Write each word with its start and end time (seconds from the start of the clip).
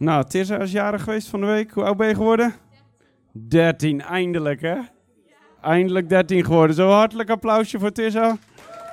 Nou, 0.00 0.24
Tirza 0.24 0.58
is 0.58 0.72
jarig 0.72 1.02
geweest 1.02 1.28
van 1.28 1.40
de 1.40 1.46
week. 1.46 1.70
Hoe 1.70 1.84
oud 1.84 1.96
ben 1.96 2.08
je 2.08 2.14
geworden? 2.14 2.54
13, 3.32 4.02
eindelijk 4.02 4.60
hè? 4.60 4.76
Eindelijk 5.62 6.08
13 6.08 6.44
geworden. 6.44 6.76
Zo 6.76 6.88
hartelijk 6.88 7.30
applausje 7.30 7.78
voor 7.78 7.92
Tirza. 7.92 8.36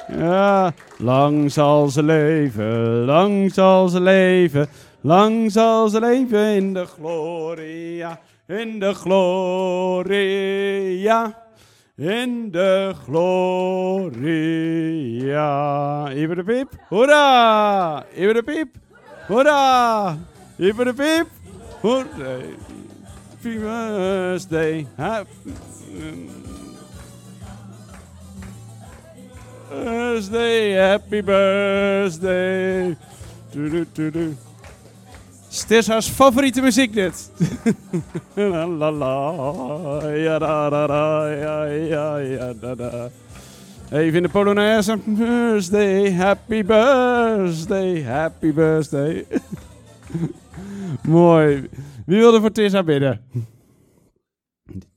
Ja, 0.08 0.74
lang 0.98 1.52
zal 1.52 1.88
ze 1.88 2.04
leven, 2.04 3.06
lang 3.06 3.54
zal 3.54 3.88
ze 3.88 4.02
leven, 4.02 4.68
lang 5.02 5.52
zal 5.52 5.88
ze 5.90 6.00
leven 6.00 6.56
in 6.56 6.74
de 6.74 6.86
gloria, 6.86 8.20
in 8.48 8.80
de 8.80 8.94
gloria, 8.94 10.28
in 11.96 12.52
de 12.52 12.94
gloria. 13.04 14.48
Even 16.10 16.36
de 16.36 16.44
piep, 16.44 16.70
hoera! 16.88 18.04
Even 18.14 18.34
de 18.34 18.44
piep, 18.44 18.76
hoera! 19.28 20.18
Even 20.60 20.86
de 20.86 20.94
piep! 20.94 21.28
Happy 21.82 23.60
birthday, 23.60 24.88
happy 24.98 25.54
birthday, 29.70 30.74
happy 30.76 31.22
birthday. 31.22 32.98
Haar 35.88 36.02
favoriete 36.02 36.62
muziek 36.62 36.94
dit. 36.94 37.32
la 38.36 38.66
la 38.66 38.92
la, 38.92 40.14
ja 40.16 40.40
da 40.40 40.70
da 40.70 40.88
da, 40.88 41.28
ja 41.28 41.66
ja 41.66 42.18
ja 42.18 42.54
da 42.62 42.76
da. 42.76 43.10
Even 43.92 44.16
in 44.16 44.24
de 44.24 44.30
Polonaise. 44.30 44.98
Birthday, 44.98 46.12
happy 46.12 46.64
birthday, 46.64 48.04
happy 48.04 48.52
birthday. 48.52 49.26
Mooi. 51.08 51.70
Wie 52.06 52.18
wilde 52.18 52.40
voor 52.40 52.52
Tessa 52.52 52.84
bidden? 52.84 53.22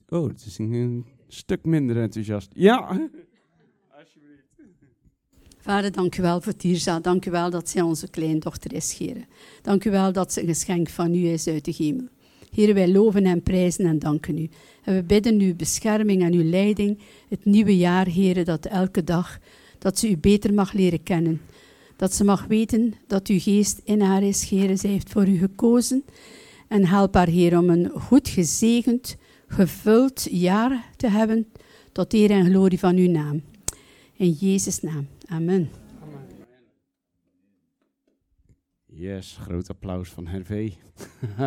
Oh, 0.09 0.27
het 0.27 0.45
is 0.45 0.57
een 0.57 1.05
stuk 1.27 1.65
minder 1.65 2.01
enthousiast. 2.01 2.49
Ja. 2.53 2.87
Vader, 5.61 5.91
dank 5.91 6.17
u 6.17 6.21
wel 6.21 6.41
voor 6.41 6.55
Tirza. 6.55 6.99
Dank 6.99 7.25
u 7.25 7.31
wel 7.31 7.49
dat 7.49 7.69
zij 7.69 7.81
onze 7.81 8.09
kleindochter 8.09 8.73
is, 8.73 8.97
Heer. 8.97 9.25
Dank 9.61 9.85
u 9.85 9.91
wel 9.91 10.11
dat 10.11 10.33
ze 10.33 10.41
een 10.41 10.47
geschenk 10.47 10.89
van 10.89 11.13
u 11.13 11.27
is 11.27 11.47
uit 11.47 11.65
de 11.65 11.73
hemel. 11.77 12.07
Heer, 12.51 12.73
wij 12.73 12.91
loven 12.91 13.25
en 13.25 13.43
prijzen 13.43 13.85
en 13.85 13.99
danken 13.99 14.37
u. 14.37 14.49
En 14.83 14.95
we 14.95 15.03
bidden 15.03 15.39
uw 15.39 15.55
bescherming 15.55 16.21
en 16.21 16.33
uw 16.33 16.49
leiding 16.49 16.99
het 17.29 17.45
nieuwe 17.45 17.77
jaar, 17.77 18.07
Heer, 18.07 18.45
dat 18.45 18.65
elke 18.65 19.03
dag, 19.03 19.39
dat 19.77 19.99
ze 19.99 20.09
u 20.09 20.17
beter 20.17 20.53
mag 20.53 20.73
leren 20.73 21.03
kennen. 21.03 21.41
Dat 22.01 22.13
ze 22.13 22.23
mag 22.23 22.45
weten 22.45 22.93
dat 23.07 23.27
uw 23.27 23.39
geest 23.39 23.81
in 23.83 24.01
haar 24.01 24.23
is, 24.23 24.49
Heer. 24.49 24.77
Zij 24.77 24.89
heeft 24.89 25.09
voor 25.09 25.27
u 25.27 25.37
gekozen. 25.37 26.03
En 26.67 26.85
help 26.85 27.13
haar, 27.13 27.27
Heer, 27.27 27.57
om 27.57 27.69
een 27.69 27.89
goed 27.89 28.27
gezegend, 28.29 29.17
gevuld 29.47 30.27
jaar 30.31 30.89
te 30.95 31.07
hebben 31.07 31.47
tot 31.91 32.13
eer 32.13 32.31
en 32.31 32.45
glorie 32.45 32.79
van 32.79 32.95
uw 32.95 33.09
naam. 33.09 33.41
In 34.13 34.31
Jezus' 34.31 34.81
naam. 34.81 35.07
Amen. 35.25 35.69
Yes, 38.85 39.37
groot 39.41 39.69
applaus 39.69 40.09
van 40.09 40.27
Hervé. 40.27 40.73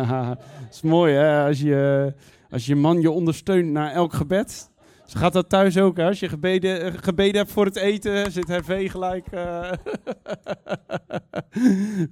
is 0.71 0.81
mooi 0.81 1.13
hè, 1.13 1.45
als 1.47 1.59
je, 1.59 2.13
als 2.49 2.65
je 2.65 2.75
man 2.75 3.01
je 3.01 3.11
ondersteunt 3.11 3.71
na 3.71 3.91
elk 3.91 4.13
gebed. 4.13 4.69
Ze 5.05 5.17
gaat 5.17 5.33
dat 5.33 5.49
thuis 5.49 5.77
ook, 5.77 5.97
hè? 5.97 6.05
als 6.05 6.19
je 6.19 6.29
gebeden, 6.29 6.93
gebeden 6.99 7.35
hebt 7.35 7.51
voor 7.51 7.65
het 7.65 7.75
eten, 7.75 8.31
zit 8.31 8.47
Hervé 8.47 8.89
gelijk. 8.89 9.27
Uh... 9.33 9.71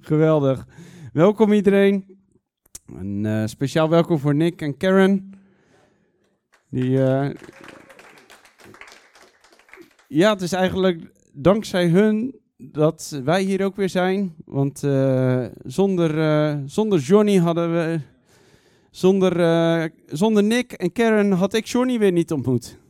Geweldig. 0.00 0.66
Welkom 1.12 1.52
iedereen. 1.52 2.18
Een 2.86 3.24
uh, 3.24 3.46
speciaal 3.46 3.88
welkom 3.88 4.18
voor 4.18 4.34
Nick 4.34 4.62
en 4.62 4.76
Karen. 4.76 5.30
Die. 6.70 6.90
Ja, 10.08 10.32
het 10.32 10.42
is 10.42 10.52
eigenlijk 10.52 11.12
dankzij 11.32 11.88
hun 11.88 12.40
dat 12.56 13.20
wij 13.24 13.42
hier 13.42 13.64
ook 13.64 13.76
weer 13.76 13.88
zijn. 13.88 14.34
Want 14.44 14.78
zonder, 15.64 16.58
zonder 16.66 16.98
Johnny 16.98 17.36
hadden 17.36 17.72
we. 17.72 18.00
Zonder, 18.90 19.90
zonder 20.06 20.42
Nick 20.42 20.72
en 20.72 20.92
Karen 20.92 21.32
had 21.32 21.54
ik 21.54 21.66
Johnny 21.66 21.98
weer 21.98 22.12
niet 22.12 22.32
ontmoet. 22.32 22.82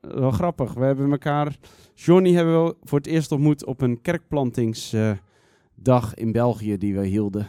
Wel 0.00 0.30
grappig. 0.30 0.74
We 0.74 0.84
hebben 0.84 1.10
elkaar. 1.10 1.58
Johnny 1.94 2.32
hebben 2.32 2.64
we 2.64 2.76
voor 2.82 2.98
het 2.98 3.06
eerst 3.06 3.32
ontmoet 3.32 3.64
op 3.64 3.80
een 3.80 4.00
kerkplantingsdag 4.00 6.14
in 6.14 6.32
België 6.32 6.78
die 6.78 6.94
we 6.94 7.06
hielden. 7.06 7.48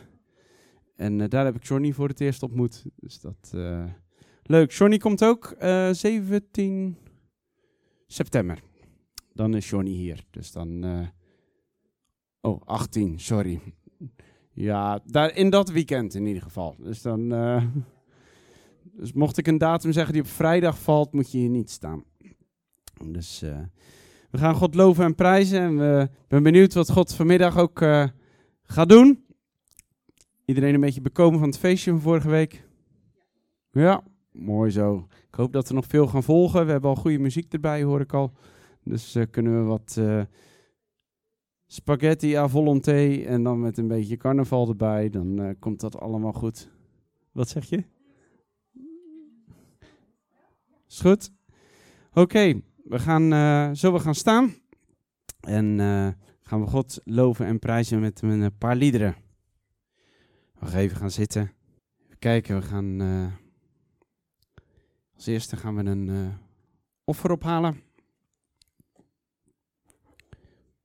En 0.95 1.29
daar 1.29 1.45
heb 1.45 1.55
ik 1.55 1.63
Johnny 1.63 1.91
voor 1.91 2.07
het 2.07 2.22
eerst 2.22 2.44
ontmoet. 2.44 2.85
Dus 2.95 3.19
dat. 3.19 3.53
leuk. 4.44 4.72
Johnny 4.72 4.97
komt 4.97 5.23
ook 5.23 5.55
17 5.91 6.97
september 8.07 8.59
dan 9.35 9.53
is 9.53 9.69
Johnny 9.69 9.91
hier. 9.91 10.25
Dus 10.31 10.51
dan. 10.51 10.85
Oh, 12.41 12.61
18, 12.66 13.19
sorry. 13.19 13.59
Ja, 14.51 15.00
daar, 15.05 15.35
in 15.35 15.50
dat 15.50 15.69
weekend 15.69 16.13
in 16.13 16.25
ieder 16.25 16.41
geval. 16.41 16.75
Dus 16.79 17.01
dan. 17.01 17.29
Dus 18.84 19.13
mocht 19.13 19.38
ik 19.38 19.47
een 19.47 19.57
datum 19.57 19.91
zeggen 19.91 20.13
die 20.13 20.22
op 20.22 20.28
vrijdag 20.28 20.79
valt, 20.79 21.13
moet 21.13 21.31
je 21.31 21.38
hier 21.38 21.50
niet 21.50 21.69
staan. 21.69 22.03
Dus 23.03 23.44
uh, 23.44 23.59
we 24.31 24.38
gaan 24.38 24.56
God 24.56 24.75
loven 24.75 25.06
en 25.06 25.16
prijzen. 25.16 25.59
En 25.59 25.78
we 25.78 26.09
ben 26.28 26.44
benieuwd 26.44 26.73
wat 26.73 26.91
God 26.91 27.13
vanmiddag 27.13 27.57
ook 27.57 27.79
gaat 28.63 28.89
doen. 28.89 29.25
Iedereen 30.45 30.73
een 30.73 30.79
beetje 30.79 31.01
bekomen 31.01 31.39
van 31.39 31.50
het 31.50 31.57
feestje 31.57 31.91
van 31.91 32.00
vorige 32.00 32.29
week? 32.29 32.67
Ja, 33.72 34.03
mooi 34.31 34.72
zo. 34.72 35.07
Ik 35.28 35.35
hoop 35.35 35.53
dat 35.53 35.67
we 35.67 35.73
nog 35.73 35.85
veel 35.85 36.07
gaan 36.07 36.23
volgen. 36.23 36.66
We 36.66 36.72
hebben 36.72 36.89
al 36.89 36.95
goede 36.95 37.19
muziek 37.19 37.53
erbij, 37.53 37.84
hoor 37.84 38.01
ik 38.01 38.13
al. 38.13 38.31
Dus 38.84 39.16
uh, 39.16 39.23
kunnen 39.31 39.57
we 39.57 39.63
wat 39.63 40.01
spaghetti 41.67 42.35
à 42.35 42.47
volonté 42.47 43.23
en 43.25 43.44
dan 43.44 43.59
met 43.59 43.78
een 43.78 43.88
beetje 43.88 44.17
carnaval 44.17 44.69
erbij, 44.69 45.09
dan 45.09 45.55
komt 45.59 45.79
dat 45.79 46.00
allemaal 46.00 46.34
goed. 46.34 46.69
Wat 47.31 47.50
zeg 47.50 47.69
je? 47.69 47.84
Is 50.88 51.00
goed? 51.01 51.31
Oké, 52.13 52.61
we 52.88 53.00
gaan, 53.00 53.75
zullen 53.75 53.96
we 53.96 54.01
gaan 54.01 54.16
staan 54.16 54.53
en 55.40 55.79
gaan 56.41 56.62
we 56.62 56.68
God 56.68 57.01
loven 57.03 57.46
en 57.46 57.59
prijzen 57.59 58.00
met 58.00 58.22
een 58.22 58.57
paar 58.57 58.75
liederen. 58.75 59.16
We 60.59 60.66
gaan 60.66 60.79
even 60.79 60.97
gaan 60.97 61.12
zitten. 61.12 61.51
Even 62.03 62.19
kijken, 62.19 62.56
we 62.56 62.62
gaan 62.62 63.01
als 65.16 65.25
eerste 65.25 65.57
gaan 65.57 65.75
we 65.75 65.84
een 65.84 66.34
offer 67.03 67.31
ophalen. 67.31 67.81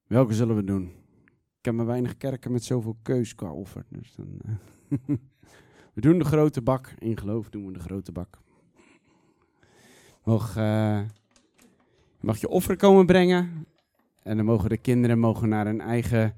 Welke 0.06 0.34
zullen 0.34 0.56
we 0.56 0.64
doen? 0.64 0.92
Ik 1.58 1.64
heb 1.66 1.74
maar 1.74 1.86
weinig 1.86 2.16
kerken 2.16 2.52
met 2.52 2.64
zoveel 2.64 2.96
keus 3.02 3.34
qua 3.34 3.52
offer. 3.52 3.84
Dus 3.88 4.14
dan, 4.14 4.38
uh, 4.46 4.98
we 5.94 6.00
doen 6.00 6.18
de 6.18 6.24
grote 6.24 6.62
bak. 6.62 6.94
In 6.98 7.16
geloof 7.16 7.48
doen 7.48 7.66
we 7.66 7.72
de 7.72 7.78
grote 7.78 8.12
bak. 8.12 8.38
Uh, 10.26 11.02
mag 12.20 12.40
je 12.40 12.48
offer 12.48 12.76
komen 12.76 13.06
brengen. 13.06 13.66
En 14.22 14.36
dan 14.36 14.46
mogen 14.46 14.68
de 14.68 14.76
kinderen 14.76 15.18
mogen 15.18 15.48
naar 15.48 15.66
hun 15.66 15.80
eigen 15.80 16.34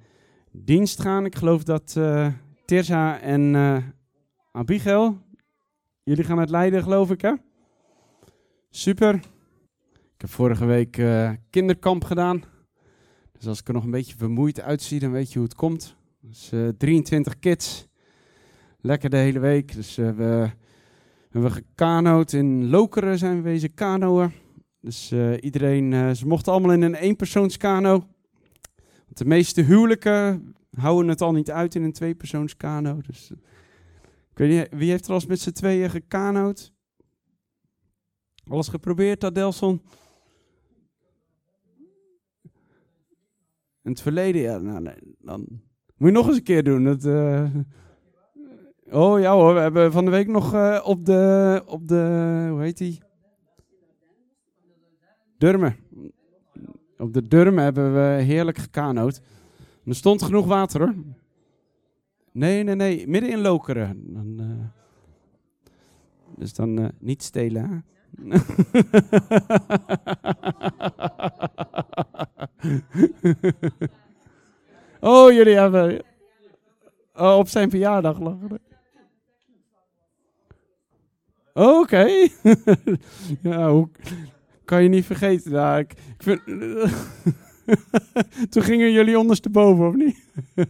dienst 0.50 1.00
gaan. 1.00 1.24
Ik 1.24 1.34
geloof 1.34 1.62
dat 1.62 1.94
uh, 1.98 2.26
Tirza 2.64 3.20
en 3.20 3.54
Abigail, 4.52 5.18
jullie 6.02 6.24
gaan 6.24 6.38
het 6.38 6.50
leiden 6.50 6.82
geloof 6.82 7.10
ik 7.10 7.20
hè? 7.20 7.32
Super. 8.70 9.14
Ik 10.14 10.20
heb 10.20 10.30
vorige 10.30 10.64
week 10.64 11.02
kinderkamp 11.50 12.04
gedaan. 12.04 12.42
Dus 13.42 13.50
als 13.50 13.60
ik 13.60 13.68
er 13.68 13.74
nog 13.74 13.84
een 13.84 13.90
beetje 13.90 14.16
vermoeid 14.16 14.60
uitzie, 14.60 15.00
dan 15.00 15.10
weet 15.10 15.32
je 15.32 15.38
hoe 15.38 15.48
het 15.48 15.56
komt. 15.56 15.96
Dus 16.20 16.52
uh, 16.52 16.68
23 16.78 17.38
kids. 17.38 17.88
Lekker 18.80 19.10
de 19.10 19.16
hele 19.16 19.38
week. 19.38 19.74
Dus 19.74 19.96
we, 19.96 20.50
hebben 21.30 21.52
gekanood. 21.52 22.32
In 22.32 22.68
Lokeren 22.68 23.18
zijn 23.18 23.36
we 23.36 23.42
wezen 23.42 23.74
kanoën. 23.74 24.32
Dus 24.82 25.12
uh, 25.12 25.34
iedereen, 25.40 25.92
uh, 25.92 26.10
ze 26.10 26.26
mochten 26.26 26.52
allemaal 26.52 26.72
in 26.72 26.82
een 26.82 26.94
eenpersoonskano. 26.94 27.90
Want 29.04 29.18
de 29.18 29.24
meeste 29.24 29.62
huwelijken 29.62 30.54
houden 30.70 31.08
het 31.08 31.20
al 31.20 31.32
niet 31.32 31.50
uit 31.50 31.74
in 31.74 31.82
een 31.82 31.92
tweepersoonskano. 31.92 33.00
Dus 33.00 33.30
ik 34.30 34.38
weet 34.38 34.50
niet, 34.50 34.80
wie 34.80 34.90
heeft 34.90 35.04
er 35.04 35.10
al 35.10 35.16
eens 35.16 35.26
met 35.26 35.40
z'n 35.40 35.50
tweeën 35.50 35.90
gekanood? 35.90 36.72
Alles 38.48 38.68
geprobeerd, 38.68 39.24
Adelson? 39.24 39.82
In 43.82 43.90
het 43.90 44.00
verleden, 44.00 44.40
ja, 44.42 44.58
nou, 44.58 44.80
nee, 44.80 45.16
dan 45.18 45.46
moet 45.96 46.08
je 46.08 46.14
nog 46.14 46.26
eens 46.26 46.36
een 46.36 46.42
keer 46.42 46.64
doen. 46.64 46.84
Dat. 46.84 47.04
Oh 48.90 49.20
ja 49.20 49.32
hoor, 49.32 49.54
we 49.54 49.60
hebben 49.60 49.92
van 49.92 50.04
de 50.04 50.10
week 50.10 50.28
nog 50.28 50.54
op 50.84 51.04
de, 51.04 51.62
op 51.66 51.88
de, 51.88 52.46
hoe 52.50 52.60
heet 52.60 52.78
die? 52.78 53.02
Durmen. 55.42 55.76
Op 56.98 57.12
de 57.12 57.28
Durmen 57.28 57.64
hebben 57.64 57.94
we 57.94 58.22
heerlijk 58.22 58.58
gekanood. 58.58 59.20
Er 59.84 59.94
stond 59.94 60.22
genoeg 60.22 60.46
water 60.46 60.80
hoor. 60.80 60.94
Nee, 62.32 62.62
nee, 62.62 62.74
nee, 62.74 63.08
midden 63.08 63.30
in 63.30 63.40
Lokeren. 63.40 64.12
Dan, 64.12 64.70
Dus 66.36 66.54
dan 66.54 66.80
uh, 66.80 66.88
niet 66.98 67.22
stelen. 67.22 67.84
Oh, 75.00 75.32
jullie 75.32 75.56
hebben. 75.56 76.04
Oh, 77.14 77.36
op 77.36 77.48
zijn 77.48 77.70
verjaardag 77.70 78.18
lachen. 78.18 78.60
Oké. 81.52 82.06
ja, 83.48 83.70
hoe 83.70 83.88
kan 84.64 84.82
je 84.82 84.88
niet 84.88 85.04
vergeten. 85.04 85.52
Nou, 85.52 85.78
ik, 85.78 85.92
vind. 86.18 86.40
Toen 88.50 88.62
gingen 88.62 88.92
jullie 88.92 89.18
ondersteboven, 89.18 89.88
of 89.88 89.94
niet? 89.94 90.16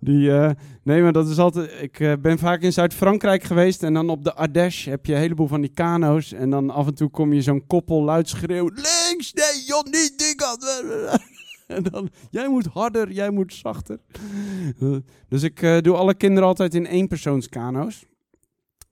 Die, 0.00 0.28
uh, 0.28 0.50
nee, 0.82 1.02
maar 1.02 1.12
dat 1.12 1.28
is 1.28 1.38
altijd. 1.38 1.70
Ik 1.80 2.00
uh, 2.00 2.12
ben 2.20 2.38
vaak 2.38 2.60
in 2.60 2.72
Zuid-Frankrijk 2.72 3.42
geweest 3.42 3.82
en 3.82 3.94
dan 3.94 4.10
op 4.10 4.24
de 4.24 4.34
Ardèche 4.34 4.90
heb 4.90 5.06
je 5.06 5.12
een 5.12 5.20
heleboel 5.20 5.46
van 5.46 5.60
die 5.60 5.72
kano's. 5.74 6.32
En 6.32 6.50
dan 6.50 6.70
af 6.70 6.86
en 6.86 6.94
toe 6.94 7.10
kom 7.10 7.32
je 7.32 7.42
zo'n 7.42 7.66
koppel 7.66 8.02
luid 8.02 8.28
schreeuwen: 8.28 8.74
links, 8.74 9.32
nee, 9.32 9.64
joh, 9.66 9.84
niet 9.84 10.12
die 10.16 10.34
kant. 10.34 10.66
En 11.68 11.82
dan, 11.82 12.10
jij 12.30 12.48
moet 12.48 12.66
harder, 12.66 13.12
jij 13.12 13.30
moet 13.30 13.54
zachter. 13.54 13.98
Dus 15.28 15.42
ik 15.42 15.62
uh, 15.62 15.80
doe 15.80 15.96
alle 15.96 16.14
kinderen 16.14 16.48
altijd 16.48 16.74
in 16.74 16.86
éénpersoonskano's. 16.86 18.04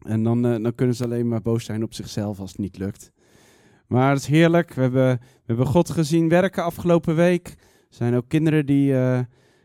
En 0.06 0.22
dan, 0.22 0.42
dan 0.42 0.74
kunnen 0.74 0.96
ze 0.96 1.04
alleen 1.04 1.28
maar 1.28 1.42
boos 1.42 1.64
zijn 1.64 1.82
op 1.82 1.94
zichzelf 1.94 2.40
als 2.40 2.50
het 2.50 2.60
niet 2.60 2.78
lukt. 2.78 3.12
Maar 3.86 4.10
het 4.10 4.18
is 4.18 4.26
heerlijk. 4.26 4.74
We 4.74 4.80
hebben, 4.80 5.18
we 5.20 5.42
hebben 5.44 5.66
God 5.66 5.90
gezien 5.90 6.28
werken 6.28 6.64
afgelopen 6.64 7.16
week. 7.16 7.48
Er 7.48 7.56
zijn 7.88 8.14
ook 8.14 8.28
kinderen 8.28 8.66
die, 8.66 8.92
uh, 8.92 9.20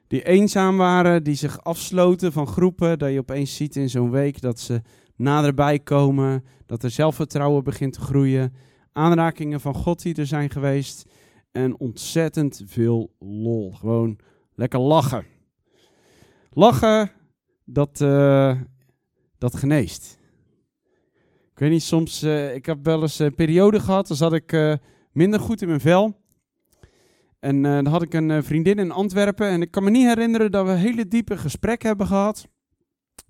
die 0.07 0.23
eenzaam 0.23 0.77
waren, 0.77 1.23
die 1.23 1.35
zich 1.35 1.63
afsloten 1.63 2.31
van 2.31 2.47
groepen. 2.47 2.99
Dat 2.99 3.11
je 3.11 3.19
opeens 3.19 3.55
ziet 3.55 3.75
in 3.75 3.89
zo'n 3.89 4.11
week 4.11 4.41
dat 4.41 4.59
ze 4.59 4.81
naderbij 5.15 5.79
komen, 5.79 6.43
dat 6.65 6.83
er 6.83 6.89
zelfvertrouwen 6.89 7.63
begint 7.63 7.93
te 7.93 8.01
groeien. 8.01 8.53
Aanrakingen 8.91 9.61
van 9.61 9.75
God 9.75 10.01
die 10.01 10.15
er 10.15 10.27
zijn 10.27 10.49
geweest. 10.49 11.05
En 11.51 11.79
ontzettend 11.79 12.63
veel 12.65 13.11
lol. 13.19 13.71
Gewoon 13.71 14.19
lekker 14.55 14.79
lachen. 14.79 15.25
Lachen, 16.49 17.11
dat, 17.65 17.99
uh, 18.01 18.59
dat 19.37 19.55
geneest. 19.55 20.19
Ik 21.61 21.67
weet 21.67 21.75
niet, 21.75 21.85
soms, 21.85 22.23
uh, 22.23 22.55
ik 22.55 22.65
heb 22.65 22.85
wel 22.85 23.01
eens 23.01 23.19
een 23.19 23.35
periode 23.35 23.79
gehad, 23.79 24.07
dan 24.07 24.17
zat 24.17 24.33
ik 24.33 24.51
uh, 24.51 24.73
minder 25.11 25.39
goed 25.39 25.61
in 25.61 25.67
mijn 25.67 25.79
vel. 25.79 26.17
En 27.39 27.61
dan 27.61 27.85
had 27.85 28.01
ik 28.01 28.13
een 28.13 28.43
vriendin 28.43 28.79
in 28.79 28.91
Antwerpen 28.91 29.47
en 29.47 29.61
ik 29.61 29.71
kan 29.71 29.83
me 29.83 29.89
niet 29.89 30.07
herinneren 30.07 30.51
dat 30.51 30.65
we 30.65 30.71
hele 30.71 31.07
diepe 31.07 31.37
gesprekken 31.37 31.87
hebben 31.87 32.07
gehad. 32.07 32.47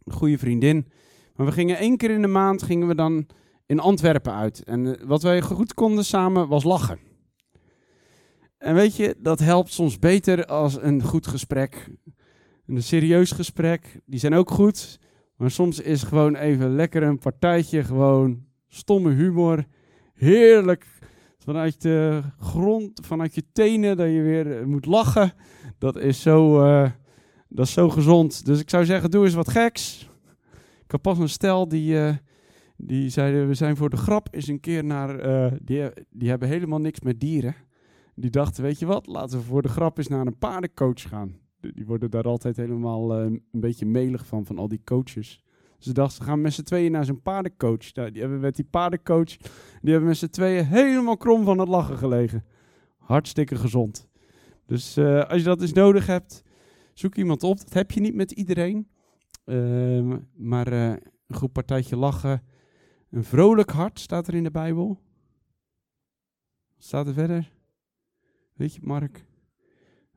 Een 0.03 0.13
goede 0.13 0.37
vriendin. 0.37 0.87
Maar 1.35 1.45
we 1.45 1.51
gingen 1.51 1.77
één 1.77 1.97
keer 1.97 2.09
in 2.09 2.21
de 2.21 2.27
maand 2.27 2.63
gingen 2.63 2.87
we 2.87 2.95
dan 2.95 3.27
in 3.65 3.79
Antwerpen 3.79 4.33
uit. 4.33 4.63
En 4.63 5.07
wat 5.07 5.23
wij 5.23 5.41
goed 5.41 5.73
konden 5.73 6.05
samen 6.05 6.47
was 6.47 6.63
lachen. 6.63 6.99
En 8.57 8.75
weet 8.75 8.95
je, 8.95 9.15
dat 9.17 9.39
helpt 9.39 9.73
soms 9.73 9.99
beter 9.99 10.45
als 10.45 10.81
een 10.81 11.03
goed 11.03 11.27
gesprek. 11.27 11.89
Een 12.65 12.83
serieus 12.83 13.31
gesprek, 13.31 13.99
die 14.05 14.19
zijn 14.19 14.33
ook 14.33 14.51
goed. 14.51 14.99
Maar 15.41 15.51
soms 15.51 15.79
is 15.79 16.03
gewoon 16.03 16.35
even 16.35 16.75
lekker 16.75 17.03
een 17.03 17.17
partijtje, 17.17 17.83
gewoon 17.83 18.45
stomme 18.67 19.13
humor. 19.13 19.65
Heerlijk. 20.13 20.85
Vanuit 21.37 21.81
de 21.81 22.21
grond, 22.39 23.05
vanuit 23.05 23.35
je 23.35 23.43
tenen, 23.53 23.97
dat 23.97 24.07
je 24.07 24.21
weer 24.21 24.59
eh, 24.59 24.65
moet 24.65 24.85
lachen. 24.85 25.33
Dat 25.77 25.99
is 25.99 26.21
zo, 26.21 26.65
uh, 26.65 26.89
dat 27.49 27.65
is 27.65 27.73
zo 27.73 27.89
gezond. 27.89 28.45
Dus 28.45 28.59
ik 28.59 28.69
zou 28.69 28.85
zeggen, 28.85 29.11
doe 29.11 29.25
eens 29.25 29.33
wat 29.33 29.49
geks. 29.49 30.09
Ik 30.83 30.91
had 30.91 31.01
pas 31.01 31.17
een 31.17 31.29
stel 31.29 31.67
die, 31.67 31.93
uh, 31.93 32.15
die 32.77 33.09
zeiden, 33.09 33.47
we 33.47 33.53
zijn 33.53 33.77
voor 33.77 33.89
de 33.89 33.97
grap 33.97 34.27
eens 34.31 34.47
een 34.47 34.59
keer 34.59 34.83
naar... 34.83 35.17
Die, 35.63 35.89
die 36.09 36.29
hebben 36.29 36.47
helemaal 36.47 36.79
niks 36.79 36.99
met 36.99 37.19
dieren. 37.19 37.55
Die 38.15 38.29
dachten, 38.29 38.63
weet 38.63 38.79
je 38.79 38.85
wat, 38.85 39.07
laten 39.07 39.37
we 39.37 39.43
voor 39.43 39.61
de 39.61 39.69
grap 39.69 39.97
eens 39.97 40.07
naar 40.07 40.25
een 40.25 40.37
paardencoach 40.37 41.01
gaan 41.01 41.40
die 41.61 41.85
worden 41.85 42.11
daar 42.11 42.23
altijd 42.23 42.57
helemaal 42.57 43.19
uh, 43.19 43.23
een 43.25 43.41
beetje 43.51 43.85
melig 43.85 44.25
van, 44.25 44.45
van 44.45 44.57
al 44.57 44.67
die 44.67 44.81
coaches. 44.83 45.43
Ze 45.77 45.93
dachten, 45.93 46.17
ze 46.17 46.23
gaan 46.23 46.41
met 46.41 46.53
z'n 46.53 46.63
tweeën 46.63 46.91
naar 46.91 47.05
zo'n 47.05 47.21
paardencoach. 47.21 47.91
Die 47.91 48.21
hebben 48.21 48.39
met 48.39 48.55
die 48.55 48.65
paardencoach, 48.65 49.37
die 49.81 49.91
hebben 49.91 50.07
met 50.07 50.17
z'n 50.17 50.27
tweeën 50.27 50.65
helemaal 50.65 51.17
krom 51.17 51.43
van 51.43 51.59
het 51.59 51.67
lachen 51.67 51.97
gelegen. 51.97 52.45
Hartstikke 52.97 53.55
gezond. 53.55 54.07
Dus 54.65 54.97
uh, 54.97 55.23
als 55.25 55.37
je 55.37 55.43
dat 55.43 55.61
eens 55.61 55.73
nodig 55.73 56.05
hebt, 56.05 56.43
zoek 56.93 57.15
iemand 57.15 57.43
op. 57.43 57.57
Dat 57.57 57.73
heb 57.73 57.91
je 57.91 57.99
niet 57.99 58.15
met 58.15 58.31
iedereen. 58.31 58.87
Uh, 59.45 60.17
maar 60.33 60.73
uh, 60.73 60.89
een 61.27 61.35
goed 61.35 61.51
partijtje 61.51 61.95
lachen. 61.95 62.43
Een 63.09 63.23
vrolijk 63.23 63.71
hart 63.71 63.99
staat 63.99 64.27
er 64.27 64.33
in 64.33 64.43
de 64.43 64.51
Bijbel. 64.51 64.99
Staat 66.77 67.07
er 67.07 67.13
verder? 67.13 67.51
Weet 68.53 68.73
je, 68.73 68.79
Mark? 68.83 69.25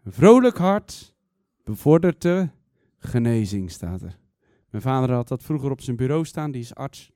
Een 0.02 0.12
vrolijk 0.12 0.56
hart 0.56 1.13
bevordert 1.64 2.22
de 2.22 2.48
genezing, 2.98 3.70
staat 3.70 4.02
er. 4.02 4.18
Mijn 4.70 4.82
vader 4.82 5.14
had 5.14 5.28
dat 5.28 5.42
vroeger 5.42 5.70
op 5.70 5.80
zijn 5.80 5.96
bureau 5.96 6.24
staan, 6.24 6.50
die 6.50 6.60
is 6.60 6.74
arts. 6.74 7.12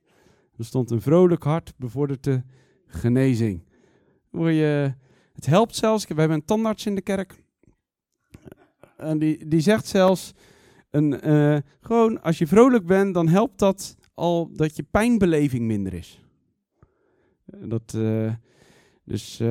Er 0.57 0.65
stond 0.65 0.91
een 0.91 1.01
vrolijk 1.01 1.43
hart 1.43 1.73
bevordert 1.77 2.23
de 2.23 2.43
genezing. 2.85 3.63
Je, 4.31 4.93
het 5.33 5.45
helpt 5.45 5.75
zelfs, 5.75 6.07
we 6.07 6.13
hebben 6.13 6.37
een 6.37 6.45
tandarts 6.45 6.85
in 6.85 6.95
de 6.95 7.01
kerk. 7.01 7.43
En 8.97 9.19
die, 9.19 9.47
die 9.47 9.59
zegt 9.59 9.87
zelfs, 9.87 10.33
een, 10.89 11.27
uh, 11.27 11.57
gewoon 11.81 12.21
als 12.21 12.37
je 12.37 12.47
vrolijk 12.47 12.85
bent, 12.85 13.13
dan 13.13 13.27
helpt 13.27 13.59
dat 13.59 13.97
al 14.13 14.49
dat 14.53 14.75
je 14.75 14.83
pijnbeleving 14.83 15.65
minder 15.65 15.93
is. 15.93 16.23
Dat, 17.45 17.93
uh, 17.95 18.33
dus, 19.03 19.41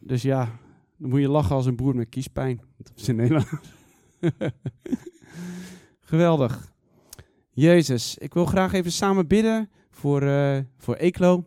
dus 0.00 0.22
ja, 0.22 0.58
dan 0.96 1.08
moet 1.08 1.20
je 1.20 1.28
lachen 1.28 1.56
als 1.56 1.66
een 1.66 1.76
boer 1.76 1.96
met 1.96 2.08
kiespijn. 2.08 2.60
Dat 2.76 2.92
is 2.96 3.08
in 3.08 3.16
Nederland. 3.16 3.48
Geweldig. 6.10 6.72
Jezus, 7.50 8.18
ik 8.18 8.34
wil 8.34 8.44
graag 8.44 8.72
even 8.72 8.92
samen 8.92 9.26
bidden 9.26 9.70
voor, 9.90 10.22
uh, 10.22 10.58
voor 10.76 10.94
Eeklo. 10.94 11.44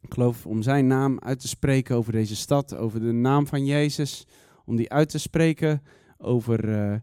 Ik 0.00 0.12
geloof 0.12 0.46
om 0.46 0.62
zijn 0.62 0.86
naam 0.86 1.18
uit 1.18 1.40
te 1.40 1.48
spreken 1.48 1.96
over 1.96 2.12
deze 2.12 2.36
stad, 2.36 2.76
over 2.76 3.00
de 3.00 3.12
naam 3.12 3.46
van 3.46 3.64
Jezus, 3.64 4.26
om 4.64 4.76
die 4.76 4.90
uit 4.90 5.08
te 5.08 5.18
spreken 5.18 5.82
over, 6.18 6.68
uh, 6.68 6.96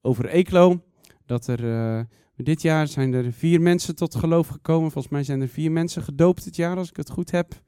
over 0.00 0.28
Eeklo. 0.28 0.82
Dat 1.26 1.46
er 1.46 1.64
uh, 1.64 2.00
dit 2.36 2.62
jaar 2.62 2.88
zijn 2.88 3.12
er 3.12 3.32
vier 3.32 3.60
mensen 3.60 3.96
tot 3.96 4.14
geloof 4.14 4.48
gekomen. 4.48 4.90
Volgens 4.90 5.12
mij 5.12 5.24
zijn 5.24 5.40
er 5.40 5.48
vier 5.48 5.72
mensen 5.72 6.02
gedoopt 6.02 6.44
dit 6.44 6.56
jaar, 6.56 6.76
als 6.76 6.88
ik 6.88 6.96
het 6.96 7.10
goed 7.10 7.30
heb. 7.30 7.62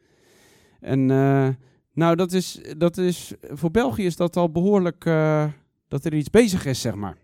En 0.81 1.07
nou, 1.93 2.17
dat 2.17 2.33
is, 2.33 2.61
dat 2.79 2.97
is, 2.97 3.33
voor 3.41 3.71
België 3.71 4.05
is 4.05 4.17
dat 4.17 4.37
al 4.37 4.51
behoorlijk 4.53 5.05
dat 5.89 6.05
er 6.05 6.15
iets 6.15 6.31
bezig 6.31 6.67
is, 6.67 6.81
zeg 6.81 6.95
maar. 6.95 7.17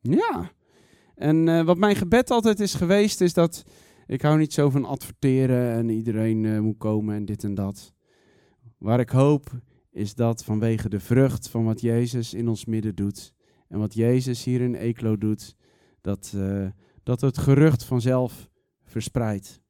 Ja. 0.00 0.50
En 1.14 1.46
uh, 1.46 1.62
wat 1.62 1.78
mijn 1.78 1.96
gebed 1.96 2.30
altijd 2.30 2.60
is 2.60 2.74
geweest, 2.74 3.20
is 3.20 3.32
dat 3.32 3.64
ik 4.06 4.22
hou 4.22 4.38
niet 4.38 4.52
zo 4.52 4.70
van 4.70 4.84
adverteren 4.84 5.72
en 5.72 5.88
iedereen 5.88 6.44
uh, 6.44 6.58
moet 6.60 6.78
komen 6.78 7.14
en 7.14 7.24
dit 7.24 7.44
en 7.44 7.54
dat. 7.54 7.92
Waar 8.78 9.00
ik 9.00 9.10
hoop, 9.10 9.50
is 9.90 10.14
dat 10.14 10.44
vanwege 10.44 10.88
de 10.88 11.00
vrucht 11.00 11.48
van 11.48 11.64
wat 11.64 11.80
Jezus 11.80 12.34
in 12.34 12.48
ons 12.48 12.64
midden 12.64 12.94
doet 12.94 13.32
en 13.68 13.78
wat 13.78 13.94
Jezus 13.94 14.44
hier 14.44 14.60
in 14.60 14.74
Eeklo 14.74 15.18
doet, 15.18 15.56
dat, 16.00 16.32
uh, 16.36 16.66
dat 17.02 17.20
het 17.20 17.38
gerucht 17.38 17.84
vanzelf 17.84 18.48
verspreidt. 18.84 19.60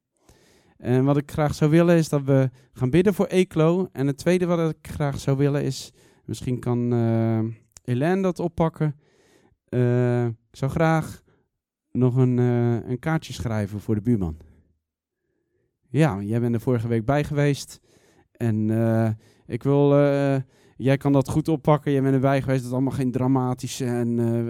En 0.77 1.03
wat 1.03 1.17
ik 1.17 1.31
graag 1.31 1.55
zou 1.55 1.71
willen 1.71 1.95
is 1.95 2.09
dat 2.09 2.23
we 2.23 2.49
gaan 2.73 2.89
bidden 2.89 3.13
voor 3.13 3.25
Eeklo. 3.25 3.89
En 3.91 4.07
het 4.07 4.17
tweede 4.17 4.45
wat 4.45 4.69
ik 4.69 4.87
graag 4.87 5.19
zou 5.19 5.37
willen 5.37 5.63
is, 5.63 5.91
misschien 6.25 6.59
kan 6.59 6.93
Hélène 7.91 8.21
dat 8.21 8.39
oppakken. 8.39 8.95
Uh, 9.69 10.25
ik 10.25 10.35
zou 10.51 10.71
graag 10.71 11.21
nog 11.91 12.15
een, 12.15 12.37
uh, 12.37 12.89
een 12.89 12.99
kaartje 12.99 13.33
schrijven 13.33 13.79
voor 13.79 13.95
de 13.95 14.01
buurman. 14.01 14.37
Ja, 15.89 16.21
jij 16.21 16.39
bent 16.39 16.53
er 16.53 16.61
vorige 16.61 16.87
week 16.87 17.05
bij 17.05 17.23
geweest. 17.23 17.79
En 18.31 18.69
uh, 18.69 19.09
ik 19.45 19.63
wil, 19.63 19.89
jij 20.75 20.97
kan 20.97 21.11
dat 21.11 21.29
goed 21.29 21.47
oppakken. 21.47 21.91
Jij 21.91 22.01
bent 22.01 22.13
erbij 22.13 22.41
geweest. 22.41 22.59
Dat 22.59 22.67
is 22.67 22.73
allemaal 22.73 22.93
geen 22.93 23.11
dramatische 23.11 23.85
en 23.85 24.45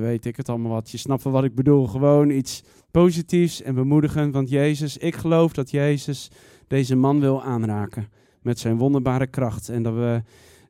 weet 0.00 0.24
ik 0.24 0.36
het 0.36 0.48
allemaal 0.48 0.72
wat. 0.72 0.90
Je 0.90 0.98
snapt 0.98 1.22
wat 1.22 1.44
ik 1.44 1.54
bedoel. 1.54 1.86
Gewoon 1.86 2.30
iets 2.30 2.62
positiefs 2.90 3.62
en 3.62 3.74
bemoedigend. 3.74 4.34
Want 4.34 4.48
Jezus, 4.48 4.96
ik 4.96 5.14
geloof 5.14 5.52
dat 5.52 5.70
Jezus 5.70 6.30
deze 6.66 6.96
man 6.96 7.20
wil 7.20 7.42
aanraken. 7.42 8.08
Met 8.42 8.58
zijn 8.58 8.76
wonderbare 8.76 9.26
kracht. 9.26 9.68
En 9.68 9.82
dat 9.82 9.94
we 9.94 10.22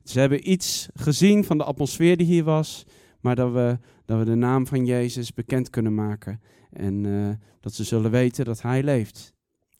ze 0.09 0.19
hebben 0.19 0.51
iets 0.51 0.89
gezien 0.93 1.43
van 1.43 1.57
de 1.57 1.63
atmosfeer 1.63 2.17
die 2.17 2.27
hier 2.27 2.43
was, 2.43 2.85
maar 3.21 3.35
dat 3.35 3.51
we, 3.51 3.79
dat 4.05 4.17
we 4.19 4.25
de 4.25 4.35
naam 4.35 4.67
van 4.67 4.85
Jezus 4.85 5.33
bekend 5.33 5.69
kunnen 5.69 5.95
maken. 5.95 6.41
En 6.71 7.03
uh, 7.03 7.29
dat 7.59 7.73
ze 7.73 7.83
zullen 7.83 8.11
weten 8.11 8.45
dat 8.45 8.61
Hij 8.61 8.83
leeft. 8.83 9.33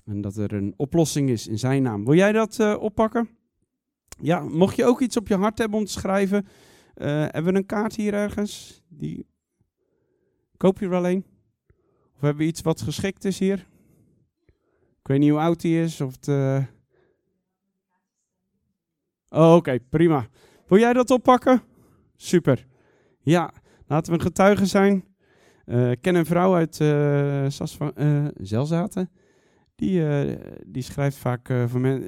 En 0.05 0.22
dat 0.22 0.36
er 0.36 0.53
een 0.53 0.74
oplossing 0.77 1.29
is 1.29 1.48
in 1.48 1.60
Zijn 1.60 1.84
naam. 1.84 2.05
Wil 2.05 2.15
jij 2.15 2.31
dat 2.31 2.57
uh, 2.60 2.75
oppakken? 2.79 3.29
Ja, 4.22 4.39
mocht 4.39 4.75
je 4.75 4.86
ook 4.86 5.01
iets 5.01 5.17
op 5.17 5.27
je 5.27 5.36
hart 5.36 5.57
hebben 5.57 5.79
om 5.79 5.86
te 5.86 5.91
schrijven, 5.91 6.46
uh, 6.96 7.05
hebben 7.07 7.53
we 7.53 7.60
een 7.60 7.65
kaart 7.65 7.96
hier 7.96 8.13
ergens? 8.13 8.84
Die... 8.89 9.25
Koop 10.57 10.79
je 10.79 10.86
er 10.86 10.96
alleen? 10.96 11.25
Of 12.15 12.22
hebben 12.22 12.41
we 12.41 12.50
iets 12.50 12.62
wat 12.62 12.81
geschikt 12.81 13.25
is 13.25 13.39
hier? 13.39 13.67
Ik 15.07 15.13
weet 15.13 15.19
niet 15.19 15.29
hoe 15.29 15.39
oud 15.39 15.62
hij 15.62 15.84
is. 15.84 16.01
Of 16.01 16.27
eh, 16.27 16.63
Oh, 19.29 19.55
oké, 19.55 19.79
prima. 19.89 20.27
Wil 20.67 20.79
jij 20.79 20.93
dat 20.93 21.12
oppakken? 21.12 21.62
Super. 22.15 22.65
Ja, 23.22 23.53
laten 23.88 24.12
we 24.12 24.17
een 24.17 24.25
getuige 24.25 24.65
zijn. 24.65 25.05
Uh, 25.65 25.91
ken 26.01 26.15
een 26.15 26.25
vrouw 26.25 26.55
uit 26.55 26.79
uh, 26.79 27.46
Sas 27.48 27.77
van, 27.77 27.91
Zelzaten. 28.34 29.10
Die, 29.75 30.03
die 30.67 30.81
schrijft 30.81 31.17
vaak 31.17 31.50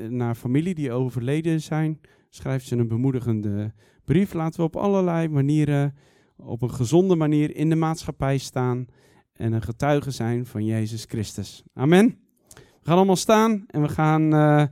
naar 0.09 0.35
familie 0.35 0.75
die 0.75 0.91
overleden 0.91 1.61
zijn. 1.61 1.99
Schrijft 2.29 2.67
ze 2.67 2.75
een 2.75 2.87
bemoedigende 2.87 3.73
brief. 4.05 4.33
Laten 4.33 4.59
we 4.59 4.65
op 4.65 4.75
allerlei 4.75 5.27
manieren, 5.27 5.95
op 6.37 6.61
een 6.61 6.73
gezonde 6.73 7.15
manier 7.15 7.55
in 7.55 7.69
de 7.69 7.75
maatschappij 7.75 8.37
staan. 8.37 8.85
En 9.33 9.53
een 9.53 9.61
getuige 9.61 10.11
zijn 10.11 10.45
van 10.45 10.65
Jezus 10.65 11.05
Christus. 11.07 11.63
Amen. 11.73 12.19
We 12.55 12.85
gaan 12.85 12.97
allemaal 12.97 13.15
staan 13.15 13.63
en 13.67 13.81
we 13.81 13.89
gaan. 13.89 14.69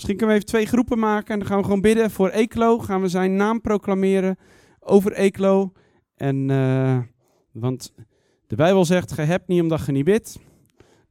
Misschien 0.00 0.18
kunnen 0.18 0.36
we 0.36 0.42
even 0.42 0.54
twee 0.54 0.72
groepen 0.72 0.98
maken. 0.98 1.32
En 1.32 1.38
dan 1.38 1.48
gaan 1.48 1.58
we 1.58 1.64
gewoon 1.64 1.80
bidden 1.80 2.10
voor 2.10 2.28
Eklo. 2.28 2.78
Gaan 2.78 3.00
we 3.00 3.08
zijn 3.08 3.36
naam 3.36 3.60
proclameren 3.60 4.36
over 4.78 5.12
Eklo. 5.12 5.72
En, 6.14 6.48
uh, 6.48 6.98
want 7.52 7.94
de 8.46 8.56
Bijbel 8.56 8.84
zegt: 8.84 9.16
Je 9.16 9.22
hebt 9.22 9.48
niet 9.48 9.60
omdat 9.60 9.86
je 9.86 9.92
niet 9.92 10.04
bidt. 10.04 10.38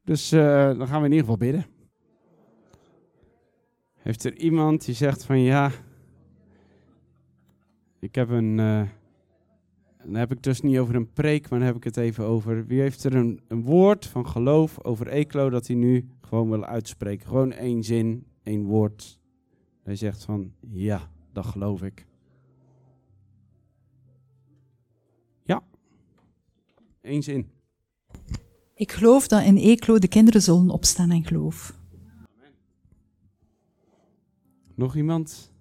Dus 0.04 0.34
uh, 0.34 0.42
dan 0.78 0.88
gaan 0.88 1.00
we 1.00 1.08
in 1.08 1.14
ieder 1.14 1.20
geval 1.20 1.38
bidden. 1.38 1.66
Heeft 3.96 4.24
er 4.24 4.38
iemand 4.38 4.86
die 4.86 4.96
zegt 4.96 5.24
van 5.24 5.40
ja, 5.40 5.72
ik 8.00 8.16
heb 8.16 8.30
een, 8.30 8.58
uh, 8.58 8.82
dan 10.04 10.16
heb 10.16 10.32
ik 10.32 10.44
dus 10.44 10.62
niet 10.62 10.78
over 10.78 10.96
een 10.96 11.14
preek, 11.14 11.50
maar 11.50 11.60
dan 11.60 11.68
heb 11.68 11.78
ik 11.78 11.84
het 11.84 11.98
even 11.98 12.24
over, 12.24 12.66
wie 12.66 12.82
heeft 12.82 13.04
er 13.04 13.16
een, 13.16 13.42
een 13.48 13.64
woord 13.64 14.06
van 14.06 14.28
geloof 14.28 14.84
over 14.84 15.08
Eklo 15.08 15.50
dat 15.50 15.68
hij 15.68 15.76
nu 15.76 16.10
gewoon 16.22 16.50
wil 16.50 16.66
uitspreken. 16.66 17.28
Gewoon 17.28 17.52
één 17.52 17.84
zin, 17.84 18.28
één 18.50 18.66
woord. 18.66 19.20
Hij 19.84 19.96
zegt 19.96 20.24
van, 20.24 20.54
ja, 20.72 21.12
dat 21.34 21.46
geloof 21.46 21.82
ik. 21.84 22.06
Ja, 25.44 25.64
één 27.02 27.24
zin. 27.24 27.50
Ik 28.74 28.92
geloof 28.92 29.28
dat 29.28 29.44
in 29.44 29.58
Eeklo 29.58 30.00
de 30.00 30.08
kinderen 30.08 30.42
zullen 30.42 30.70
opstaan 30.70 31.12
en 31.12 31.26
geloof. 31.26 31.78
Nog 34.76 34.96
iemand? 34.96 35.52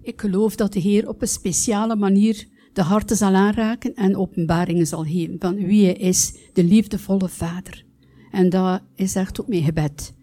Ik 0.00 0.20
geloof 0.20 0.56
dat 0.56 0.72
de 0.72 0.80
Heer 0.80 1.08
op 1.08 1.22
een 1.22 1.28
speciale 1.28 1.96
manier 1.96 2.48
de 2.72 2.82
harten 2.82 3.16
zal 3.16 3.34
aanraken 3.34 3.94
en 3.94 4.16
openbaringen 4.16 4.86
zal 4.86 5.04
geven 5.04 5.36
van 5.38 5.54
wie 5.54 5.84
hij 5.84 5.94
is, 5.94 6.38
de 6.52 6.64
liefdevolle 6.64 7.28
Vader. 7.28 7.91
En 8.32 8.48
dat 8.48 8.82
is 8.94 9.14
echt 9.14 9.40
ook 9.40 9.48
mijn 9.48 9.62
gebed. 9.62 10.14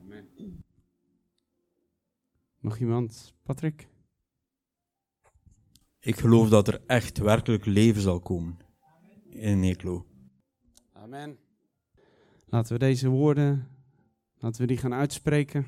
Amen. 0.00 0.28
Nog 2.60 2.78
iemand? 2.78 3.34
Patrick? 3.42 3.88
Ik 6.00 6.16
geloof 6.16 6.48
dat 6.48 6.68
er 6.68 6.82
echt 6.86 7.18
werkelijk 7.18 7.64
leven 7.64 8.02
zal 8.02 8.20
komen 8.20 8.56
in 9.28 9.60
Neklo. 9.60 10.06
Amen. 10.92 11.38
Laten 12.44 12.72
we 12.72 12.78
deze 12.78 13.08
woorden, 13.08 13.68
laten 14.34 14.60
we 14.60 14.66
die 14.66 14.76
gaan 14.76 14.94
uitspreken. 14.94 15.66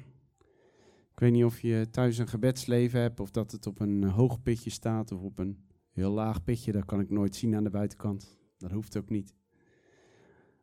Ik 1.12 1.20
weet 1.20 1.32
niet 1.32 1.44
of 1.44 1.60
je 1.60 1.88
thuis 1.90 2.18
een 2.18 2.28
gebedsleven 2.28 3.00
hebt 3.00 3.20
of 3.20 3.30
dat 3.30 3.52
het 3.52 3.66
op 3.66 3.80
een 3.80 4.04
hoog 4.04 4.42
pitje 4.42 4.70
staat 4.70 5.12
of 5.12 5.22
op 5.22 5.38
een 5.38 5.64
heel 5.90 6.10
laag 6.10 6.44
pitje. 6.44 6.72
Dat 6.72 6.84
kan 6.84 7.00
ik 7.00 7.10
nooit 7.10 7.36
zien 7.36 7.54
aan 7.54 7.64
de 7.64 7.70
buitenkant. 7.70 8.38
Dat 8.58 8.70
hoeft 8.70 8.96
ook 8.96 9.08
niet. 9.08 9.34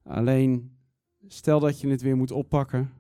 Alleen, 0.04 0.80
stel 1.28 1.60
dat 1.60 1.82
je 1.82 1.88
het 1.88 2.02
weer 2.02 2.18
moet 2.18 2.32
oppakken. 2.32 2.92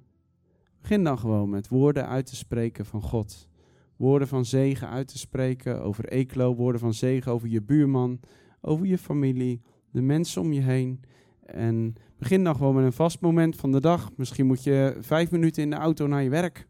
Begin 0.81 1.03
dan 1.03 1.19
gewoon 1.19 1.49
met 1.49 1.67
woorden 1.67 2.07
uit 2.07 2.25
te 2.25 2.35
spreken 2.35 2.85
van 2.85 3.01
God. 3.01 3.49
Woorden 3.95 4.27
van 4.27 4.45
zegen 4.45 4.89
uit 4.89 5.07
te 5.07 5.17
spreken 5.17 5.83
over 5.83 6.05
Eklo. 6.05 6.55
Woorden 6.55 6.81
van 6.81 6.93
zegen 6.93 7.31
over 7.31 7.47
je 7.47 7.61
buurman, 7.61 8.19
over 8.61 8.85
je 8.85 8.97
familie, 8.97 9.61
de 9.91 10.01
mensen 10.01 10.41
om 10.41 10.53
je 10.53 10.61
heen. 10.61 10.99
En 11.45 11.95
begin 12.17 12.43
dan 12.43 12.55
gewoon 12.55 12.75
met 12.75 12.85
een 12.85 12.93
vast 12.93 13.21
moment 13.21 13.55
van 13.55 13.71
de 13.71 13.81
dag. 13.81 14.11
Misschien 14.15 14.45
moet 14.45 14.63
je 14.63 14.97
vijf 14.99 15.31
minuten 15.31 15.63
in 15.63 15.69
de 15.69 15.75
auto 15.75 16.07
naar 16.07 16.23
je 16.23 16.29
werk. 16.29 16.67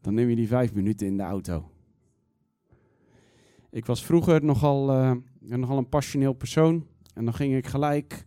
Dan 0.00 0.14
neem 0.14 0.28
je 0.28 0.36
die 0.36 0.48
vijf 0.48 0.74
minuten 0.74 1.06
in 1.06 1.16
de 1.16 1.22
auto. 1.22 1.70
Ik 3.70 3.86
was 3.86 4.04
vroeger 4.04 4.44
nogal, 4.44 4.90
uh, 4.90 5.12
nogal 5.40 5.78
een 5.78 5.88
passioneel 5.88 6.32
persoon. 6.32 6.86
En 7.14 7.24
dan 7.24 7.34
ging 7.34 7.54
ik 7.54 7.66
gelijk. 7.66 8.24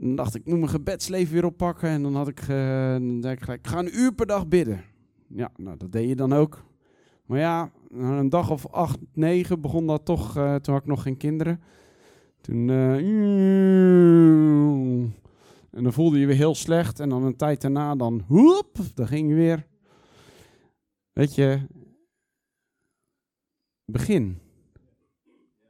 Dan 0.00 0.14
dacht 0.14 0.34
ik, 0.34 0.40
ik 0.40 0.48
moet 0.48 0.58
mijn 0.58 0.70
gebedsleven 0.70 1.32
weer 1.32 1.44
oppakken. 1.44 1.88
En 1.88 2.02
dan 2.02 2.14
had 2.14 2.28
ik, 2.28 2.46
dan 2.46 3.24
ik 3.24 3.40
gelijk, 3.40 3.66
ga 3.66 3.78
een 3.78 3.98
uur 3.98 4.12
per 4.14 4.26
dag 4.26 4.48
bidden. 4.48 4.84
Ja, 5.26 5.50
nou 5.56 5.76
dat 5.76 5.92
deed 5.92 6.08
je 6.08 6.16
dan 6.16 6.32
ook. 6.32 6.64
Maar 7.26 7.38
ja, 7.38 7.70
een 7.90 8.28
dag 8.28 8.50
of 8.50 8.66
acht, 8.66 8.98
negen 9.12 9.60
begon 9.60 9.86
dat 9.86 10.04
toch. 10.04 10.36
Uh, 10.36 10.54
toen 10.54 10.74
had 10.74 10.82
ik 10.82 10.88
nog 10.88 11.02
geen 11.02 11.16
kinderen. 11.16 11.60
Toen. 12.40 12.68
en 15.70 15.82
dan 15.82 15.92
voelde 15.92 16.18
je 16.18 16.26
weer 16.26 16.36
heel 16.36 16.54
slecht. 16.54 17.00
En 17.00 17.08
dan 17.08 17.22
een 17.22 17.36
tijd 17.36 17.60
daarna, 17.60 17.96
dan. 17.96 18.24
Hoep, 18.26 18.76
dan 18.94 19.06
ging 19.06 19.28
je 19.28 19.34
weer. 19.34 19.66
Weet 21.12 21.34
je, 21.34 21.60
begin. 23.84 24.38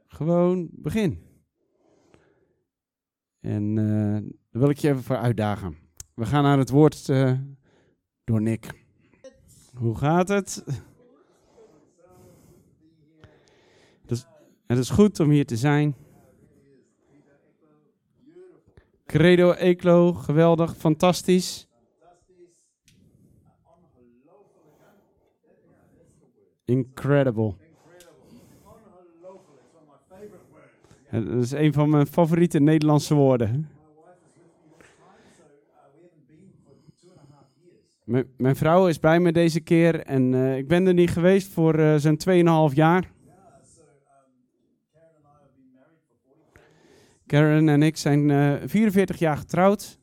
Gewoon 0.07 0.69
begin. 0.71 1.28
En 3.39 3.77
uh, 3.77 4.13
daar 4.13 4.61
wil 4.61 4.69
ik 4.69 4.77
je 4.77 4.89
even 4.89 5.03
voor 5.03 5.17
uitdagen. 5.17 5.77
We 6.13 6.25
gaan 6.25 6.43
naar 6.43 6.57
het 6.57 6.69
woord 6.69 7.07
uh, 7.07 7.39
door 8.23 8.41
Nick. 8.41 8.85
Hoe 9.73 9.97
gaat 9.97 10.27
het? 10.27 10.63
Het 14.69 14.77
is 14.77 14.89
goed 14.89 15.19
om 15.19 15.29
hier 15.29 15.45
te 15.45 15.57
zijn. 15.57 15.95
Credo 19.05 19.51
Eclo, 19.51 20.13
geweldig, 20.13 20.77
fantastisch. 20.77 21.67
Incredible. 26.65 27.55
Dat 31.11 31.43
is 31.43 31.51
een 31.51 31.73
van 31.73 31.89
mijn 31.89 32.07
favoriete 32.07 32.59
Nederlandse 32.59 33.13
woorden. 33.13 33.69
mijn 38.37 38.55
vrouw 38.55 38.87
is 38.87 38.99
bij 38.99 39.19
me 39.19 39.31
deze 39.31 39.59
keer 39.59 39.99
en 39.99 40.33
uh, 40.33 40.57
ik 40.57 40.67
ben 40.67 40.87
er 40.87 40.93
niet 40.93 41.09
geweest 41.09 41.51
voor 41.51 41.79
uh, 41.79 41.95
zo'n 41.95 42.69
2,5 42.69 42.75
jaar. 42.75 43.11
Karen 47.25 47.69
en 47.69 47.83
ik 47.83 47.97
zijn 47.97 48.29
uh, 48.29 48.53
eh, 48.53 48.69
44 48.69 49.19
jaar 49.19 49.37
getrouwd. 49.37 49.99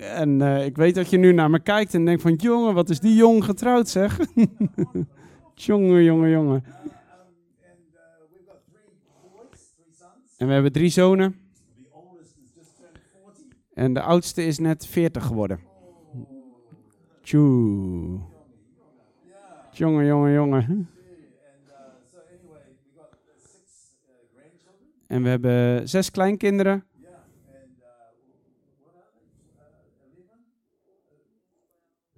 En 0.00 0.40
ik 0.40 0.76
weet 0.76 0.94
dat 0.94 1.10
je 1.10 1.18
nu 1.18 1.32
naar 1.32 1.50
me 1.50 1.60
kijkt 1.60 1.94
en 1.94 2.04
denkt 2.04 2.22
van... 2.22 2.34
jongen, 2.34 2.74
wat 2.74 2.90
is 2.90 3.00
die 3.00 3.14
jong 3.14 3.44
getrouwd, 3.44 3.88
zeg. 3.88 4.18
jongen, 5.54 6.02
jongen, 6.02 6.30
jongen. 6.30 6.64
En 10.40 10.46
we 10.46 10.52
hebben 10.52 10.72
drie 10.72 10.88
zonen. 10.88 11.40
En 13.74 13.94
de 13.94 14.00
oudste 14.00 14.44
is 14.44 14.58
net 14.58 14.86
40 14.86 15.26
geworden. 15.26 15.60
Tjoe. 17.20 18.20
Jongen, 19.70 20.06
jongen, 20.06 20.32
jongen. 20.32 20.90
En 25.06 25.22
we 25.22 25.28
hebben 25.28 25.88
zes 25.88 26.10
kleinkinderen. 26.10 26.84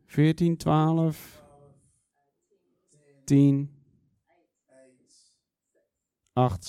14, 0.07 0.57
12, 0.57 1.45
10, 3.25 3.71
8, 6.33 6.65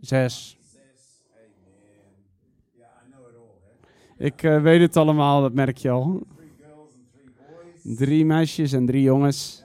6, 0.00 0.59
Ik 4.20 4.42
uh, 4.42 4.62
weet 4.62 4.80
het 4.80 4.96
allemaal, 4.96 5.40
dat 5.40 5.52
merk 5.52 5.76
je 5.76 5.90
al. 5.90 6.26
Drie 7.82 8.24
meisjes 8.24 8.72
en 8.72 8.86
drie 8.86 9.02
jongens. 9.02 9.64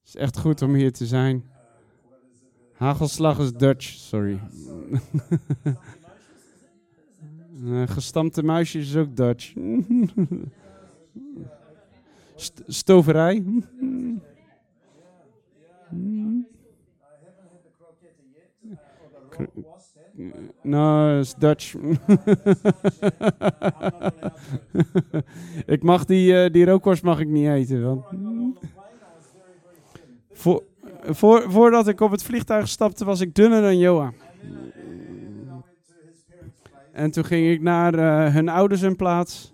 Het 0.00 0.14
is 0.14 0.16
echt 0.16 0.38
goed 0.38 0.62
om 0.62 0.74
hier 0.74 0.92
te 0.92 1.06
zijn. 1.06 1.44
Hagelslag 2.72 3.38
is 3.38 3.52
Dutch, 3.52 3.84
sorry. 3.84 4.40
Uh, 7.64 7.82
gestampte 7.88 8.42
muisjes 8.42 8.88
is 8.88 8.96
ook 8.96 9.16
Dutch. 9.16 9.52
st- 12.34 12.62
stoverij. 12.66 13.42
No, 20.62 21.18
it's 21.18 21.34
Dutch. 21.34 21.74
ik 25.66 25.82
mag 25.82 26.04
die, 26.04 26.42
eh, 26.42 26.52
die 26.52 26.64
rookworst 26.64 27.02
mag 27.02 27.20
ik 27.20 27.28
niet 27.28 27.48
eten. 27.48 27.82
Want... 27.82 28.04
Voor, 30.32 30.62
voor, 31.02 31.50
voordat 31.50 31.88
ik 31.88 32.00
op 32.00 32.10
het 32.10 32.22
vliegtuig 32.22 32.68
stapte, 32.68 33.04
was 33.04 33.20
ik 33.20 33.34
dunner 33.34 33.62
dan 33.62 33.78
Joa. 33.78 34.12
En 36.92 37.10
toen 37.10 37.24
ging 37.24 37.50
ik 37.50 37.62
naar 37.62 37.94
eh, 37.94 38.34
hun 38.34 38.48
ouders 38.48 38.80
hun 38.80 38.96
plaats. 38.96 39.52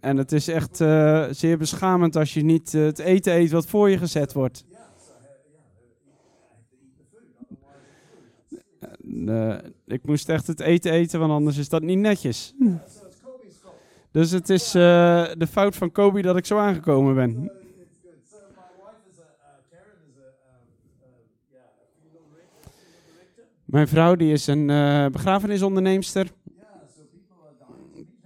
En 0.00 0.16
het 0.16 0.32
is 0.32 0.48
echt 0.48 0.80
eh, 0.80 1.24
zeer 1.30 1.58
beschamend 1.58 2.16
als 2.16 2.34
je 2.34 2.44
niet 2.44 2.72
het 2.72 2.98
eten 2.98 3.34
eet 3.34 3.50
wat 3.50 3.66
voor 3.66 3.90
je 3.90 3.98
gezet 3.98 4.32
wordt. 4.32 4.64
Eh, 9.14 9.56
ik 9.86 10.06
moest 10.06 10.28
echt 10.28 10.46
het 10.46 10.60
eten 10.60 10.92
eten, 10.92 11.20
want 11.20 11.32
anders 11.32 11.56
is 11.56 11.68
dat 11.68 11.82
niet 11.82 11.98
netjes. 11.98 12.54
Dus 14.10 14.30
het 14.30 14.50
is 14.50 14.66
eh, 14.66 15.24
de 15.38 15.46
fout 15.50 15.76
van 15.76 15.92
Kobe 15.92 16.22
dat 16.22 16.36
ik 16.36 16.46
zo 16.46 16.58
aangekomen 16.58 17.14
ben. 17.14 17.50
Mijn 23.64 23.88
vrouw 23.88 24.14
die 24.14 24.32
is 24.32 24.46
een 24.46 24.66
begrafenisonderneemster. 25.12 26.30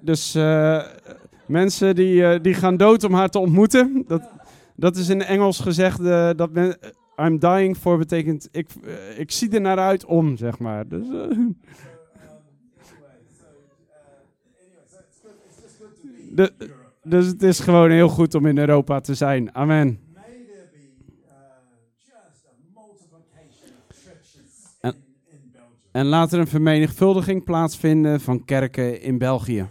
Dus 0.00 0.32
mensen 1.46 1.94
die, 1.94 2.40
die 2.40 2.54
gaan 2.54 2.76
dood 2.76 3.04
om 3.04 3.14
haar 3.14 3.28
te 3.28 3.38
ontmoeten. 3.38 4.04
Dat, 4.06 4.30
dat 4.76 4.96
is 4.96 5.08
in 5.08 5.22
Engels 5.22 5.60
gezegd 5.60 6.04
dat 6.36 6.50
men, 6.52 6.78
I'm 7.20 7.38
dying 7.38 7.76
for 7.76 7.98
betekent 7.98 8.48
ik, 8.50 8.68
eh, 8.84 9.18
ik 9.18 9.30
zie 9.30 9.50
er 9.50 9.60
naar 9.60 9.78
uit 9.78 10.04
om, 10.04 10.36
zeg 10.36 10.58
maar. 10.58 10.88
Dus, 10.88 11.06
de, 16.30 16.52
dus 17.02 17.26
het 17.26 17.42
is 17.42 17.60
gewoon 17.60 17.90
heel 17.90 18.08
goed 18.08 18.34
om 18.34 18.46
in 18.46 18.58
Europa 18.58 19.00
te 19.00 19.14
zijn. 19.14 19.54
Amen. 19.54 19.88
Uh, 19.88 20.20
En-. 24.80 24.96
En 25.92 26.06
laat 26.06 26.32
er 26.32 26.38
een 26.38 26.46
vermenigvuldiging 26.46 27.44
plaatsvinden 27.44 28.20
van 28.20 28.44
kerken 28.44 29.02
in 29.02 29.18
België. 29.18 29.66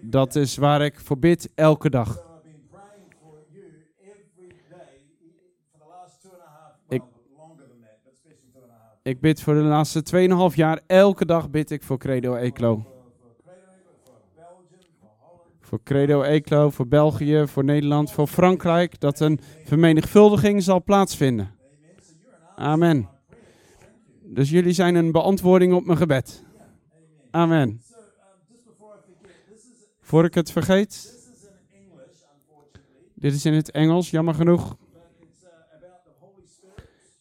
Dat 0.00 0.34
is 0.34 0.56
waar 0.56 0.82
ik 0.82 1.00
voor 1.00 1.18
bid 1.18 1.50
elke 1.54 1.90
dag. 1.90 2.25
Ik 9.06 9.20
bid 9.20 9.42
voor 9.42 9.54
de 9.54 9.60
laatste 9.60 10.28
2,5 10.50 10.54
jaar, 10.54 10.80
elke 10.86 11.26
dag 11.26 11.50
bid 11.50 11.70
ik 11.70 11.82
voor 11.82 11.98
Credo 11.98 12.34
Eclo. 12.34 12.84
Voor 15.60 15.82
Credo 15.82 16.22
Eclo, 16.22 16.70
voor 16.70 16.88
België, 16.88 17.44
voor 17.46 17.64
Nederland, 17.64 18.12
voor 18.12 18.26
Frankrijk. 18.26 19.00
Dat 19.00 19.20
een 19.20 19.40
vermenigvuldiging 19.64 20.62
zal 20.62 20.82
plaatsvinden. 20.82 21.54
Amen. 22.56 23.08
Dus 24.22 24.50
jullie 24.50 24.72
zijn 24.72 24.94
een 24.94 25.12
beantwoording 25.12 25.74
op 25.74 25.86
mijn 25.86 25.98
gebed. 25.98 26.44
Amen. 27.30 27.82
Voor 30.00 30.24
ik 30.24 30.34
het 30.34 30.52
vergeet, 30.52 31.14
dit 33.14 33.34
is 33.34 33.44
in 33.44 33.54
het 33.54 33.70
Engels, 33.70 34.10
jammer 34.10 34.34
genoeg. 34.34 34.76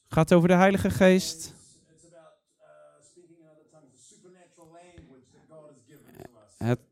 Gaat 0.08 0.34
over 0.34 0.48
de 0.48 0.56
Heilige 0.56 0.90
Geest. 0.90 1.55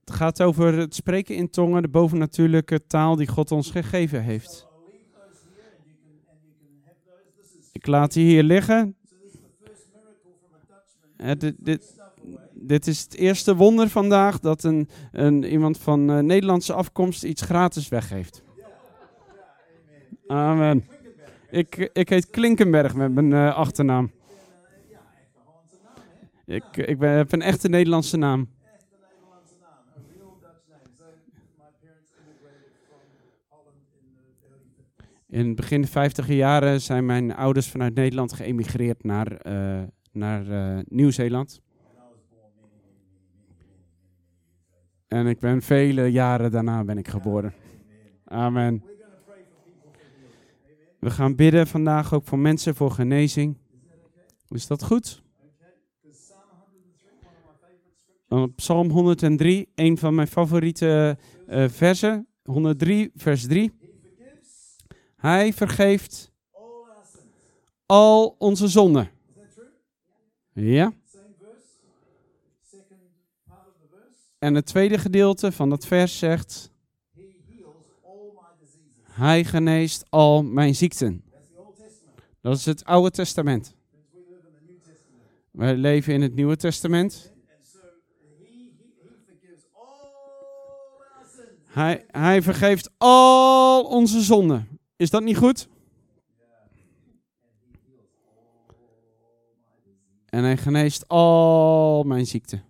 Het 0.06 0.16
gaat 0.16 0.42
over 0.42 0.78
het 0.78 0.96
spreken 0.96 1.36
in 1.36 1.50
tongen, 1.50 1.82
de 1.82 1.88
bovennatuurlijke 1.88 2.86
taal 2.88 3.16
die 3.16 3.28
God 3.28 3.52
ons 3.52 3.72
gegeven 3.72 4.24
heeft. 4.24 4.68
Ik 7.72 7.88
laat 7.88 8.13
die 8.13 8.26
hier 8.26 8.44
liggen. 8.44 8.96
Eh, 11.18 11.32
dit, 11.38 11.56
dit, 11.58 12.00
dit 12.54 12.88
is 12.88 13.02
het 13.02 13.16
eerste 13.16 13.56
wonder 13.56 13.89
vandaag 13.89 14.39
dat 14.39 14.63
een, 14.63 14.89
een, 15.12 15.44
iemand 15.44 15.78
van 15.78 16.10
eh, 16.10 16.20
Nederlandse 16.20 16.74
afkomst 16.74 17.24
iets 17.24 17.42
gratis 17.42 17.88
weggeeft. 17.88 18.44
Amen. 20.28 20.88
Ik, 21.50 21.89
ik 21.94 22.10
heet 22.10 22.30
Klinkenberg 22.30 22.96
met 22.96 23.13
mijn 23.13 23.34
eh, 23.34 23.56
achternaam. 23.56 24.12
Ik, 26.46 26.78
ik 26.78 27.00
ben, 27.00 27.12
heb 27.12 27.32
een 27.32 27.42
echte 27.42 27.70
Nederlandse 27.70 28.18
naam. 28.18 28.53
In 35.34 35.56
begin 35.56 35.88
50 35.88 36.28
jaren 36.28 36.82
zijn 36.82 37.06
mijn 37.06 37.36
ouders 37.36 37.69
vanuit 37.69 37.96
Nederland 37.96 38.34
geëmigreerd 38.34 39.04
naar, 39.04 39.32
eh, 39.32 39.82
naar 40.12 40.50
eh, 40.50 40.84
Nieuw-Zeeland. 40.88 41.62
En 45.08 45.28
ik 45.28 45.39
ben 45.39 45.62
vele 45.62 46.08
jaren 46.08 46.52
daarna 46.52 46.84
ben 46.84 46.98
ik 46.98 47.08
geboren. 47.08 47.54
Amen. 48.24 48.84
We 51.00 51.10
gaan 51.10 51.36
bidden 51.36 51.67
vandaag 51.67 52.13
ook 52.13 52.26
voor 52.26 52.39
mensen 52.39 52.76
voor 52.76 52.91
genezing. 52.91 53.58
Is 54.50 54.67
dat 54.67 54.84
goed? 54.84 55.24
Because 56.02 56.30
Psalm 56.36 56.50
103, 56.50 56.88
one 56.96 57.12
of 57.12 57.22
my 57.22 57.38
favorite 57.41 57.67
scriptures. 57.67 58.28
Dan 58.28 58.56
Psalm 58.56 58.89
103, 58.89 59.69
een 59.76 59.98
van 59.98 60.15
mijn 60.15 60.28
favoriete 60.28 61.17
eh 61.48 61.69
versen. 61.69 62.28
103, 62.43 63.12
vers 63.15 63.48
3. 63.48 63.83
Hij 65.24 65.54
vergeeft 65.54 66.32
al 67.86 68.36
onze 68.38 68.68
zonden. 68.68 69.10
Ja. 70.54 70.94
En 74.40 74.56
het 74.56 74.66
tweede 74.66 74.98
gedeelte 74.98 75.52
van 75.52 75.70
dat 75.70 75.86
vers 75.86 76.18
zegt. 76.18 76.72
Hij 79.02 79.44
geneest 79.44 80.06
al 80.10 80.44
mijn 80.44 80.76
ziekten. 80.76 81.24
Dat 82.42 82.58
is 82.58 82.66
het 82.66 82.86
Oude 82.86 83.12
Testament. 83.12 83.76
Wij 85.52 85.76
leven 85.76 86.14
in 86.14 86.22
het 86.22 86.36
Nieuwe 86.36 86.56
Testament. 86.56 87.34
Hij, 91.64 92.06
hij 92.08 92.42
vergeeft 92.42 92.90
al 92.98 93.84
onze 93.84 94.22
zonden. 94.22 94.73
Is 95.04 95.10
dat 95.10 95.24
niet 95.24 95.38
goed? 95.38 95.68
En 100.26 100.44
hij 100.44 100.58
geneest 100.58 101.08
al 101.08 102.04
mijn 102.04 102.26
ziekten. 102.26 102.63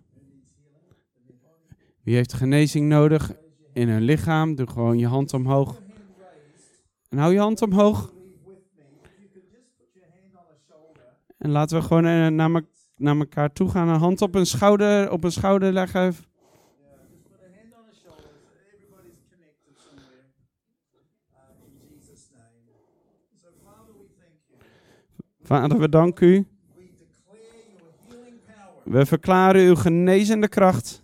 Wie 2.02 2.14
heeft 2.14 2.32
genezing 2.32 2.88
nodig 2.88 3.32
in 3.72 3.88
hun 3.88 4.02
lichaam? 4.02 4.54
Doe 4.54 4.66
gewoon 4.66 4.98
je 4.98 5.06
hand 5.06 5.32
omhoog. 5.32 5.82
En 7.08 7.18
hou 7.18 7.32
je 7.32 7.38
hand 7.38 7.62
omhoog. 7.62 8.12
En 11.38 11.50
laten 11.50 11.78
we 11.78 11.82
gewoon 11.82 12.04
eh, 12.04 12.26
naar 12.96 13.16
elkaar 13.16 13.52
toe 13.52 13.68
gaan. 13.68 13.88
Een 13.88 13.98
hand 13.98 14.22
op 14.22 14.34
een 14.34 14.46
schouder, 14.46 15.10
op 15.10 15.24
een 15.24 15.32
schouder 15.32 15.72
leggen. 15.72 16.00
Yeah, 16.02 16.10
just 17.10 17.24
put 17.30 17.40
a 17.40 17.50
hand 17.56 17.72
on 17.78 17.84
his 17.90 17.98
shoulder 18.02 18.30
so 18.44 18.50
everybody's 18.72 19.20
connected 19.32 19.74
somewhere. 19.86 20.34
Uh, 21.34 21.66
in 21.66 21.72
Jesus' 21.80 22.30
name. 22.36 22.62
So, 23.42 23.48
Father, 23.64 23.92
we 24.00 24.06
thank 24.18 24.36
you. 24.48 24.58
Vader, 25.44 25.78
we 25.78 25.88
danken 25.88 26.26
u. 26.26 26.46
We 28.82 29.06
verklaren 29.06 29.66
uw 29.66 29.74
genezende 29.74 30.48
kracht 30.48 31.02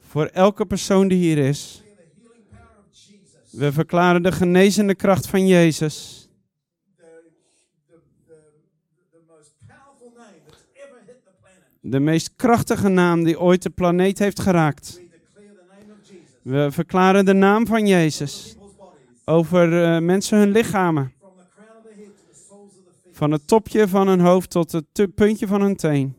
voor 0.00 0.26
elke 0.26 0.66
persoon 0.66 1.08
die 1.08 1.18
hier 1.18 1.38
is. 1.38 1.82
We 3.50 3.72
verklaren 3.72 4.22
de 4.22 4.32
genezende 4.32 4.94
kracht 4.94 5.26
van 5.26 5.46
Jezus. 5.46 6.28
De 11.80 12.00
meest 12.00 12.32
krachtige 12.36 12.88
naam 12.88 13.24
die 13.24 13.40
ooit 13.40 13.62
de 13.62 13.70
planeet 13.70 14.18
heeft 14.18 14.40
geraakt. 14.40 15.00
We 16.42 16.68
verklaren 16.70 17.24
de 17.24 17.32
naam 17.32 17.66
van 17.66 17.86
Jezus 17.86 18.56
over 19.24 19.84
eh, 19.84 20.00
mensen 20.00 20.38
hun 20.38 20.50
lichamen. 20.50 21.13
Van 23.14 23.30
het 23.30 23.46
topje 23.46 23.88
van 23.88 24.08
hun 24.08 24.20
hoofd 24.20 24.50
tot 24.50 24.72
het 24.72 25.14
puntje 25.14 25.46
van 25.46 25.60
hun 25.60 25.76
teen. 25.76 26.16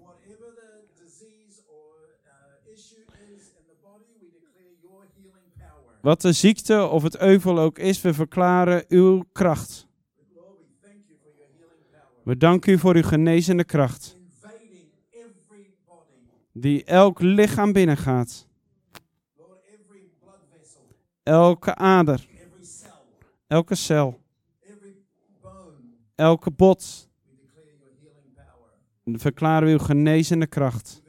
Wat 6.02 6.22
de 6.22 6.32
ziekte 6.32 6.88
of 6.88 7.04
het 7.04 7.18
euvel 7.18 7.60
ook 7.60 7.78
is, 7.80 8.02
we 8.02 8.14
verklaren 8.14 8.86
uw 8.88 9.24
kracht. 9.32 9.88
We 12.24 12.38
danken 12.38 12.74
u 12.74 12.78
voor 12.78 12.96
uw 12.96 13.04
genezende 13.04 13.64
kracht, 13.64 14.18
die 16.52 16.84
elk 16.84 17.20
lichaam 17.20 17.74
binnengaat. 17.74 18.48
Elke 21.24 21.76
ader, 21.76 22.28
elke 23.48 23.76
cel. 23.76 24.24
Elke 26.16 26.52
bot. 26.52 27.10
Verklaren 29.06 29.68
we 29.68 29.74
uw 29.74 29.80
genezende 29.80 30.48
kracht. 30.48 31.02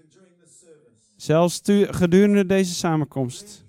Zelfs 1.17 1.61
gedurende 1.91 2.47
deze 2.47 2.75
samenkomst. 2.75 3.65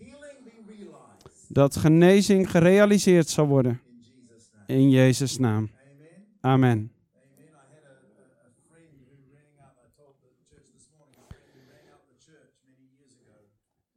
Dat 1.47 1.75
genezing 1.75 2.51
gerealiseerd 2.51 3.29
zal 3.29 3.47
worden. 3.47 3.81
in 4.67 4.89
Jezus' 4.89 5.37
naam. 5.37 5.69
Amen. 6.41 6.91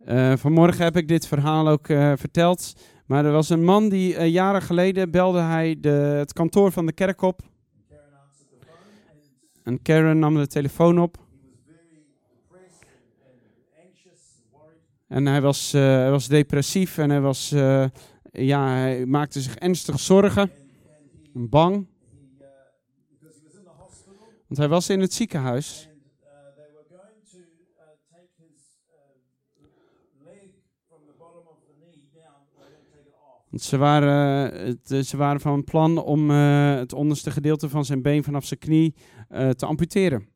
Eh, 0.05 0.37
vanmorgen 0.37 0.85
heb 0.85 0.97
ik 0.97 1.09
dit 1.09 1.27
verhaal 1.27 1.69
ook 1.69 1.89
eh, 1.89 2.13
verteld. 2.17 2.75
Maar 3.11 3.25
er 3.25 3.33
was 3.33 3.49
een 3.49 3.65
man 3.65 3.89
die 3.89 4.17
eh, 4.17 4.29
jaren 4.29 4.63
geleden 4.63 5.11
belde 5.11 5.41
hij 5.41 5.77
de, 5.81 5.89
het 5.89 6.33
kantoor 6.33 6.73
van 6.73 6.87
de 6.87 6.93
kerk 6.93 7.23
op. 7.23 7.43
En 9.63 9.83
Karen 9.83 10.19
nam 10.19 10.35
de 10.35 10.47
telefoon 10.47 11.01
op. 11.01 11.19
En 15.09 15.27
hij 15.27 15.41
was, 15.41 15.73
eh, 15.73 15.81
hij 15.81 16.11
was 16.11 16.29
depressief 16.29 16.99
en 16.99 17.11
hij, 17.11 17.21
was, 17.21 17.53
eh, 17.53 17.87
ja, 18.33 18.69
hij 18.69 19.07
maakte 19.07 19.41
zich 19.41 19.55
ernstig 19.55 20.01
zorgen. 20.01 20.51
Bang. 21.33 21.87
Want 24.47 24.57
hij 24.57 24.69
was 24.69 24.89
in 24.89 25.01
het 25.01 25.13
ziekenhuis. 25.13 25.90
Want 33.51 33.63
ze 33.63 33.77
waren, 33.77 34.53
eh, 34.53 34.67
het, 34.67 34.91
eh, 34.91 35.01
ze 35.01 35.17
waren 35.17 35.41
van 35.41 35.65
plan 35.65 35.99
om 35.99 36.31
eh, 36.31 36.75
het 36.75 36.93
onderste 36.93 37.31
gedeelte 37.31 37.69
van 37.69 37.85
zijn 37.85 38.03
been 38.03 38.25
vanaf 38.25 38.45
zijn 38.45 38.61
knie 38.61 38.95
te 39.57 39.67
amputeren. 39.67 40.29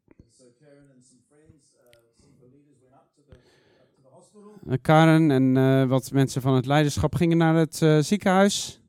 Karen 4.81 5.31
uh, 5.31 5.35
en 5.35 5.89
wat 5.89 6.13
mensen 6.13 6.43
van 6.43 6.55
het 6.55 6.67
leiderschap 6.67 7.15
gingen 7.15 7.37
naar 7.37 7.55
het 7.55 8.05
ziekenhuis. 8.07 8.81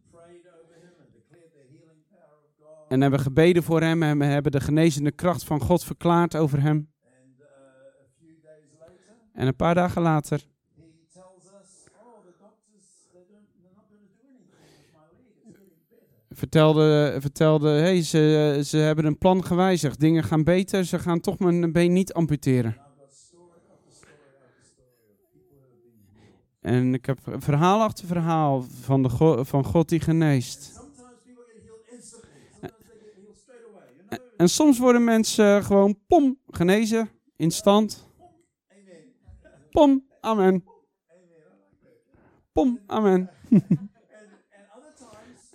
En 2.88 3.02
hebben 3.02 3.20
gebeden 3.20 3.64
voor 3.64 3.82
hem 3.82 4.04
en 4.04 4.18
we 4.18 4.26
hebben 4.26 4.52
de 4.52 4.60
genezende 4.60 5.12
kracht 5.12 5.44
van 5.44 5.60
God 5.60 5.84
verklaard 5.84 6.36
over 6.36 6.62
hem. 6.62 6.90
En 9.34 9.48
een 9.48 9.56
paar 9.56 9.76
dagen 9.76 10.02
later 10.02 10.46
vertelde, 16.36 17.16
vertelde 17.20 17.70
hey, 17.70 18.04
ze, 18.04 18.62
ze 18.66 18.78
hebben 18.78 19.06
een 19.06 19.18
plan 19.18 19.46
gewijzigd. 19.46 20.00
Dingen 20.00 20.24
gaan 20.24 20.44
beter, 20.44 20.86
ze 20.86 21.00
gaan 21.00 21.20
toch 21.20 21.40
mijn 21.40 21.72
been 21.72 21.94
niet 21.94 22.14
amputeren. 22.14 22.78
En 26.60 26.94
ik 26.94 27.06
heb 27.06 27.20
verhaal 27.24 27.82
achter 27.82 28.08
verhaal 28.08 28.66
van, 28.82 29.04
de 29.04 29.40
van 29.46 29.66
God 29.66 29.90
die 29.90 30.00
geneest. 30.00 30.84
En, 34.38 34.50
soms 34.50 34.80
worden 34.80 35.04
mensen 35.04 35.64
gewoon 35.64 35.98
pom 36.08 36.40
genezen, 36.48 37.10
instant. 37.36 38.08
Pom, 39.72 40.06
amen. 40.22 40.64
Pom, 42.52 42.80
amen. 42.88 43.30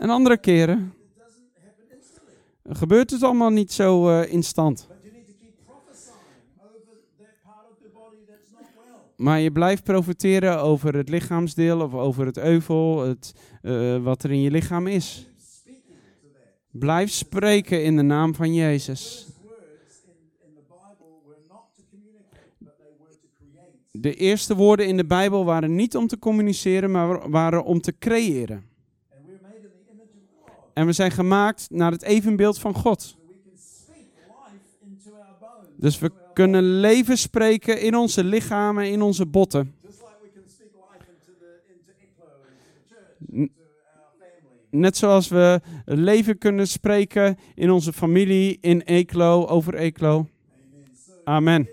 En 0.01 0.11
andere 0.11 0.39
keren 0.39 0.95
gebeurt 2.69 3.11
het 3.11 3.23
allemaal 3.23 3.51
niet 3.51 3.73
zo 3.73 4.09
eh, 4.09 4.33
instant. 4.33 4.89
Maar 9.17 9.41
je 9.41 9.53
blijft 9.53 9.85
profiteren 9.85 10.61
over 10.61 10.97
het 10.97 11.09
lichaamsdeel 11.09 11.81
of 11.81 11.95
over 11.95 12.27
het 12.27 12.39
euvel, 12.39 13.01
het, 13.01 13.35
eh, 13.63 14.03
wat 14.03 14.23
er 14.23 14.31
in 14.31 14.41
je 14.41 14.51
lichaam 14.51 14.87
is. 14.87 15.29
Blijf 16.71 17.11
spreken 17.11 17.85
in 17.85 17.97
de 17.97 18.03
naam 18.03 18.35
van 18.35 18.55
Jezus. 18.55 19.29
De 23.91 24.15
eerste 24.15 24.57
woorden 24.57 24.87
in 24.87 24.97
de 24.97 25.07
Bijbel 25.07 25.45
waren 25.45 25.75
niet 25.75 25.97
om 25.97 26.07
te 26.07 26.19
communiceren, 26.19 26.91
maar 26.91 27.31
waren 27.31 27.65
om 27.65 27.81
te 27.81 27.99
creëren. 27.99 28.70
En 30.73 30.87
we 30.87 30.93
zijn 30.93 31.11
gemaakt 31.11 31.67
naar 31.71 31.91
het 31.91 32.03
evenbeeld 32.03 32.59
van 32.59 32.75
God. 32.75 33.17
Dus 35.77 35.99
we 35.99 36.13
kunnen 36.33 36.81
leven 36.81 37.19
spreken 37.19 37.81
in 37.81 37.97
onze 37.97 38.25
lichamen, 38.25 38.91
in 38.91 39.03
onze 39.03 39.27
botten. 39.27 39.75
Net 44.71 44.97
zoals 44.97 45.29
we 45.29 45.61
leven 45.85 46.39
kunnen 46.39 46.69
spreken 46.69 47.39
in 47.55 47.71
onze 47.71 47.93
familie, 47.93 48.59
in 48.61 48.81
Eeklo, 48.81 49.47
over 49.47 49.75
Eeklo. 49.75 50.29
Amen. 51.25 51.69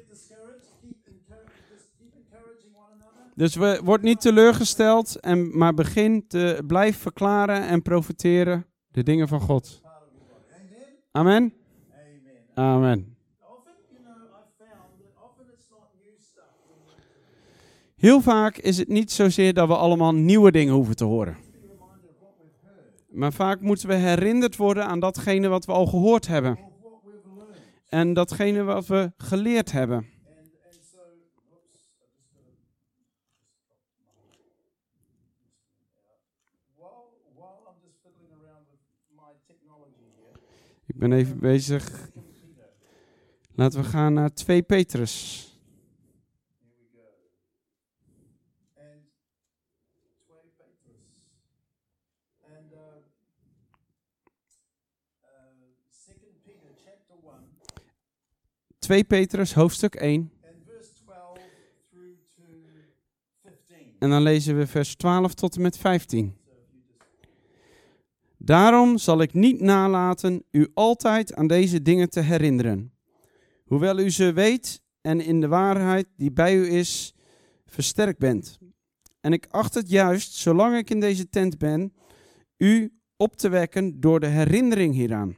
Dus 3.36 3.56
we, 3.56 3.82
word 3.84 4.02
niet 4.02 4.22
teleurgesteld, 4.22 5.20
en, 5.20 5.58
maar 5.58 5.74
begin 5.74 6.28
te 6.28 6.64
blijf 6.68 6.98
verklaren 6.98 7.68
en 7.68 7.82
profiteren 7.82 8.66
de 8.98 9.04
dingen 9.04 9.28
van 9.28 9.40
God. 9.40 9.82
Amen. 11.12 11.54
Amen. 12.54 13.18
Heel 17.96 18.22
vaak 18.22 18.58
is 18.58 18.78
het 18.78 18.88
niet 18.88 19.12
zozeer 19.12 19.54
dat 19.54 19.68
we 19.68 19.76
allemaal 19.76 20.14
nieuwe 20.14 20.52
dingen 20.52 20.74
hoeven 20.74 20.96
te 20.96 21.04
horen. 21.04 21.38
Maar 23.10 23.34
vaak 23.34 23.62
moeten 23.62 23.88
we 23.88 23.96
herinnerd 23.96 24.56
worden 24.56 24.86
aan 24.86 25.00
datgene 25.00 25.48
wat 25.48 25.66
we 25.66 25.72
al 25.72 25.86
gehoord 25.86 26.28
hebben. 26.28 26.60
En 27.90 28.14
datgene 28.14 28.64
wat 28.64 28.88
we 28.88 29.12
geleerd 29.18 29.72
hebben. 29.72 30.17
Ik 40.98 41.04
ben 41.04 41.12
even 41.12 41.40
bezig. 41.40 42.10
Laten 43.56 43.82
we 43.82 43.88
gaan 43.88 44.14
naar 44.14 44.34
2 44.34 44.62
Petrus. 44.62 45.46
2 46.60 46.72
Petrus. 46.94 47.38
And 48.84 49.04
Second 55.90 56.44
Peter 56.44 56.70
chapter 56.86 57.16
1 57.16 57.44
2 58.80 59.04
Petrus, 59.04 59.54
hoofdstuk 59.54 59.96
1. 59.96 60.32
and 60.44 60.56
verse 60.66 60.94
12 61.06 61.40
through 61.92 62.18
to 62.36 62.44
15. 63.44 63.96
En 64.00 64.10
dan 64.10 64.22
lezen 64.22 64.58
we 64.58 64.68
vers 64.68 64.96
12 64.96 65.34
tot 65.34 65.56
en 65.56 65.62
met 65.62 65.78
15. 65.78 66.38
So 66.42 66.52
if 66.52 66.74
you 66.74 66.82
just 66.90 67.08
Daarom 68.38 68.98
zal 68.98 69.22
ik 69.22 69.34
niet 69.34 69.62
nalaten 69.62 70.44
u 70.52 70.68
altijd 70.74 71.36
aan 71.36 71.48
deze 71.48 71.82
dingen 71.82 72.10
te 72.10 72.20
herinneren. 72.20 72.92
Hoewel 73.66 74.00
u 74.00 74.10
ze 74.10 74.34
weet 74.34 74.82
en 75.02 75.22
in 75.22 75.42
de 75.42 75.48
waarheid 75.48 76.08
die 76.16 76.32
bij 76.32 76.56
u 76.56 76.72
is, 76.72 77.16
versterkt 77.66 78.20
bent. 78.20 78.60
En 79.22 79.34
ik 79.34 79.48
acht 79.50 79.74
het 79.74 79.90
juist, 79.90 80.34
zolang 80.34 80.78
ik 80.78 80.90
in 80.90 81.00
deze 81.00 81.30
tent 81.30 81.58
ben, 81.58 81.94
u 82.58 82.94
op 83.18 83.36
te 83.36 83.50
wekken 83.50 84.00
door 84.00 84.20
de 84.20 84.28
herinnering 84.28 84.94
hieraan. 84.94 85.36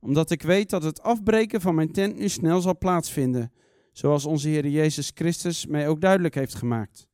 Omdat 0.00 0.30
ik 0.30 0.42
weet 0.42 0.70
dat 0.70 0.82
het 0.82 1.02
afbreken 1.02 1.60
van 1.60 1.74
mijn 1.74 1.92
tent 1.92 2.18
nu 2.18 2.28
snel 2.28 2.60
zal 2.60 2.78
plaatsvinden, 2.78 3.52
zoals 3.92 4.24
onze 4.24 4.48
Heer 4.48 4.68
Jezus 4.68 5.10
Christus 5.14 5.66
mij 5.66 5.88
ook 5.88 6.00
duidelijk 6.00 6.34
heeft 6.34 6.54
gemaakt. 6.54 7.08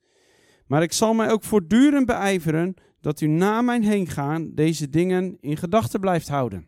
Maar 0.67 0.83
ik 0.83 0.93
zal 0.93 1.15
mij 1.15 1.31
ook 1.31 1.45
voortdurend 1.45 2.07
beijveren 2.07 2.75
dat 3.03 3.21
u 3.21 3.27
na 3.27 3.63
mijn 3.63 3.83
heen 3.83 4.07
gaan 4.07 4.55
deze 4.55 4.91
dingen 4.91 5.37
in 5.41 5.57
gedachten 5.57 6.01
blijft 6.01 6.29
houden. 6.29 6.67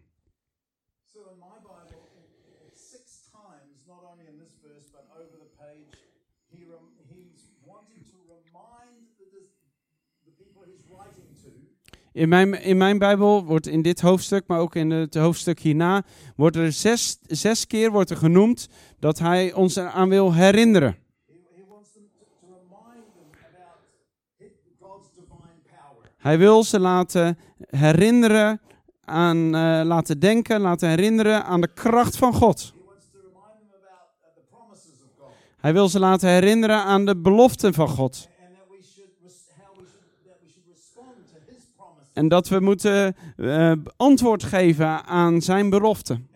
In 12.12 12.28
mijn, 12.28 12.62
in 12.62 12.76
mijn 12.76 12.98
Bijbel 12.98 13.44
wordt 13.44 13.66
in 13.66 13.82
dit 13.82 14.00
hoofdstuk, 14.00 14.46
maar 14.46 14.58
ook 14.58 14.74
in 14.74 14.90
het 14.90 15.14
hoofdstuk 15.14 15.60
hierna, 15.60 16.04
wordt 16.36 16.56
er 16.56 16.72
zes, 16.72 17.18
zes 17.26 17.66
keer 17.66 17.90
wordt 17.90 18.10
er 18.10 18.16
genoemd 18.16 18.68
dat 18.98 19.18
hij 19.18 19.52
ons 19.52 19.76
eraan 19.76 20.08
wil 20.08 20.34
herinneren. 20.34 21.03
Hij 26.24 26.38
wil 26.38 26.64
ze 26.64 26.80
laten 26.80 27.38
herinneren 27.66 28.60
aan, 29.04 29.54
eh, 29.54 29.80
laten 29.84 30.18
denken, 30.18 30.60
laten 30.60 30.88
herinneren 30.88 31.44
aan 31.44 31.60
de 31.60 31.72
kracht 31.74 32.16
van 32.16 32.34
God. 32.34 32.72
Hij 35.56 35.72
wil 35.72 35.88
ze 35.88 35.98
laten 35.98 36.28
herinneren 36.28 36.82
aan 36.84 37.04
de 37.04 37.16
beloften 37.16 37.74
van 37.74 37.88
God. 37.88 38.28
En 42.12 42.28
dat 42.28 42.48
we 42.48 42.60
moeten 42.60 43.16
eh, 43.36 43.72
antwoord 43.96 44.42
geven 44.42 45.04
aan 45.04 45.40
zijn 45.40 45.70
beloften. 45.70 46.28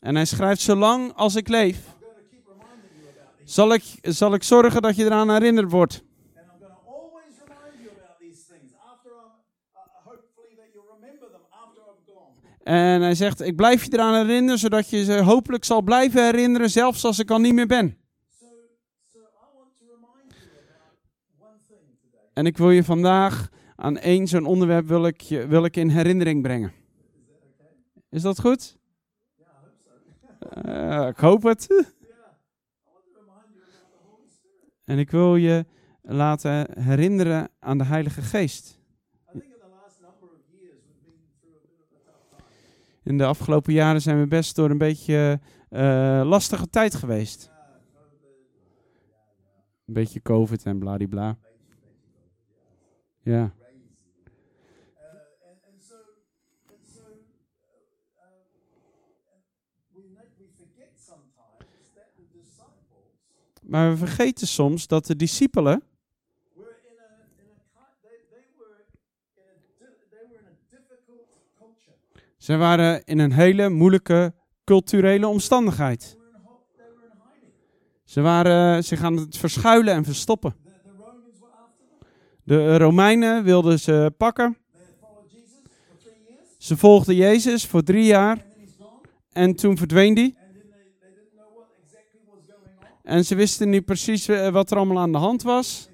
En 0.00 0.14
hij 0.14 0.24
schrijft, 0.24 0.60
zolang 0.60 1.12
als 1.14 1.34
ik 1.34 1.48
leef, 1.48 1.96
zal 3.44 3.72
ik, 3.72 3.82
zal 4.02 4.34
ik 4.34 4.42
zorgen 4.42 4.82
dat 4.82 4.96
je 4.96 5.04
eraan 5.04 5.30
herinnerd 5.30 5.70
wordt. 5.70 6.02
En 12.62 13.00
hij 13.02 13.14
zegt, 13.14 13.40
ik 13.40 13.56
blijf 13.56 13.84
je 13.84 13.92
eraan 13.92 14.26
herinneren, 14.26 14.58
zodat 14.58 14.90
je 14.90 15.04
ze 15.04 15.22
hopelijk 15.22 15.64
zal 15.64 15.82
blijven 15.82 16.24
herinneren, 16.24 16.70
zelfs 16.70 17.04
als 17.04 17.18
ik 17.18 17.30
al 17.30 17.38
niet 17.38 17.54
meer 17.54 17.66
ben. 17.66 17.96
En 22.32 22.46
ik 22.46 22.56
wil 22.58 22.70
je 22.70 22.84
vandaag 22.84 23.48
aan 23.76 23.98
één 23.98 24.26
zo'n 24.26 24.44
onderwerp 24.46 24.86
wil 24.86 25.06
ik, 25.06 25.20
je- 25.20 25.46
wil 25.46 25.64
ik 25.64 25.76
in 25.76 25.88
herinnering 25.88 26.42
brengen. 26.42 26.72
Is 28.10 28.22
dat 28.22 28.40
goed? 28.40 28.76
Eh, 30.62 31.06
ik 31.08 31.16
hoop 31.16 31.42
het. 31.42 31.66
En 34.84 34.98
ik 34.98 35.10
wil 35.10 35.36
je 35.36 35.66
laten 36.02 36.80
herinneren 36.80 37.48
aan 37.58 37.78
de 37.78 37.84
Heilige 37.84 38.22
Geest. 38.22 38.80
In 43.02 43.18
de 43.18 43.24
afgelopen 43.24 43.72
jaren 43.72 44.00
zijn 44.00 44.20
we 44.20 44.26
best 44.26 44.56
door 44.56 44.70
een 44.70 44.78
beetje 44.78 45.40
eh, 45.68 46.22
lastige 46.24 46.68
tijd 46.68 46.94
geweest. 46.94 47.50
Een 49.86 49.94
beetje 49.94 50.22
COVID 50.22 50.64
en 50.64 50.78
bladibla. 50.78 51.38
Ja. 53.22 53.54
Maar 63.62 63.90
we 63.90 63.96
vergeten 63.96 64.46
soms 64.46 64.86
dat 64.86 65.06
de 65.06 65.16
discipelen, 65.16 65.82
ze 72.36 72.56
waren 72.56 73.04
in 73.04 73.18
een 73.18 73.32
hele 73.32 73.68
moeilijke 73.68 74.34
culturele 74.64 75.26
omstandigheid. 75.26 76.16
Ze 78.04 78.20
waren 78.20 78.84
zich 78.84 79.02
aan 79.02 79.16
het 79.16 79.36
verschuilen 79.36 79.94
en 79.94 80.04
verstoppen. 80.04 80.54
De 82.42 82.76
Romeinen 82.76 83.44
wilden 83.44 83.78
ze 83.78 84.14
pakken. 84.16 84.56
Ze 86.58 86.76
volgden 86.76 87.14
Jezus 87.14 87.66
voor 87.66 87.82
drie 87.82 88.04
jaar 88.04 88.44
en 89.32 89.54
toen 89.54 89.76
verdween 89.76 90.14
die. 90.14 90.36
En 93.02 93.24
ze 93.24 93.34
wisten 93.34 93.70
niet 93.70 93.84
precies 93.84 94.28
eh, 94.28 94.48
wat 94.48 94.70
er 94.70 94.76
allemaal 94.76 94.98
aan 94.98 95.12
de 95.12 95.18
hand 95.18 95.42
was 95.42 95.91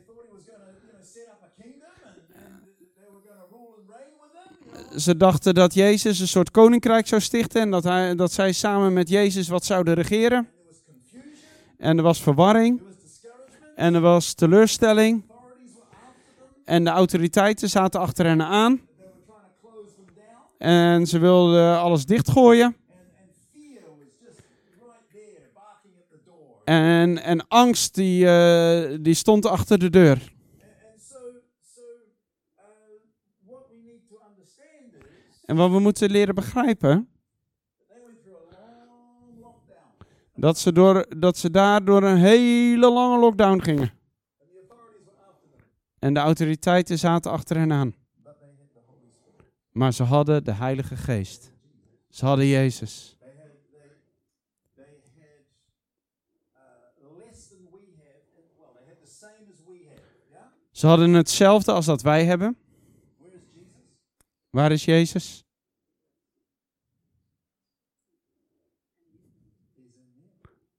Ze 4.97 5.17
dachten 5.17 5.55
dat 5.55 5.75
Jezus 5.75 6.21
een 6.21 6.29
soort 6.29 6.51
koninkrijk 6.51 7.07
zou 7.07 7.21
stichten 7.21 7.61
en 7.61 7.71
dat, 7.71 7.85
hij, 7.85 8.15
dat 8.15 8.33
zij 8.33 8.53
samen 8.53 8.93
met 8.93 9.09
Jezus 9.09 9.49
wat 9.49 9.65
zouden 9.65 9.95
regeren. 9.95 10.49
En 11.77 11.97
er 11.97 12.03
was 12.03 12.23
verwarring 12.23 12.81
en 13.75 13.95
er 13.95 14.01
was 14.01 14.35
teleurstelling 14.35 15.23
en 16.65 16.85
de 16.85 16.91
autoriteiten 16.91 17.71
zaten 17.71 18.01
achter 18.01 18.27
hen 18.27 18.43
aan. 18.43 18.81
En 20.59 21.07
ze 21.07 21.19
wilden 21.19 21.79
alles 21.79 22.05
dichtgooien. 22.05 22.77
En, 26.65 27.23
en 27.23 27.49
angst 27.49 27.95
die, 27.95 28.29
eh, 28.29 28.99
die 29.01 29.15
stond 29.15 29.47
achter 29.47 29.79
de 29.79 29.91
deur. 29.91 30.37
En 35.49 35.57
wat 35.57 35.71
we 35.71 35.79
moeten 35.79 36.11
leren 36.11 36.35
begrijpen, 36.35 37.09
dat 40.35 40.59
ze, 40.59 40.73
door, 40.73 41.07
dat 41.19 41.37
ze 41.37 41.51
daar 41.51 41.85
door 41.85 42.03
een 42.03 42.17
hele 42.17 42.91
lange 42.91 43.19
lockdown 43.19 43.61
gingen. 43.63 43.93
En 45.99 46.15
de 46.15 46.21
autoriteiten 46.21 46.99
zaten 46.99 47.31
achter 47.31 47.57
hen 47.57 47.73
aan. 47.73 47.95
Maar 49.71 49.93
ze 49.93 50.03
hadden 50.03 50.45
de 50.45 50.53
Heilige 50.53 50.97
Geest. 50.97 51.53
Ze 52.09 52.25
hadden 52.25 52.47
Jezus. 52.47 53.17
Ze 60.71 60.87
hadden 60.87 61.13
hetzelfde 61.13 61.73
als 61.73 61.87
dat 61.87 62.03
wij 62.03 62.25
hebben. 62.25 62.57
Waar 64.51 64.73
is 64.73 64.85
Jezus? 64.85 65.45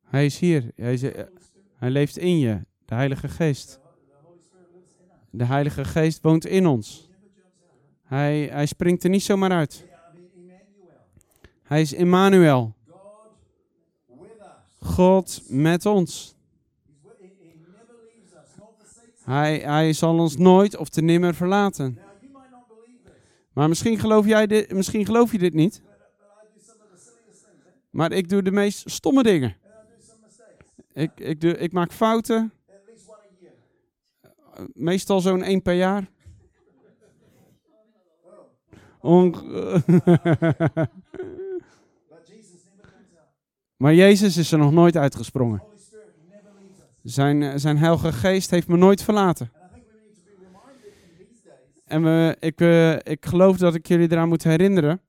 Hij 0.04 0.26
is 0.26 0.40
hier. 0.40 0.72
Hij, 0.76 0.94
is, 0.94 1.04
eh, 1.04 1.24
hij 1.76 1.90
leeft 1.90 2.18
in 2.18 2.40
je. 2.40 2.66
De 2.86 2.96
Heilige 2.96 3.28
Geest. 3.28 3.80
De 5.30 5.46
Heilige 5.46 5.86
Geest 5.86 6.22
woont 6.22 6.46
in 6.46 6.68
ons. 6.68 7.10
Hij, 8.04 8.46
hij 8.46 8.66
springt 8.66 9.04
er 9.04 9.10
niet 9.10 9.24
zomaar 9.24 9.52
uit. 9.52 9.86
Emmanuel. 10.34 11.08
Hij 11.64 11.82
is 11.82 11.94
Immanuel. 11.94 12.76
God 14.80 15.42
met 15.48 15.86
ons. 15.86 16.36
Hij, 19.24 19.58
hij 19.58 19.94
zal 19.94 20.20
ons 20.20 20.38
nooit 20.38 20.78
of 20.78 20.90
te 20.90 21.02
nimmer 21.02 21.36
verlaten. 21.36 22.09
Maar 23.60 23.70
misschien 23.70 24.00
geloof, 24.00 24.26
jij 24.26 24.48
dit, 24.48 24.74
misschien 24.74 25.06
geloof 25.06 25.32
je 25.32 25.38
dit 25.38 25.54
niet. 25.54 25.82
Maar 27.90 28.12
ik 28.12 28.30
doe 28.30 28.42
de 28.42 28.52
meest 28.52 28.90
stomme 28.90 29.24
dingen. 29.24 29.56
Ik, 30.94 31.12
ik, 31.16 31.42
doe, 31.42 31.58
ik 31.58 31.72
maak 31.72 31.92
fouten. 31.92 32.54
Meestal 34.74 35.20
zo'n 35.20 35.44
één 35.44 35.62
per 35.62 35.74
jaar. 35.74 36.10
Maar 43.78 43.94
Jezus 43.94 44.38
is 44.38 44.52
er 44.52 44.58
nog 44.58 44.72
nooit 44.72 44.98
uitgesprongen. 44.98 45.64
Zijn, 47.04 47.44
eh, 47.44 47.54
zijn 47.56 47.78
heilige 47.78 48.12
geest 48.12 48.50
heeft 48.50 48.68
me 48.68 48.78
nooit 48.78 49.04
verlaten. 49.04 49.52
En 51.90 52.04
we, 52.04 52.38
ik, 52.40 52.62
eh, 52.62 52.94
ik 52.94 53.26
geloof 53.26 53.58
dat 53.58 53.76
ik 53.76 53.88
jullie 53.88 54.12
eraan 54.12 54.28
moet 54.28 54.44
herinneren, 54.44 55.02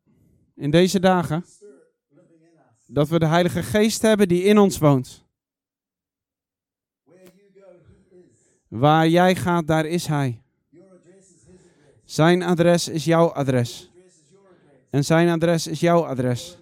in 0.55 0.71
deze 0.71 1.01
dagen, 1.01 1.45
dat 2.87 3.09
we 3.09 3.19
de 3.19 3.27
heilige 3.27 3.63
geest 3.63 4.03
hebben 4.03 4.29
die 4.29 4.43
in 4.43 4.59
ons 4.59 4.79
woont. 4.79 5.25
Waar 8.69 9.09
jij 9.09 9.35
gaat, 9.35 9.67
daar 9.67 9.87
is 9.87 10.07
hij. 10.07 10.43
Zijn 12.05 12.43
adres 12.43 12.89
is 12.89 13.05
jouw 13.05 13.27
adres. 13.29 13.91
En 14.91 15.05
zijn 15.05 15.29
adres 15.29 15.67
is 15.67 15.81
jouw 15.81 16.05
adres. 16.05 16.59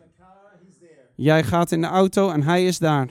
Jij 1.14 1.44
gaat 1.44 1.72
in 1.72 1.80
de 1.80 1.86
auto 1.86 2.30
en 2.30 2.42
hij 2.42 2.66
is 2.66 2.78
daar. 2.78 3.08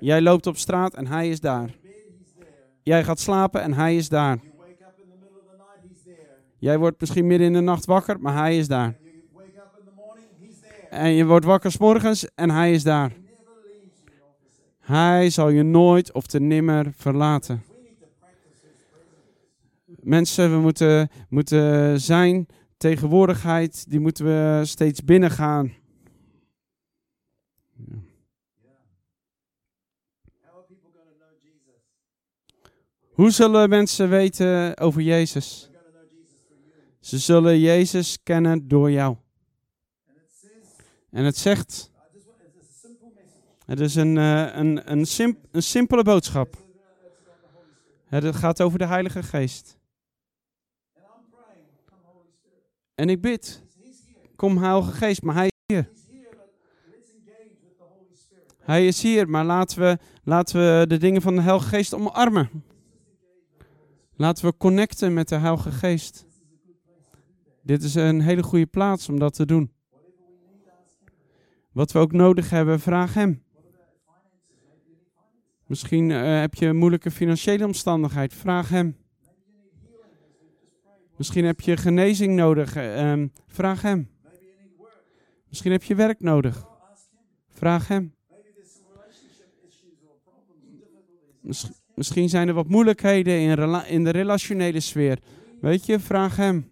Jij 0.00 0.20
loopt 0.20 0.46
op 0.46 0.56
straat 0.56 0.94
en 0.94 1.06
hij 1.06 1.28
is 1.28 1.40
daar. 1.40 1.70
Jij 2.82 3.04
gaat 3.04 3.20
slapen 3.20 3.62
en 3.62 3.72
hij 3.72 3.96
is 3.96 4.08
daar. 4.08 4.38
Jij 6.62 6.78
wordt 6.78 7.00
misschien 7.00 7.26
midden 7.26 7.46
in 7.46 7.52
de 7.52 7.60
nacht 7.60 7.84
wakker, 7.84 8.20
maar 8.20 8.36
hij 8.36 8.58
is 8.58 8.68
daar. 8.68 8.96
En 10.90 11.10
je 11.10 11.24
wordt 11.26 11.44
wakker 11.44 11.70
's 11.70 11.78
morgens 11.78 12.34
en 12.34 12.50
hij 12.50 12.72
is 12.72 12.82
daar. 12.82 13.12
Hij 14.78 15.30
zal 15.30 15.48
je 15.48 15.62
nooit 15.62 16.12
of 16.12 16.26
te 16.26 16.40
nimmer 16.40 16.92
verlaten. 16.96 17.62
Mensen, 19.86 20.50
we 20.50 20.60
moeten, 20.60 21.10
moeten 21.28 22.00
zijn 22.00 22.46
tegenwoordigheid, 22.76 23.90
die 23.90 24.00
moeten 24.00 24.24
we 24.24 24.60
steeds 24.64 25.04
binnengaan. 25.04 25.72
Hoe 33.12 33.30
zullen 33.30 33.68
mensen 33.68 34.08
weten 34.08 34.78
over 34.78 35.00
Jezus? 35.00 35.71
Ze 37.02 37.18
zullen 37.18 37.58
Jezus 37.58 38.18
kennen 38.22 38.68
door 38.68 38.90
jou. 38.90 39.16
En 41.10 41.24
het 41.24 41.36
zegt, 41.36 41.90
het 43.66 43.80
is 43.80 43.94
een, 43.94 44.18
eh, 44.18 44.56
een, 44.56 44.90
een, 44.92 45.06
simp- 45.06 45.46
een 45.50 45.62
simpele 45.62 46.02
boodschap. 46.02 46.56
Het 48.04 48.36
gaat 48.36 48.60
over 48.60 48.78
de 48.78 48.86
Heilige 48.86 49.22
Geest. 49.22 49.78
En 52.94 53.08
ik 53.08 53.20
bid, 53.20 53.62
kom 54.36 54.58
Heilige 54.58 54.92
Geest, 54.92 55.22
maar 55.22 55.34
Hij 55.34 55.46
is 55.46 55.52
hier. 55.66 55.90
Hij 58.58 58.86
is 58.86 59.02
hier, 59.02 59.28
maar 59.28 59.44
laten 59.44 59.78
we, 59.80 59.98
laten 60.22 60.60
we 60.60 60.86
de 60.86 60.98
dingen 60.98 61.22
van 61.22 61.34
de 61.34 61.42
Heilige 61.42 61.68
Geest 61.68 61.94
omarmen. 61.94 62.64
Laten 64.16 64.44
we 64.44 64.56
connecten 64.56 65.14
met 65.14 65.28
de 65.28 65.36
Heilige 65.36 65.70
Geest. 65.70 66.30
Dit 67.62 67.82
is 67.82 67.94
een 67.94 68.20
hele 68.20 68.42
goede 68.42 68.66
plaats 68.66 69.08
om 69.08 69.18
dat 69.18 69.34
te 69.34 69.46
doen. 69.46 69.72
Wat 71.72 71.92
we 71.92 71.98
ook 71.98 72.12
nodig 72.12 72.50
hebben, 72.50 72.80
vraag 72.80 73.14
Hem. 73.14 73.42
Misschien 75.66 76.10
eh, 76.10 76.40
heb 76.40 76.54
je 76.54 76.66
een 76.66 76.76
moeilijke 76.76 77.10
financiële 77.10 77.64
omstandigheid, 77.64 78.34
vraag 78.34 78.68
Hem. 78.68 78.96
Misschien 81.16 81.44
heb 81.44 81.60
je 81.60 81.76
genezing 81.76 82.34
nodig, 82.34 82.76
eh, 82.76 83.12
ehm, 83.12 83.28
vraag 83.46 83.82
Hem. 83.82 84.10
Misschien 85.48 85.72
heb 85.72 85.82
je 85.82 85.94
werk 85.94 86.20
nodig, 86.20 86.66
vraag 87.52 87.88
Hem. 87.88 88.14
Misschien 91.94 92.28
zijn 92.28 92.48
er 92.48 92.54
wat 92.54 92.68
moeilijkheden 92.68 93.40
in, 93.40 93.84
in 93.86 94.04
de 94.04 94.10
relationele 94.10 94.80
sfeer. 94.80 95.18
Weet 95.60 95.86
je, 95.86 96.00
vraag 96.00 96.36
Hem. 96.36 96.71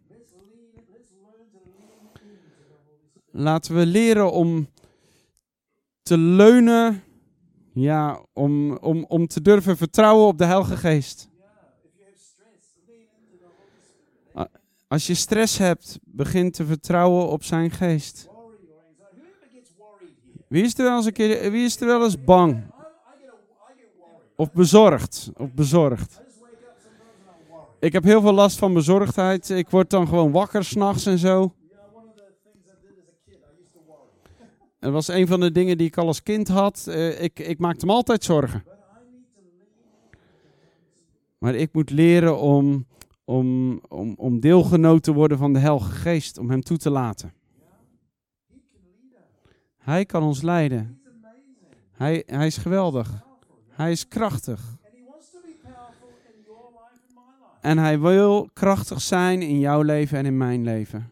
Laten 3.30 3.74
we 3.74 3.86
leren 3.86 4.32
om 4.32 4.68
te 6.02 6.18
leunen, 6.18 7.02
ja, 7.72 8.24
om, 8.32 8.76
om, 8.76 9.04
om 9.08 9.26
te 9.26 9.42
durven 9.42 9.76
vertrouwen 9.76 10.26
op 10.26 10.38
de 10.38 10.44
Heilige 10.44 10.76
Geest. 10.76 11.28
Als 14.90 15.06
je 15.06 15.14
stress 15.14 15.58
hebt, 15.58 15.98
begin 16.04 16.50
te 16.50 16.64
vertrouwen 16.64 17.28
op 17.28 17.44
zijn 17.44 17.70
geest. 17.70 18.28
Wie 20.48 20.62
is 20.62 20.78
er 20.78 20.84
wel 20.84 20.96
eens, 20.96 21.06
een 21.06 21.12
keer, 21.12 21.50
wie 21.50 21.64
is 21.64 21.80
er 21.80 21.86
wel 21.86 22.04
eens 22.04 22.24
bang? 22.24 22.62
Of 24.36 24.52
bezorgd? 24.52 25.30
Of 25.36 25.52
bezorgd? 25.52 26.20
Ik 27.80 27.92
heb 27.92 28.04
heel 28.04 28.20
veel 28.20 28.32
last 28.32 28.58
van 28.58 28.74
bezorgdheid. 28.74 29.50
Ik 29.50 29.70
word 29.70 29.90
dan 29.90 30.08
gewoon 30.08 30.30
wakker 30.30 30.64
s'nachts 30.64 31.06
en 31.06 31.18
zo. 31.18 31.54
Dat 34.80 34.92
was 34.92 35.08
een 35.08 35.26
van 35.26 35.40
de 35.40 35.52
dingen 35.52 35.78
die 35.78 35.86
ik 35.86 35.96
al 35.96 36.06
als 36.06 36.22
kind 36.22 36.48
had. 36.48 36.86
Eh, 36.86 37.22
ik, 37.22 37.38
ik 37.38 37.58
maakte 37.58 37.86
me 37.86 37.92
altijd 37.92 38.24
zorgen. 38.24 38.64
Maar 41.38 41.54
ik 41.54 41.72
moet 41.72 41.90
leren 41.90 42.38
om, 42.38 42.86
om, 43.24 43.80
om, 43.88 44.14
om 44.16 44.40
deelgenoot 44.40 45.02
te 45.02 45.12
worden 45.12 45.38
van 45.38 45.52
de 45.52 45.58
Heilige 45.58 45.90
Geest. 45.90 46.38
Om 46.38 46.50
hem 46.50 46.62
toe 46.62 46.76
te 46.76 46.90
laten. 46.90 47.32
Hij 49.78 50.04
kan 50.04 50.22
ons 50.22 50.42
leiden. 50.42 51.00
Hij, 51.92 52.22
hij 52.26 52.46
is 52.46 52.56
geweldig. 52.56 53.24
Hij 53.68 53.90
is 53.90 54.08
krachtig. 54.08 54.78
En 57.60 57.78
hij 57.78 58.00
wil 58.00 58.48
krachtig 58.52 59.00
zijn 59.00 59.42
in 59.42 59.58
jouw 59.58 59.82
leven 59.82 60.18
en 60.18 60.26
in 60.26 60.36
mijn 60.36 60.62
leven. 60.62 61.10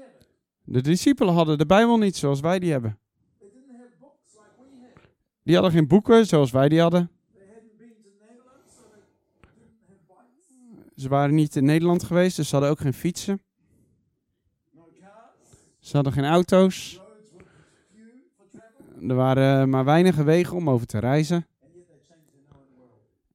Have 0.00 0.16
it. 0.16 0.28
De 0.64 0.80
discipelen 0.80 1.34
hadden 1.34 1.58
de 1.58 1.66
Bijbel 1.66 1.98
niet 1.98 2.16
zoals 2.16 2.40
wij 2.40 2.58
die 2.58 2.70
hebben. 2.70 2.98
Die 5.42 5.54
hadden 5.54 5.72
geen 5.72 5.86
boeken 5.88 6.26
zoals 6.26 6.50
wij 6.50 6.68
die 6.68 6.80
hadden. 6.80 7.10
Ze 10.96 11.08
waren 11.08 11.34
niet 11.34 11.56
in 11.56 11.64
Nederland 11.64 12.02
geweest, 12.02 12.36
dus 12.36 12.48
ze 12.48 12.54
hadden 12.54 12.70
ook 12.70 12.80
geen 12.80 12.94
fietsen. 12.94 13.42
Ze 15.78 15.96
hadden 15.96 16.12
geen 16.12 16.24
auto's. 16.24 17.00
Er 19.08 19.14
waren 19.14 19.68
maar 19.68 19.84
weinige 19.84 20.22
wegen 20.22 20.56
om 20.56 20.70
over 20.70 20.86
te 20.86 20.98
reizen. 20.98 21.46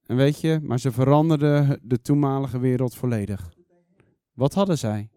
En 0.08 0.16
weet 0.16 0.40
je, 0.40 0.58
maar 0.62 0.80
ze 0.80 0.92
veranderden 0.92 1.80
de 1.82 2.00
toenmalige 2.00 2.58
wereld 2.58 2.94
volledig. 2.94 3.52
Wat 4.32 4.54
hadden 4.54 4.78
zij? 4.78 5.10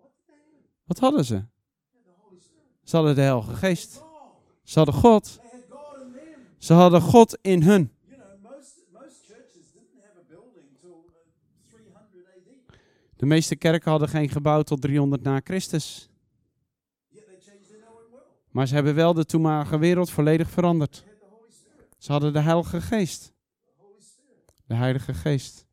Wat 0.83 0.99
hadden 0.99 1.25
ze? 1.25 1.43
Ze 2.83 2.95
hadden 2.95 3.15
de 3.15 3.21
Heilige 3.21 3.55
Geest. 3.55 4.03
Ze 4.63 4.77
hadden 4.77 4.95
God. 4.95 5.39
Ze 6.57 6.73
hadden 6.73 7.01
God 7.01 7.37
in 7.41 7.61
hun. 7.61 7.91
You 8.07 8.15
know, 8.15 8.51
most 8.51 8.75
most 8.93 9.25
churches 9.27 9.71
didn't 9.73 10.01
have 10.01 10.17
a 10.17 10.23
building 10.27 10.65
till 10.79 11.05
300 11.69 12.25
AD. 12.25 12.77
De 13.15 13.25
meeste 13.25 13.55
kerken 13.55 13.91
hadden 13.91 14.09
geen 14.09 14.29
gebouw 14.29 14.61
tot 14.61 14.81
300 14.81 15.23
na 15.23 15.41
Christus. 15.43 16.09
Maar 18.49 18.67
ze 18.67 18.73
hebben 18.73 18.95
wel 18.95 19.13
de 19.13 19.25
toenmalige 19.25 19.77
wereld 19.77 20.09
volledig 20.09 20.49
veranderd. 20.49 21.03
Ze 21.97 22.11
hadden 22.11 22.33
de 22.33 22.39
Heilige 22.39 22.81
Geest. 22.81 23.33
De 24.71 24.77
Heilige 24.77 25.13
Geest. 25.13 25.67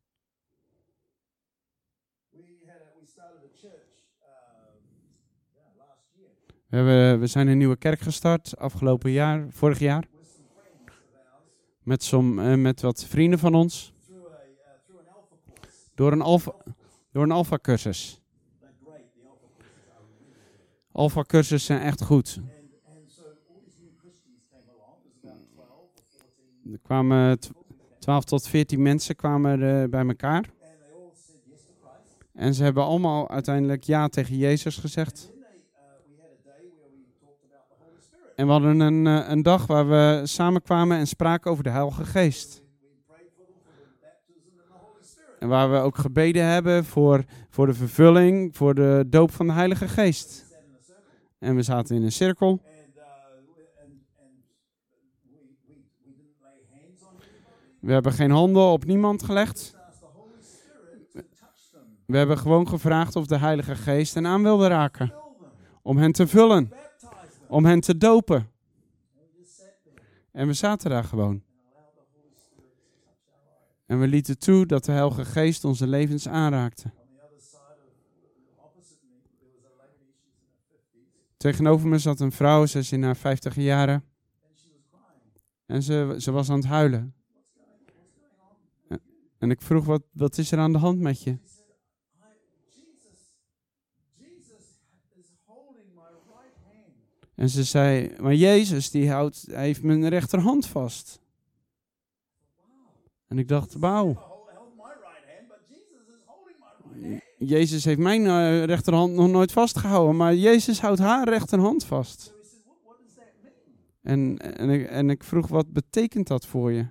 We 6.67 6.75
hebben, 6.75 7.19
we 7.19 7.27
zijn 7.27 7.47
een 7.47 7.57
nieuwe 7.57 7.77
kerk 7.77 7.99
gestart 7.99 8.57
afgelopen 8.57 9.11
jaar, 9.11 9.45
vorig 9.49 9.79
jaar. 9.79 10.07
Met, 11.83 12.03
som, 12.03 12.39
eh, 12.39 12.55
met 12.55 12.81
wat 12.81 13.05
vrienden 13.05 13.39
van 13.39 13.55
ons. 13.55 13.93
Door 15.95 16.11
een 16.11 16.21
alfa, 16.21 16.53
door 17.11 17.23
een 17.23 17.31
alpha 17.31 17.57
cursus. 17.61 18.21
Alpha 20.91 21.23
cursussen 21.23 21.59
zijn 21.59 21.81
echt 21.81 22.03
goed. 22.03 22.37
And 22.37 22.47
and 22.85 23.11
so 23.11 23.23
all 23.23 23.61
these 23.63 23.77
new 23.79 23.91
Christians 23.99 24.41
came 24.49 24.71
along. 24.71 24.95
There's 25.01 25.23
about 25.23 25.47
12 25.53 25.69
or 25.69 26.03
14. 26.61 26.73
Er 26.73 26.79
kwamen 26.79 27.39
12 28.09 28.23
tot 28.23 28.47
14 28.47 28.81
mensen 28.81 29.15
kwamen 29.15 29.61
er 29.61 29.89
bij 29.89 30.07
elkaar. 30.07 30.49
En 32.33 32.53
ze 32.53 32.63
hebben 32.63 32.83
allemaal 32.83 33.29
uiteindelijk 33.29 33.83
ja 33.83 34.07
tegen 34.07 34.37
Jezus 34.37 34.77
gezegd. 34.77 35.31
En 38.35 38.45
we 38.45 38.51
hadden 38.51 38.79
een, 38.79 39.07
eh, 39.07 39.29
een 39.29 39.41
dag 39.41 39.67
waar 39.67 39.89
we 39.89 40.21
samenkwamen 40.23 40.97
en 40.97 41.07
spraken 41.07 41.51
over 41.51 41.63
de 41.63 41.69
Heilige 41.69 42.05
Geest. 42.05 42.61
En 45.39 45.47
waar 45.47 45.71
we 45.71 45.77
ook 45.77 45.97
gebeden 45.97 46.45
hebben 46.45 46.85
voor, 46.85 47.23
voor 47.49 47.65
de 47.65 47.73
vervulling, 47.73 48.55
voor 48.55 48.75
de 48.75 49.05
doop 49.07 49.31
van 49.31 49.47
de 49.47 49.53
Heilige 49.53 49.87
Geest. 49.87 50.45
En 51.39 51.55
we 51.55 51.61
zaten 51.61 51.95
in 51.95 52.03
een 52.03 52.11
cirkel. 52.11 52.49
And, 52.49 52.59
uh, 52.61 53.03
we- 53.55 53.67
and, 53.81 53.91
and 54.19 54.33
we, 55.23 55.37
we, 55.67 55.73
we 56.03 56.11
didn't 56.15 56.35
lay 56.41 56.59
hands 56.71 57.01
on 57.01 57.07
anybody. 57.07 57.68
We 57.79 57.91
hebben 57.91 58.11
geen 58.11 58.31
handen 58.31 58.63
op 58.63 58.85
niemand 58.85 59.23
gelegd. 59.23 59.77
We 62.05 62.17
hebben 62.17 62.37
gewoon 62.37 62.67
gevraagd 62.67 63.15
of 63.15 63.25
de 63.25 63.37
Heilige 63.37 63.75
Geest 63.75 64.13
hen 64.13 64.27
aan 64.27 64.43
wilde 64.43 64.67
raken. 64.67 65.13
Om 65.81 65.97
hen 65.97 66.11
te 66.11 66.27
vullen. 66.27 66.71
Om 67.47 67.65
hen 67.65 67.79
te 67.79 67.97
dopen. 67.97 68.51
En 70.31 70.47
we 70.47 70.53
zaten 70.53 70.89
daar 70.89 71.03
gewoon. 71.03 71.43
En 73.85 73.99
we 73.99 74.07
lieten 74.07 74.37
toe 74.37 74.65
dat 74.65 74.85
de 74.85 74.91
Heilige 74.91 75.25
Geest 75.25 75.65
onze 75.65 75.87
levens 75.87 76.27
aanraakte. 76.27 76.91
On 76.95 77.07
the 77.15 77.23
other 77.23 77.41
side 77.41 77.59
of, 78.57 78.65
opposite 78.65 78.99
me, 79.09 79.15
there 79.29 79.49
was 79.51 79.65
a 79.65 79.75
lady, 79.77 80.13
she's 80.21 80.93
in 80.93 81.01
her 81.01 81.07
50s, 81.07 81.37
Tegenover 81.37 81.87
me 81.87 81.97
zat 81.97 82.19
een 82.19 82.31
vrouw, 82.31 82.65
ze 82.65 82.79
is 82.79 82.91
in 82.91 83.03
haar 83.03 83.17
50 83.17 83.55
jaren. 83.55 84.03
En 85.65 85.83
ze, 85.83 86.15
ze 86.17 86.31
was 86.31 86.49
aan 86.49 86.57
het 86.57 86.67
huilen. 86.67 87.13
En 89.39 89.51
ik 89.51 89.61
vroeg, 89.61 89.85
wat, 89.85 90.03
wat 90.11 90.37
is 90.37 90.51
er 90.51 90.59
aan 90.59 90.71
de 90.71 90.77
hand 90.77 90.99
met 90.99 91.23
je? 91.23 91.37
En 97.35 97.49
ze 97.49 97.63
zei, 97.63 98.15
maar 98.19 98.35
Jezus 98.35 98.91
die 98.91 99.11
houdt, 99.11 99.45
hij 99.51 99.65
heeft 99.65 99.83
mijn 99.83 100.09
rechterhand 100.09 100.67
vast. 100.67 101.19
En 103.27 103.37
ik 103.37 103.47
dacht, 103.47 103.73
wauw. 103.73 104.27
Jezus 107.37 107.83
heeft 107.83 107.99
mijn 107.99 108.25
eh, 108.25 108.63
rechterhand 108.63 109.13
nog 109.13 109.29
nooit 109.29 109.51
vastgehouden, 109.51 110.15
maar 110.15 110.35
Jezus 110.35 110.81
houdt 110.81 110.99
haar 110.99 111.29
rechterhand 111.29 111.85
vast. 111.85 112.33
En, 114.01 114.37
en, 114.37 114.69
ik, 114.69 114.87
en 114.87 115.09
ik 115.09 115.23
vroeg, 115.23 115.47
wat 115.47 115.73
betekent 115.73 116.27
dat 116.27 116.45
voor 116.45 116.71
je? 116.71 116.87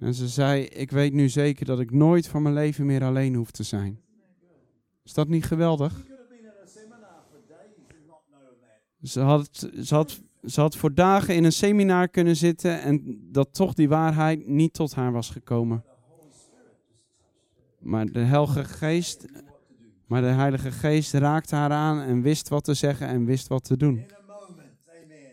En 0.00 0.14
ze 0.14 0.28
zei, 0.28 0.62
ik 0.62 0.90
weet 0.90 1.12
nu 1.12 1.28
zeker 1.28 1.66
dat 1.66 1.80
ik 1.80 1.90
nooit 1.90 2.26
van 2.26 2.42
mijn 2.42 2.54
leven 2.54 2.86
meer 2.86 3.04
alleen 3.04 3.34
hoef 3.34 3.50
te 3.50 3.62
zijn. 3.62 4.00
Is 5.04 5.14
dat 5.14 5.28
niet 5.28 5.44
geweldig? 5.44 6.06
Ze 9.02 9.20
had, 9.20 9.68
ze, 9.80 9.94
had, 9.94 10.20
ze 10.44 10.60
had 10.60 10.76
voor 10.76 10.94
dagen 10.94 11.34
in 11.34 11.44
een 11.44 11.52
seminar 11.52 12.08
kunnen 12.08 12.36
zitten 12.36 12.82
en 12.82 13.18
dat 13.32 13.54
toch 13.54 13.74
die 13.74 13.88
waarheid 13.88 14.46
niet 14.46 14.72
tot 14.72 14.94
haar 14.94 15.12
was 15.12 15.30
gekomen. 15.30 15.84
Maar 17.78 18.06
de 18.06 18.18
Heilige 18.18 18.64
Geest, 18.64 19.26
maar 20.06 20.20
de 20.20 20.26
Heilige 20.26 20.70
Geest 20.70 21.12
raakte 21.12 21.54
haar 21.54 21.70
aan 21.70 22.00
en 22.00 22.22
wist 22.22 22.48
wat 22.48 22.64
te 22.64 22.74
zeggen 22.74 23.06
en 23.06 23.24
wist 23.24 23.48
wat 23.48 23.64
te 23.64 23.76
doen. 23.76 24.04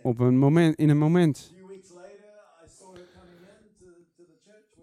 Op 0.04 0.20
een 0.20 0.38
moment, 0.38 0.76
in 0.76 0.90
een 0.90 0.98
moment. 0.98 1.55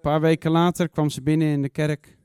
Paar 0.03 0.21
weken 0.21 0.51
later 0.51 0.89
kwam 0.89 1.11
ze 1.11 1.23
binnen 1.23 1.49
in 1.49 1.63
de 1.63 1.69
kerk 1.69 2.17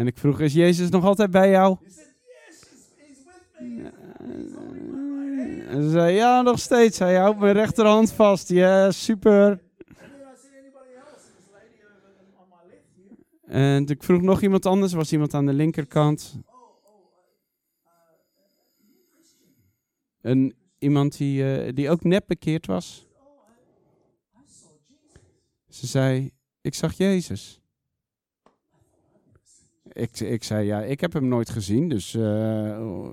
en 0.00 0.06
ik 0.06 0.18
vroeg, 0.18 0.40
is 0.40 0.52
Jezus 0.52 0.90
nog 0.90 1.04
altijd 1.04 1.30
bij 1.30 1.50
jou? 1.50 1.76
En 5.68 5.82
ze 5.82 5.90
zei, 5.90 6.14
ja, 6.14 6.42
nog 6.42 6.58
steeds. 6.58 6.98
Hij 6.98 7.16
houdt 7.16 7.38
mijn 7.38 7.52
rechterhand 7.52 8.12
vast. 8.12 8.48
Ja, 8.48 8.90
super. 8.90 9.60
En 13.46 13.86
ik 13.86 14.02
vroeg 14.02 14.22
nog 14.22 14.42
iemand 14.42 14.66
anders, 14.66 14.92
was 14.92 15.12
iemand 15.12 15.34
aan 15.34 15.46
de 15.46 15.52
linkerkant. 15.52 16.34
Oh, 16.46 16.54
oh, 16.54 16.70
uh, 17.84 17.90
uh, 18.42 18.88
you 18.88 19.02
Christian? 19.12 19.50
En 20.20 20.54
iemand 20.78 21.16
die, 21.16 21.54
eh, 21.54 21.74
die 21.74 21.90
ook 21.90 22.04
net 22.04 22.26
bekeerd 22.26 22.66
was. 22.66 23.06
Oh, 23.16 23.26
I, 24.34 24.42
I 24.42 24.44
saw 24.46 24.70
Jesus. 24.88 25.20
Ze 25.70 25.86
zei, 25.86 26.30
ik 26.60 26.74
zag 26.74 26.92
Jezus. 26.92 27.60
Ik, 29.92 30.20
ik 30.20 30.44
zei, 30.44 30.66
ja, 30.66 30.82
ik 30.82 31.00
heb 31.00 31.12
hem 31.12 31.28
nooit 31.28 31.50
gezien, 31.50 31.88
dus... 31.88 32.14
eh, 32.14 32.76
eh, 32.76 33.06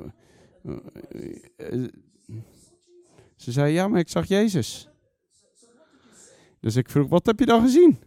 eh, 1.55 1.83
ze 3.35 3.51
zei, 3.51 3.73
ja, 3.73 3.87
maar 3.87 3.99
ik 3.99 4.09
zag 4.09 4.27
Jezus. 4.27 4.89
Dus 6.59 6.75
ik 6.75 6.89
vroeg, 6.89 7.09
wat 7.09 7.25
heb 7.25 7.39
je 7.39 7.45
dan 7.45 7.61
gezien? 7.61 7.99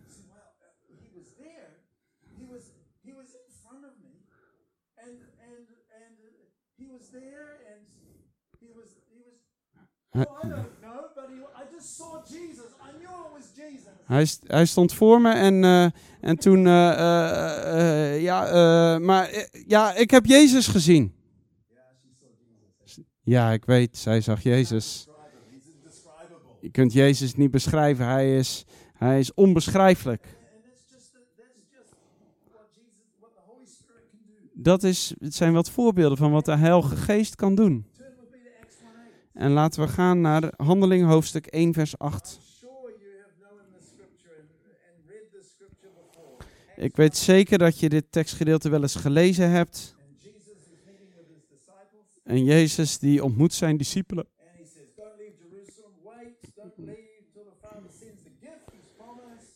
he 10.13 10.80
Hij, 14.11 14.29
hij 14.47 14.67
stond 14.67 14.95
voor 14.95 15.21
me 15.21 15.33
en, 15.33 15.65
eh, 15.65 15.87
en 16.21 16.37
toen, 16.37 16.67
eh, 16.67 18.13
eh, 18.13 18.23
ja, 18.23 18.99
maar 18.99 19.49
ja, 19.67 19.95
ik 19.95 20.11
heb 20.11 20.27
Jezus 20.27 20.67
gezien. 20.67 21.15
Ja, 23.23 23.51
ik 23.51 23.65
weet, 23.65 23.97
zij 23.99 24.21
zag 24.21 24.43
Jezus. 24.43 25.07
Je 26.61 26.71
kunt 26.71 26.93
Jezus 26.93 27.35
niet 27.35 27.51
beschrijven, 27.51 28.07
hij 28.07 28.37
is, 28.37 28.65
hij 28.93 29.19
is 29.19 29.35
onbeschrijfelijk. 29.35 30.27
Dat 34.53 34.83
is, 34.83 35.15
het 35.19 35.35
zijn 35.35 35.53
wat 35.53 35.71
voorbeelden 35.71 36.19
van 36.19 36.31
wat 36.31 36.45
de 36.45 36.57
Heilige 36.57 36.97
Geest 36.97 37.37
kan 37.37 37.55
doen. 37.55 37.87
Turn 37.97 38.09
with 38.21 38.31
me 38.31 38.39
to 38.39 38.51
Acts 38.63 38.77
1:8. 38.77 39.33
En 39.33 39.51
laten 39.51 39.83
we 39.83 39.89
gaan 39.89 40.21
naar 40.21 40.53
Handeling 40.57 41.07
hoofdstuk 41.07 41.47
1 41.47 41.73
vers 41.73 41.99
8. 41.99 42.50
Ik 46.81 46.97
weet 46.97 47.17
zeker 47.17 47.59
dat 47.59 47.79
je 47.79 47.89
dit 47.89 48.05
tekstgedeelte 48.11 48.69
wel 48.69 48.83
eens 48.83 48.95
gelezen 48.95 49.51
hebt. 49.51 49.95
En 52.25 52.45
Jezus 52.45 52.99
die 52.99 53.25
ontmoet 53.25 53.55
zijn 53.55 53.77
discipelen. 53.77 54.27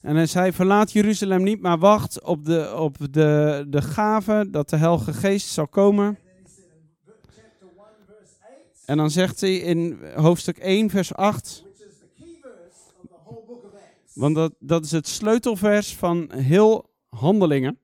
En 0.00 0.16
hij 0.16 0.26
zei, 0.26 0.52
verlaat 0.52 0.92
Jeruzalem 0.92 1.42
niet, 1.42 1.60
maar 1.60 1.78
wacht 1.78 2.22
op 2.22 2.44
de, 2.44 2.74
op 2.76 2.96
de, 3.10 3.64
de 3.68 3.82
gave 3.82 4.46
dat 4.50 4.68
de 4.68 4.76
Heilige 4.76 5.12
Geest 5.12 5.48
zal 5.48 5.68
komen. 5.68 6.06
And 6.06 6.18
then 6.18 6.42
he 6.42 6.48
said 6.48 6.66
in 6.72 6.88
ver- 7.04 7.16
chapter 7.26 7.68
1, 7.76 8.06
verse 8.06 8.36
8, 8.40 8.86
En 8.86 8.96
dan 8.96 9.10
zegt 9.10 9.40
hij 9.40 9.56
in 9.56 9.98
hoofdstuk 10.14 10.58
1 10.58 10.90
vers 10.90 11.14
8, 11.14 11.62
which 11.64 11.88
is 11.88 11.94
the 11.98 12.22
key 12.22 12.36
verse 12.40 12.80
of 13.02 13.08
the 13.08 13.16
whole 13.24 13.44
book 13.46 13.64
of 13.64 13.72
Acts. 13.72 14.14
want 14.14 14.34
dat, 14.34 14.54
dat 14.58 14.84
is 14.84 14.90
het 14.90 15.08
sleutelvers 15.08 15.94
van 15.94 16.32
heel 16.32 16.92
handelingen. 17.14 17.78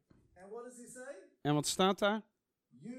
En 1.41 1.55
wat 1.55 1.67
staat 1.67 1.99
daar? 1.99 2.23
You 2.69 2.95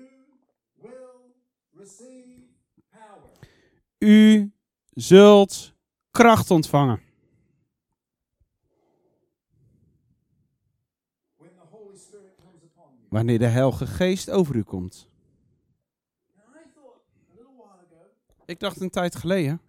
will 0.75 1.33
receive 1.73 2.47
power. 2.89 3.29
U 3.97 4.51
zult 4.89 5.73
kracht 6.11 6.51
ontvangen. 6.51 7.01
Wanneer 13.09 13.39
de 13.39 13.45
Heilige 13.45 13.87
Geest 13.87 14.29
over 14.29 14.55
u 14.55 14.63
komt. 14.63 15.09
And 16.35 16.55
I 16.55 16.69
thought 16.73 17.01
a 17.29 17.35
little 17.35 17.53
while 17.55 17.85
ago, 17.85 18.09
Ik 18.45 18.59
dacht 18.59 18.81
een 18.81 18.89
tijd 18.89 19.15
geleden, 19.15 19.61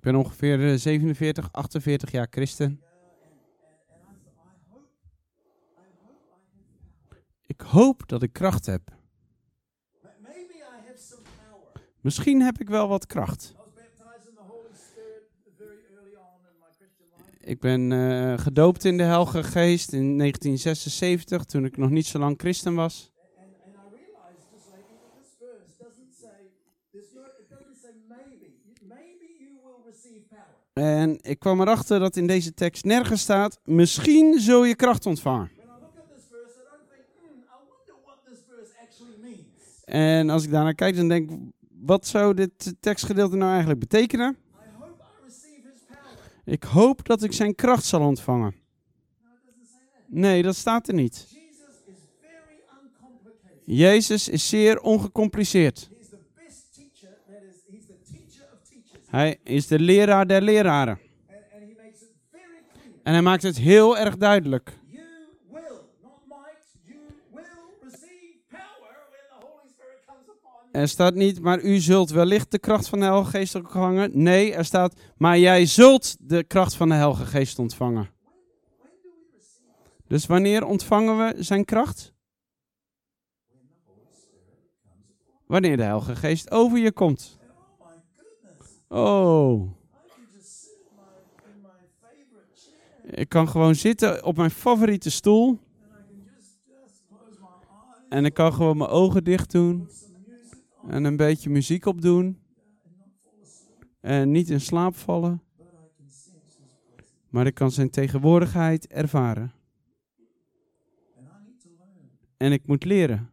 ik 0.00 0.06
ben 0.06 0.16
ongeveer 0.16 0.70
eh, 0.72 0.78
47, 0.78 1.52
48 1.52 2.10
jaar 2.10 2.26
christen. 2.30 2.80
Ik 7.46 7.60
hoop 7.60 8.08
dat 8.08 8.22
ik 8.22 8.32
kracht 8.32 8.66
heb. 8.66 8.82
Misschien 12.00 12.40
heb 12.40 12.60
ik 12.60 12.68
wel 12.68 12.88
wat 12.88 13.06
kracht. 13.06 13.54
Ik 17.40 17.60
ben 17.60 17.92
eh, 17.92 18.38
gedoopt 18.38 18.84
in 18.84 18.96
de 18.96 19.02
Heilige 19.02 19.42
Geest 19.42 19.92
in 19.92 20.18
1976, 20.18 21.44
toen 21.44 21.64
ik 21.64 21.76
nog 21.76 21.90
niet 21.90 22.06
zo 22.06 22.18
lang 22.18 22.34
christen 22.38 22.74
was. 22.74 23.09
En 30.80 31.18
ik 31.20 31.38
kwam 31.38 31.60
erachter 31.60 31.98
dat 31.98 32.16
in 32.16 32.26
deze 32.26 32.54
tekst 32.54 32.84
nergens 32.84 33.20
staat, 33.20 33.60
misschien 33.64 34.40
zul 34.40 34.64
je 34.64 34.76
kracht 34.76 35.06
ontvangen. 35.06 35.50
En 39.84 40.30
als 40.30 40.44
ik 40.44 40.50
daarnaar 40.50 40.74
kijk, 40.74 40.96
dan 40.96 41.08
denk 41.08 41.30
ik, 41.30 41.38
wat 41.80 42.06
zou 42.06 42.34
dit 42.34 42.74
tekstgedeelte 42.80 43.36
nou 43.36 43.50
eigenlijk 43.50 43.80
betekenen? 43.80 44.36
Ik 46.44 46.62
hoop 46.62 47.06
dat 47.06 47.22
ik 47.22 47.32
zijn 47.32 47.54
kracht 47.54 47.84
zal 47.84 48.00
ontvangen. 48.00 48.54
Nee, 50.06 50.42
dat 50.42 50.56
staat 50.56 50.88
er 50.88 50.94
niet. 50.94 51.28
Jezus 53.64 54.28
is 54.28 54.48
zeer 54.48 54.80
ongecompliceerd. 54.80 55.90
Hij 59.10 59.38
is 59.44 59.66
de 59.66 59.78
leraar 59.78 60.26
der 60.26 60.42
leraren. 60.42 60.98
En 63.02 63.12
hij 63.12 63.22
maakt 63.22 63.42
het 63.42 63.58
heel 63.58 63.98
erg 63.98 64.16
duidelijk. 64.16 64.78
Er 70.72 70.88
staat 70.88 71.14
niet, 71.14 71.40
maar 71.40 71.62
u 71.62 71.78
zult 71.78 72.10
wellicht 72.10 72.50
de 72.50 72.58
kracht 72.58 72.88
van 72.88 72.98
de 72.98 73.04
Heilige 73.04 73.30
Geest 73.30 73.54
ontvangen. 73.54 74.10
Nee, 74.22 74.54
er 74.54 74.64
staat, 74.64 74.94
maar 75.16 75.38
jij 75.38 75.66
zult 75.66 76.16
de 76.20 76.44
kracht 76.44 76.74
van 76.74 76.88
de 76.88 76.94
Heilige 76.94 77.26
Geest 77.26 77.58
ontvangen. 77.58 78.10
Dus 80.06 80.26
wanneer 80.26 80.64
ontvangen 80.64 81.18
we 81.18 81.42
zijn 81.42 81.64
kracht? 81.64 82.14
Wanneer 85.46 85.76
de 85.76 85.82
Heilige 85.82 86.16
Geest 86.16 86.50
over 86.50 86.78
je 86.78 86.92
komt. 86.92 87.39
Oh 88.92 89.70
Ik 93.04 93.28
kan 93.28 93.48
gewoon 93.48 93.74
zitten 93.74 94.24
op 94.24 94.36
mijn 94.36 94.50
favoriete 94.50 95.10
stoel. 95.10 95.58
En 98.08 98.24
ik 98.24 98.34
kan 98.34 98.52
gewoon 98.52 98.76
mijn 98.76 98.90
ogen 98.90 99.24
dicht 99.24 99.50
doen. 99.50 99.88
En 100.88 101.04
een 101.04 101.16
beetje 101.16 101.50
muziek 101.50 101.86
opdoen. 101.86 102.38
En 104.00 104.30
niet 104.30 104.50
in 104.50 104.60
slaap 104.60 104.96
vallen. 104.96 105.42
Maar 107.28 107.46
ik 107.46 107.54
kan 107.54 107.70
zijn 107.70 107.90
tegenwoordigheid 107.90 108.86
ervaren. 108.86 109.52
En 112.36 112.52
ik 112.52 112.66
moet 112.66 112.84
leren. 112.84 113.29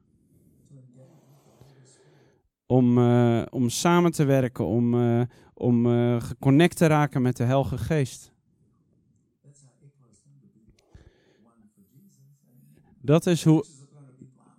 Om, 2.68 2.98
eh, 2.98 3.42
om 3.50 3.70
samen 3.70 4.12
te 4.12 4.24
werken, 4.24 4.66
om, 4.66 4.94
eh, 4.94 5.22
om 5.54 5.86
eh, 5.86 6.22
geconnect 6.22 6.78
te 6.78 6.88
raken 6.88 7.22
met 7.22 7.38
de 7.38 7.44
Heilige 7.44 7.78
Geest. 7.78 8.32
Dat 13.02 13.26
is 13.26 13.44
hoe, 13.44 13.66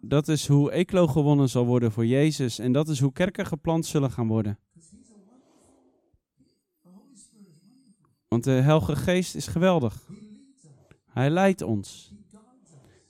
dat 0.01 0.29
is 0.29 0.47
hoe 0.47 0.73
Eeklo 0.73 1.07
gewonnen 1.07 1.49
zal 1.49 1.67
worden 1.67 1.93
voor 1.93 2.07
Jezus. 2.07 2.59
En 2.59 2.73
dat 2.73 2.89
is 2.89 3.01
hoe 3.01 3.13
kerken 3.13 3.47
geplant 3.47 3.87
zullen 3.87 4.11
gaan 4.11 4.29
worden. 4.29 4.59
Want 8.29 8.45
de 8.45 8.51
Heilige 8.51 8.97
Geest 8.97 9.35
is 9.35 9.47
geweldig. 9.47 10.09
Hij 11.07 11.31
leidt 11.31 11.63
ons. 11.63 12.13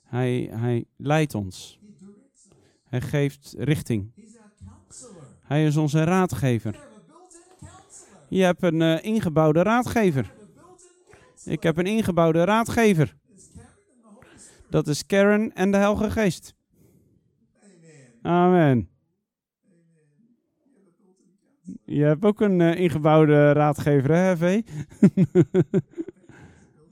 Hij, 0.03 0.49
hij 0.51 0.85
leidt 0.95 1.35
ons. 1.35 1.79
Hij 2.83 3.01
geeft 3.01 3.55
richting. 3.57 4.11
Hij 5.49 5.65
is 5.65 5.77
onze 5.77 6.03
raadgever. 6.03 6.79
Je 8.27 8.43
hebt 8.43 8.63
een 8.63 8.81
eh, 8.81 9.03
ingebouwde 9.03 9.61
raadgever. 9.61 10.33
Ik 11.45 11.63
heb 11.63 11.77
een 11.77 11.85
ingebouwde 11.85 12.43
raadgever. 12.43 13.15
Dat 14.69 14.87
is 14.87 15.05
Karen 15.05 15.53
en 15.55 15.71
de 15.71 15.77
Heilige 15.77 16.11
Geest. 16.11 16.55
Amen. 18.21 18.89
Je 21.85 22.03
hebt 22.03 22.25
ook 22.25 22.41
een 22.41 22.61
eh, 22.61 22.79
ingebouwde 22.79 23.51
raadgever, 23.51 24.15
hè, 24.15 24.37
V? 24.37 24.61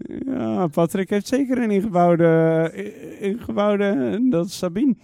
ja, 0.25 0.67
Patrick 0.67 1.09
heeft 1.09 1.27
zeker 1.27 1.57
een 1.57 1.71
ingebouwde, 1.71 2.25
eh, 2.73 3.21
ingebouwde 3.21 4.19
dat 4.29 4.45
is 4.45 4.57
Sabine. 4.57 4.95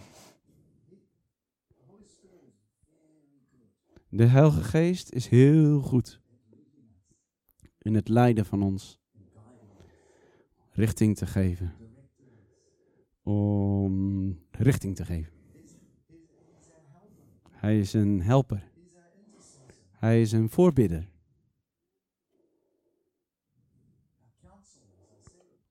De 4.15 4.25
Heilige 4.25 4.63
Geest 4.63 5.11
is 5.11 5.27
heel 5.27 5.81
goed 5.81 6.21
in 7.77 7.93
het 7.93 8.07
leiden 8.07 8.45
van 8.45 8.63
ons. 8.63 8.99
Richting 10.71 11.17
te 11.17 11.25
geven. 11.25 11.75
Om 13.21 14.39
richting 14.51 14.95
te 14.95 15.05
geven. 15.05 15.33
Hij 17.49 17.79
is 17.79 17.93
een 17.93 18.21
helper. 18.21 18.71
Hij 19.91 20.21
is 20.21 20.31
een 20.31 20.49
voorbidder. 20.49 21.09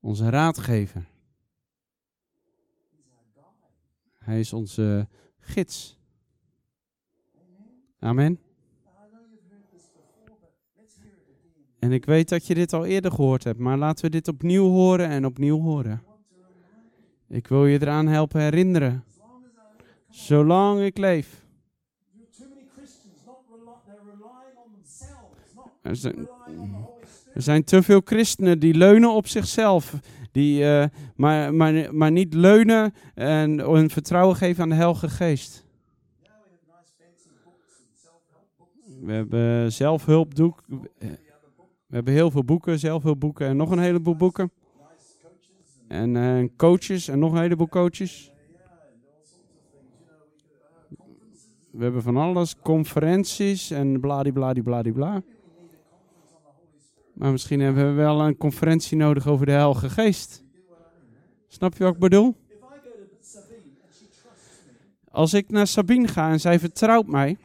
Onze 0.01 0.31
raadgever. 0.31 1.09
Hij 4.19 4.41
is 4.41 4.53
onze 4.53 5.09
gids. 5.39 6.02
Amen. 8.03 8.39
En 11.79 11.93
ik 11.93 12.05
weet 12.05 12.29
dat 12.29 12.47
je 12.47 12.55
dit 12.55 12.73
al 12.73 12.85
eerder 12.85 13.13
gehoord 13.13 13.45
hebt, 13.45 13.59
maar 13.59 13.79
laten 13.79 14.05
we 14.05 14.11
dit 14.11 14.29
opnieuw 14.29 14.69
horen 14.69 15.09
en 15.09 15.27
opnieuw 15.27 15.61
horen. 15.61 16.03
Ik 17.29 17.47
wil 17.47 17.67
je 17.67 17.81
eraan 17.81 18.07
helpen 18.07 18.41
herinneren. 18.41 19.05
Zolang 20.09 20.81
ik 20.81 20.99
leef. 20.99 21.47
Er 25.83 25.97
zijn, 25.97 26.29
er 27.35 27.65
te 27.65 27.83
veel 27.83 28.01
christenen 28.05 28.59
die 28.59 28.75
leunen 28.75 29.11
op 29.11 29.27
zichzelf. 29.27 29.95
Die, 30.33 30.65
eh, 30.65 30.89
maar, 31.17 31.55
maar, 31.55 31.95
maar 31.95 32.13
niet 32.13 32.35
leunen 32.35 32.95
en 33.15 33.59
hun 33.59 33.91
vertrouwen 33.91 34.37
geven 34.37 34.63
aan 34.63 34.69
de 34.69 34.75
Heilige 34.75 35.09
Geest. 35.09 35.62
We 39.03 39.13
hebben 39.13 39.73
zelfhulpdoek. 39.73 40.63
We 41.87 41.99
hebben 41.99 42.13
heel 42.13 42.31
veel 42.31 42.45
boeken, 42.45 42.79
zelfhulpboeken 42.79 43.47
en 43.47 43.57
nog 43.57 43.71
een 43.71 43.79
heleboel 43.79 44.17
boeken. 44.17 44.51
En 45.89 46.17
eh, 46.17 46.49
coaches 46.57 47.09
en 47.09 47.19
nog 47.19 47.33
een 47.33 47.41
heleboel 47.41 47.69
coaches. 47.69 48.33
We 51.71 51.83
hebben 51.83 52.03
van 52.03 52.17
alles, 52.17 52.57
conferenties 52.61 53.71
en 53.71 54.01
bladibladibladibla. 54.01 55.23
Maar 57.13 57.31
misschien 57.33 57.61
hebben 57.61 57.89
we 57.89 57.93
wel 57.93 58.21
een 58.21 58.37
conferentie 58.37 58.97
nodig 58.97 59.27
over 59.27 59.47
de 59.47 59.53
Heilige 59.53 59.91
Geest. 59.91 60.45
Snap 61.47 61.77
je 61.77 61.85
wat 61.85 61.95
ik 61.95 62.01
bedoel? 62.01 62.37
Als 65.11 65.35
ik 65.35 65.51
naar 65.51 65.67
Sabine 65.67 66.09
ga 66.09 66.31
en 66.31 66.41
zij 66.41 66.59
vertrouwt 66.59 67.07
mij. 67.07 67.39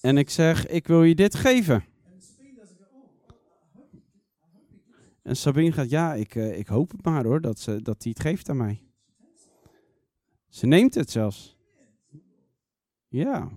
En, 0.00 0.18
ik 0.18 0.30
zeg, 0.30 0.66
ik 0.66 0.86
wil 0.86 1.02
je 1.02 1.14
dit 1.14 1.34
geven. 1.34 1.84
En 5.22 5.36
Sabine 5.36 5.72
gaat, 5.72 5.90
ja, 5.90 6.14
ik, 6.14 6.34
eh, 6.34 6.58
ik 6.58 6.66
hoop 6.66 6.90
het 6.90 7.04
maar 7.04 7.24
hoor, 7.24 7.40
dat, 7.40 7.58
ze, 7.58 7.82
dat 7.82 8.02
hij 8.02 8.12
het 8.16 8.22
geeft 8.22 8.48
aan 8.48 8.56
mij. 8.56 8.82
Ze 10.48 10.66
neemt 10.66 10.94
het 10.94 11.10
zelfs. 11.10 11.56
Ja. 13.08 13.50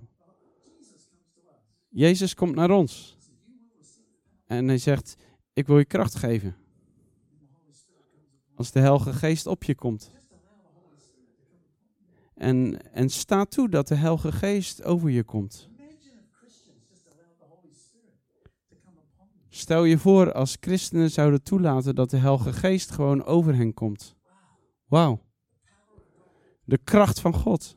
Jezus 1.88 2.34
komt 2.34 2.54
naar 2.54 2.70
ons. 2.70 3.16
En 4.44 4.68
hij 4.68 4.78
zegt, 4.78 5.16
ik 5.52 5.66
wil 5.66 5.78
je 5.78 5.84
kracht 5.84 6.14
geven. 6.14 6.56
Als 8.54 8.70
de 8.70 8.80
Heilige 8.80 9.12
Geest 9.12 9.46
op 9.46 9.64
je 9.64 9.74
komt. 9.74 10.12
En, 12.34 12.92
en 12.92 13.08
sta 13.08 13.44
toe 13.44 13.68
dat 13.68 13.88
de 13.88 13.94
Heilige 13.94 14.32
Geest 14.32 14.82
over 14.84 15.10
je 15.10 15.24
komt. 15.24 15.68
Stel 19.56 19.84
je 19.84 19.98
voor 19.98 20.32
als 20.32 20.56
christenen 20.60 21.10
zouden 21.10 21.42
toelaten 21.42 21.94
dat 21.94 22.10
de 22.10 22.16
Heilige 22.16 22.52
Geest 22.52 22.90
gewoon 22.90 23.24
over 23.24 23.54
hen 23.56 23.74
komt. 23.74 24.14
Wauw. 24.86 25.22
De 26.64 26.78
kracht 26.84 27.20
van 27.20 27.34
God. 27.34 27.76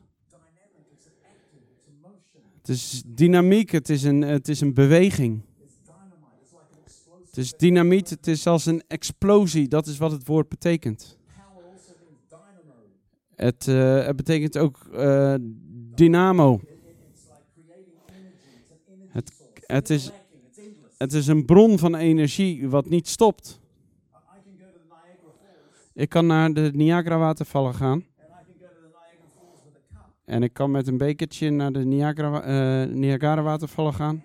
Het 2.56 2.68
is 2.68 3.02
dynamiek, 3.06 3.70
het 3.70 3.88
is 3.88 4.02
een, 4.02 4.22
het 4.22 4.48
is 4.48 4.60
een 4.60 4.74
beweging. 4.74 5.42
Het 7.24 7.36
is 7.36 7.52
dynamiet, 7.56 8.10
het 8.10 8.26
is 8.26 8.46
als 8.46 8.66
een 8.66 8.82
explosie. 8.86 9.68
Dat 9.68 9.86
is 9.86 9.98
wat 9.98 10.10
het 10.10 10.26
woord 10.26 10.48
betekent. 10.48 11.18
Het, 13.34 13.68
eh, 13.68 14.06
het 14.06 14.16
betekent 14.16 14.58
ook 14.58 14.88
eh, 14.92 15.34
dynamo. 15.94 16.60
Het- 19.08 19.32
het 19.66 19.90
is-. 19.90 20.10
Het 20.98 21.12
is 21.12 21.26
een 21.26 21.44
bron 21.44 21.78
van 21.78 21.94
energie 21.94 22.68
wat 22.68 22.88
niet 22.88 23.08
stopt. 23.08 23.60
Ik 25.92 26.08
kan 26.08 26.26
naar 26.26 26.52
de 26.52 26.70
Niagara 26.74 27.18
watervallen 27.18 27.74
gaan. 27.74 28.04
En 30.24 30.42
ik 30.42 30.52
kan 30.52 30.70
met 30.70 30.86
een 30.86 30.96
bekertje 30.98 31.50
naar 31.50 31.72
de 31.72 31.84
Niagara, 31.84 32.42
eh, 32.42 32.94
Niagara 32.94 33.42
watervallen 33.42 33.94
gaan. 33.94 34.24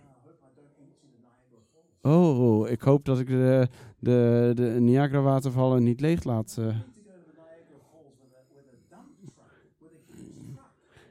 Oh, 2.02 2.70
ik 2.70 2.82
hoop 2.82 3.06
dat 3.06 3.20
ik 3.20 3.28
de, 3.28 3.68
de, 4.00 4.52
de 4.56 4.64
Niagara 4.80 5.22
watervallen 5.22 5.84
niet 5.84 6.02
leeg 6.02 6.24
laat. 6.24 6.56
eh. 6.60 6.66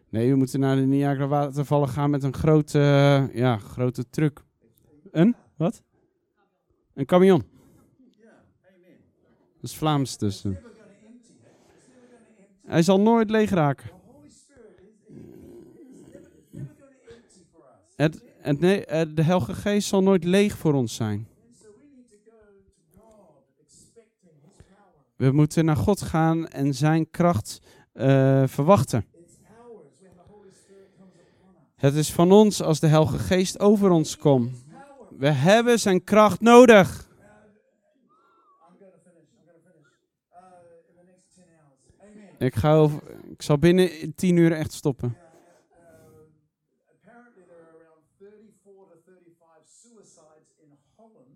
Nee, 0.09 0.31
we 0.31 0.37
moeten 0.37 0.61
naar 0.61 0.77
de 0.77 0.83
Niagara 0.83 1.27
watervallen 1.27 1.89
gaan 1.89 2.11
met 2.11 2.23
een 2.23 2.35
grote, 2.35 2.79
ja, 3.35 3.57
grote 3.59 4.05
truck. 4.11 4.43
Een? 5.11 5.35
Wat? 5.57 5.83
Een 6.95 7.07
camion. 7.07 7.45
Dat 9.61 9.71
is 9.71 9.77
Vlaams 9.77 10.19
dus. 10.19 10.45
eh. 10.45 10.53
Hij 12.67 12.83
zal 12.83 13.01
nooit 13.01 13.31
leeg 13.31 13.51
raken. 13.51 13.91
Het, 17.97 18.23
het, 18.39 18.61
nee, 18.61 18.85
eh, 18.87 19.07
de 19.15 19.23
Heilige 19.23 19.55
Geest 19.55 19.89
zal 19.89 20.03
nooit 20.03 20.25
leeg 20.25 20.59
voor 20.59 20.75
ons 20.75 20.95
zijn. 20.95 21.29
We 25.17 25.31
moeten 25.31 25.65
naar 25.65 25.77
God 25.77 26.03
gaan 26.03 26.49
en 26.49 26.75
zijn 26.75 27.11
kracht 27.11 27.61
eh, 27.93 28.43
verwachten. 28.47 29.05
Het 31.75 31.95
is 31.95 32.13
van 32.13 32.33
ons 32.33 32.63
als 32.63 32.81
de 32.81 32.87
Heilige 32.87 33.19
Geest 33.19 33.61
over 33.61 33.91
ons 33.91 34.17
komt. 34.17 34.71
We 35.19 35.31
hebben 35.31 35.79
zijn 35.79 36.05
kracht 36.05 36.41
nodig. 36.41 37.09
Uh, 37.11 37.29
10. 42.39 42.47
Ik, 42.47 42.55
ga 42.55 42.89
ik 43.31 43.43
zal 43.43 43.59
binnen 43.59 44.15
tien 44.15 44.37
uur 44.37 44.53
echt 44.53 44.73
stoppen. 44.73 45.09
Uh, 45.09 45.17
apparently, 46.87 47.43
there 47.45 47.61
are 47.61 47.77
around 47.79 48.03
34 48.19 49.03
to 49.05 49.13
35 49.13 49.69
suicides 49.69 50.49
in 50.63 50.71
Holland 50.97 51.29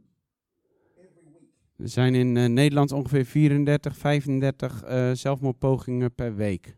every 0.97 1.33
week. 1.33 1.51
Er 1.77 1.89
zijn 1.89 2.15
in 2.15 2.37
eh, 2.37 2.45
Nederland 2.49 2.93
ongeveer 2.93 3.25
34, 3.25 3.97
35 3.97 4.83
eh, 4.83 5.11
zelfmoordpogingen 5.13 6.15
per 6.15 6.35
week. 6.35 6.77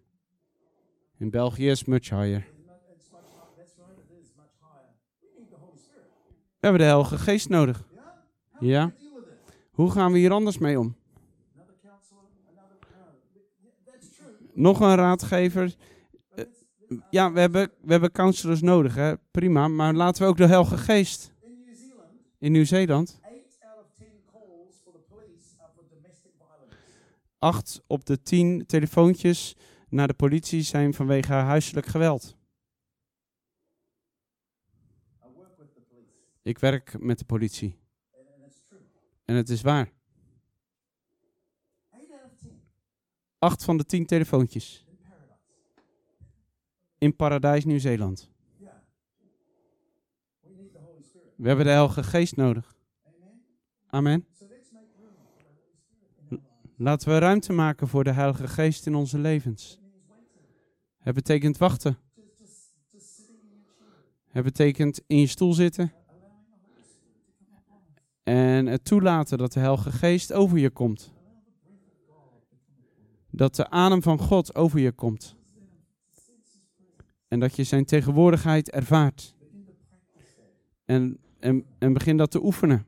In 1.19 1.31
België 1.31 1.69
is 1.71 1.85
much 1.85 2.09
higher. 2.09 2.47
It's 2.47 2.67
much, 2.67 2.81
it's 2.97 3.11
much 3.11 3.23
higher. 3.23 3.57
That's 3.57 3.75
right, 3.77 3.99
it 3.99 4.23
is 4.23 4.33
much 4.37 4.55
higher. 4.61 4.95
We 5.21 5.29
need 5.39 5.49
the 5.51 5.57
Holy 5.61 5.79
Spirit. 5.79 6.07
We 6.29 6.58
hebben 6.69 6.87
de 6.87 6.93
Heilige 6.93 7.19
Geest 7.19 7.49
nodig. 7.49 7.85
Ja. 8.61 8.93
Hoe 9.71 9.91
gaan 9.91 10.13
we 10.13 10.19
hier 10.19 10.33
anders 10.33 10.59
mee 10.59 10.79
om? 10.79 10.97
Nog 14.55 14.81
een 14.81 14.95
raadgever. 14.95 15.75
It's, 16.35 16.65
Ja, 17.11 17.33
we 17.33 17.41
hebben, 17.41 17.71
we 17.81 17.91
hebben 17.91 18.13
counselors 18.13 18.61
nodig, 18.61 18.95
hè? 18.95 19.15
prima. 19.31 19.69
Maar 19.69 19.95
laten 19.95 20.23
we 20.23 20.29
ook 20.29 20.37
de 20.37 20.47
Heilige 20.47 20.77
Geest. 20.79 21.33
in 22.39 22.53
Nieuw-Zeeland, 22.53 23.21
8 23.23 23.33
out 23.61 23.85
of 23.85 23.91
10 23.99 24.07
calls 24.33 24.75
for 24.85 24.93
the 24.93 24.99
police 25.09 25.55
are 25.59 25.71
for 25.75 25.85
domestic 25.91 26.33
violence. 26.39 26.77
acht 27.39 27.83
op 27.87 28.05
de 28.05 28.23
tien 28.23 28.67
telefoontjes 28.67 29.57
naar 29.89 30.07
de 30.07 30.15
politie 30.15 30.63
zijn 30.63 30.95
vanwege 30.95 31.33
huiselijk 31.33 31.87
geweld. 31.87 32.37
Ik 36.49 36.59
werk 36.59 36.99
met 36.99 37.19
de 37.19 37.25
politie. 37.25 37.79
En 39.25 39.35
het 39.35 39.49
is 39.49 39.63
waar. 39.63 39.93
8 41.91 42.11
out 42.13 42.25
of 42.25 42.37
10 42.37 42.61
Acht 43.39 43.65
van 43.65 43.77
de 43.77 43.85
tien 43.85 44.07
telefoontjes. 44.07 44.87
in 46.99 47.17
Paradijs, 47.17 47.65
Nieuw-Zeeland. 47.65 48.31
We 51.37 51.47
hebben 51.49 51.65
de 51.65 51.71
Heilige 51.71 52.03
Geest 52.03 52.37
nodig. 52.37 52.77
Amen. 53.87 54.27
Laten 56.77 57.09
we 57.09 57.19
ruimte 57.19 57.53
maken 57.53 57.89
voor 57.89 58.05
de 58.05 58.13
Heilige 58.13 58.49
Geest 58.49 58.87
in 58.87 58.95
onze 58.95 59.19
levens. 59.19 59.79
Het 60.99 61.15
betekent 61.15 61.59
wachten. 61.59 61.99
Het 64.27 64.45
betekent 64.45 65.01
in 65.07 65.19
je 65.19 65.27
stoel 65.27 65.53
zitten 65.53 65.98
en 68.29 68.67
het 68.67 68.85
toelaten 68.85 69.39
dat 69.39 69.53
de 69.53 69.61
Heilige 69.61 69.93
Geest 69.93 70.33
over 70.33 70.59
je 70.59 70.71
komt. 70.71 71.13
Dat 73.31 73.55
de 73.55 73.71
adem 73.71 74.03
van 74.03 74.19
God 74.19 74.55
over 74.55 74.81
je 74.81 74.93
komt. 74.93 75.37
En 77.29 77.41
dat 77.41 77.57
je 77.57 77.65
zijn 77.65 77.85
tegenwoordigheid 77.85 78.71
ervaart. 78.71 79.35
En, 80.85 81.19
en, 81.39 81.65
en 81.79 81.93
begin 81.93 82.17
dat 82.17 82.31
te 82.31 82.45
oefenen. 82.45 82.87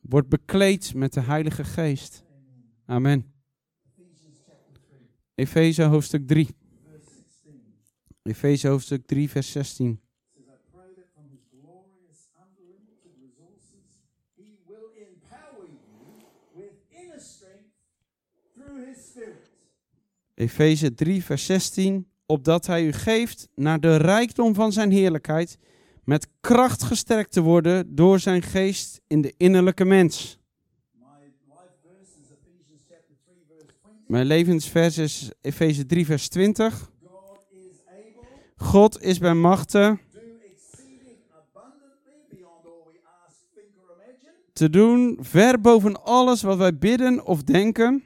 Word 0.00 0.28
bekleed 0.28 0.94
met 0.94 1.12
de 1.12 1.20
Heilige 1.20 1.64
Geest. 1.64 2.24
Amen. 2.84 2.92
Amen. 2.96 3.32
Ephesians 3.96 4.38
chapter 4.46 4.80
3, 4.82 4.98
Efeze 5.34 5.82
hoofdstuk 5.82 6.26
3. 6.26 6.46
verse 6.46 7.10
16 7.14 7.62
Efeze 8.22 8.68
hoofdstuk 8.68 9.06
3, 9.06 9.30
vers 9.30 9.52
16. 9.52 10.03
Efeze 20.34 20.94
3, 20.94 21.24
vers 21.24 21.46
16. 21.46 22.06
Opdat 22.26 22.66
hij 22.66 22.84
u 22.84 22.92
geeft 22.92 23.48
naar 23.54 23.80
de 23.80 23.96
rijkdom 23.96 24.54
van 24.54 24.72
zijn 24.72 24.90
heerlijkheid, 24.90 25.58
met 26.04 26.28
kracht 26.40 26.82
gesterkt 26.82 27.32
te 27.32 27.40
worden 27.40 27.94
door 27.94 28.18
zijn 28.18 28.42
geest 28.42 29.00
in 29.06 29.20
de 29.20 29.34
innerlijke 29.36 29.84
mens. 29.84 30.38
My 30.96 31.02
life 31.02 31.72
verse 31.82 32.22
is 32.22 32.30
Ephesians 32.30 32.82
chapter 32.88 33.16
3, 33.24 33.44
verse 33.48 33.74
20. 33.80 34.06
Mijn 34.06 34.26
levensvers 34.26 34.98
is 34.98 35.30
Efeze 35.40 35.86
3, 35.86 36.06
vers 36.06 36.28
20. 36.28 36.92
God 38.56 39.02
is 39.02 39.18
bij 39.18 39.34
machten 39.34 40.00
te 44.54 44.70
doen 44.70 45.18
ver 45.20 45.60
boven 45.60 46.04
alles 46.04 46.42
wat 46.42 46.56
wij 46.56 46.78
bidden 46.78 47.24
of 47.24 47.42
denken, 47.42 48.02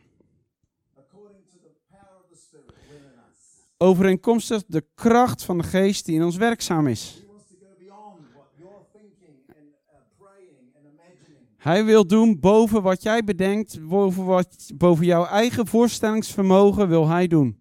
overeenkomstig 3.79 4.63
de 4.67 4.85
kracht 4.95 5.45
van 5.45 5.59
de 5.59 5.65
geest 5.65 6.05
die 6.05 6.15
in 6.15 6.25
ons 6.25 6.37
werkzaam 6.37 6.87
is. 6.87 7.27
Hij 11.57 11.85
wil 11.85 12.07
doen 12.07 12.41
boven 12.41 12.83
wat 12.83 13.03
jij 13.03 13.25
bedenkt, 13.25 13.89
boven, 13.89 14.25
wat, 14.25 14.71
boven 14.75 15.07
jouw 15.07 15.25
eigen 15.25 15.67
voorstellingsvermogen 15.67 16.89
wil 16.89 17.09
hij 17.09 17.27
doen. 17.27 17.59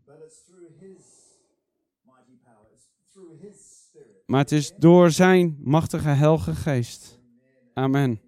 Maar 4.25 4.39
het 4.39 4.51
is 4.51 4.73
door 4.77 5.11
zijn 5.11 5.57
machtige 5.63 6.07
heilige 6.07 6.55
geest. 6.55 7.19
Amen. 7.73 8.21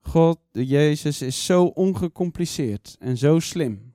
God, 0.00 0.38
de 0.50 0.66
Jezus, 0.66 1.22
is 1.22 1.44
zo 1.44 1.64
ongecompliceerd 1.64 2.96
en 2.98 3.16
zo 3.16 3.38
slim. 3.38 3.87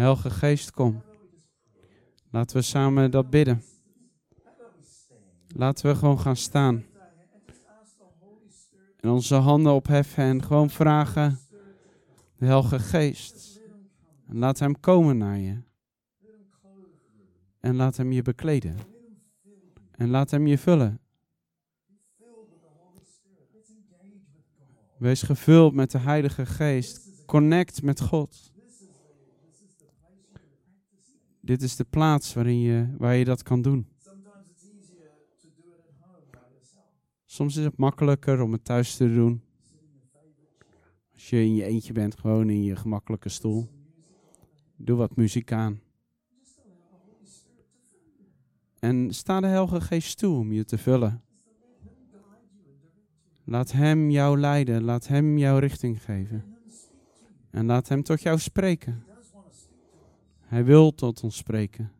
Heilige 0.00 0.30
geest, 0.30 0.70
kom. 0.70 1.02
Laten 2.30 2.56
we 2.56 2.62
samen 2.62 3.10
dat 3.10 3.30
bidden. 3.30 3.62
Laten 5.54 5.86
we 5.86 5.96
gewoon 5.96 6.20
gaan 6.20 6.36
staan 6.36 6.84
en 9.00 9.10
onze 9.10 9.34
handen 9.34 9.72
opheffen 9.72 10.24
en 10.24 10.42
gewoon 10.42 10.70
vragen, 10.70 11.38
de 12.36 12.46
Heilige 12.46 12.78
Geest. 12.78 13.60
En 14.28 14.38
laat 14.38 14.58
hem 14.58 14.80
komen 14.80 15.16
naar 15.18 15.38
je. 15.38 15.62
En 17.60 17.76
laat 17.76 17.96
hem 17.96 18.12
je 18.12 18.22
bekleden. 18.22 18.76
En 19.90 20.08
laat 20.08 20.30
hem 20.30 20.46
je 20.46 20.58
vullen. 20.58 21.00
Wees 24.98 25.22
gevuld 25.22 25.74
met 25.74 25.90
de 25.90 25.98
Heilige 25.98 26.46
Geest. 26.46 27.24
Connect 27.26 27.82
met 27.82 28.00
God. 28.00 28.49
Dit 31.40 31.62
is 31.62 31.76
de 31.76 31.84
plaats 31.84 32.34
waarin 32.34 32.60
je, 32.60 32.94
waar 32.98 33.14
je 33.14 33.24
dat 33.24 33.42
kan 33.42 33.62
doen. 33.62 33.86
Soms 37.24 37.56
is 37.56 37.64
het 37.64 37.76
makkelijker 37.76 38.40
om 38.40 38.52
het 38.52 38.64
thuis 38.64 38.96
te 38.96 39.14
doen. 39.14 39.42
Als 41.12 41.30
je 41.30 41.36
in 41.36 41.54
je 41.54 41.64
eentje 41.64 41.92
bent, 41.92 42.18
gewoon 42.18 42.50
in 42.50 42.62
je 42.62 42.76
gemakkelijke 42.76 43.28
stoel. 43.28 43.68
Doe 44.76 44.96
wat 44.96 45.16
muziek 45.16 45.52
aan. 45.52 45.80
En 48.78 49.14
sta 49.14 49.40
de 49.40 49.46
Heilige 49.46 49.80
Geest 49.80 50.18
toe 50.18 50.36
om 50.36 50.52
je 50.52 50.64
te 50.64 50.78
vullen. 50.78 51.22
Laat 53.44 53.72
Hem 53.72 54.10
jou 54.10 54.38
leiden. 54.38 54.82
Laat 54.82 55.06
Hem 55.06 55.38
jouw 55.38 55.58
richting 55.58 56.02
geven. 56.02 56.44
En 57.50 57.66
laat 57.66 57.88
Hem 57.88 58.02
tot 58.02 58.22
jou 58.22 58.38
spreken. 58.38 59.09
Hij 60.50 60.64
wil 60.64 60.94
tot 60.94 61.22
ons 61.22 61.36
spreken. 61.36 61.92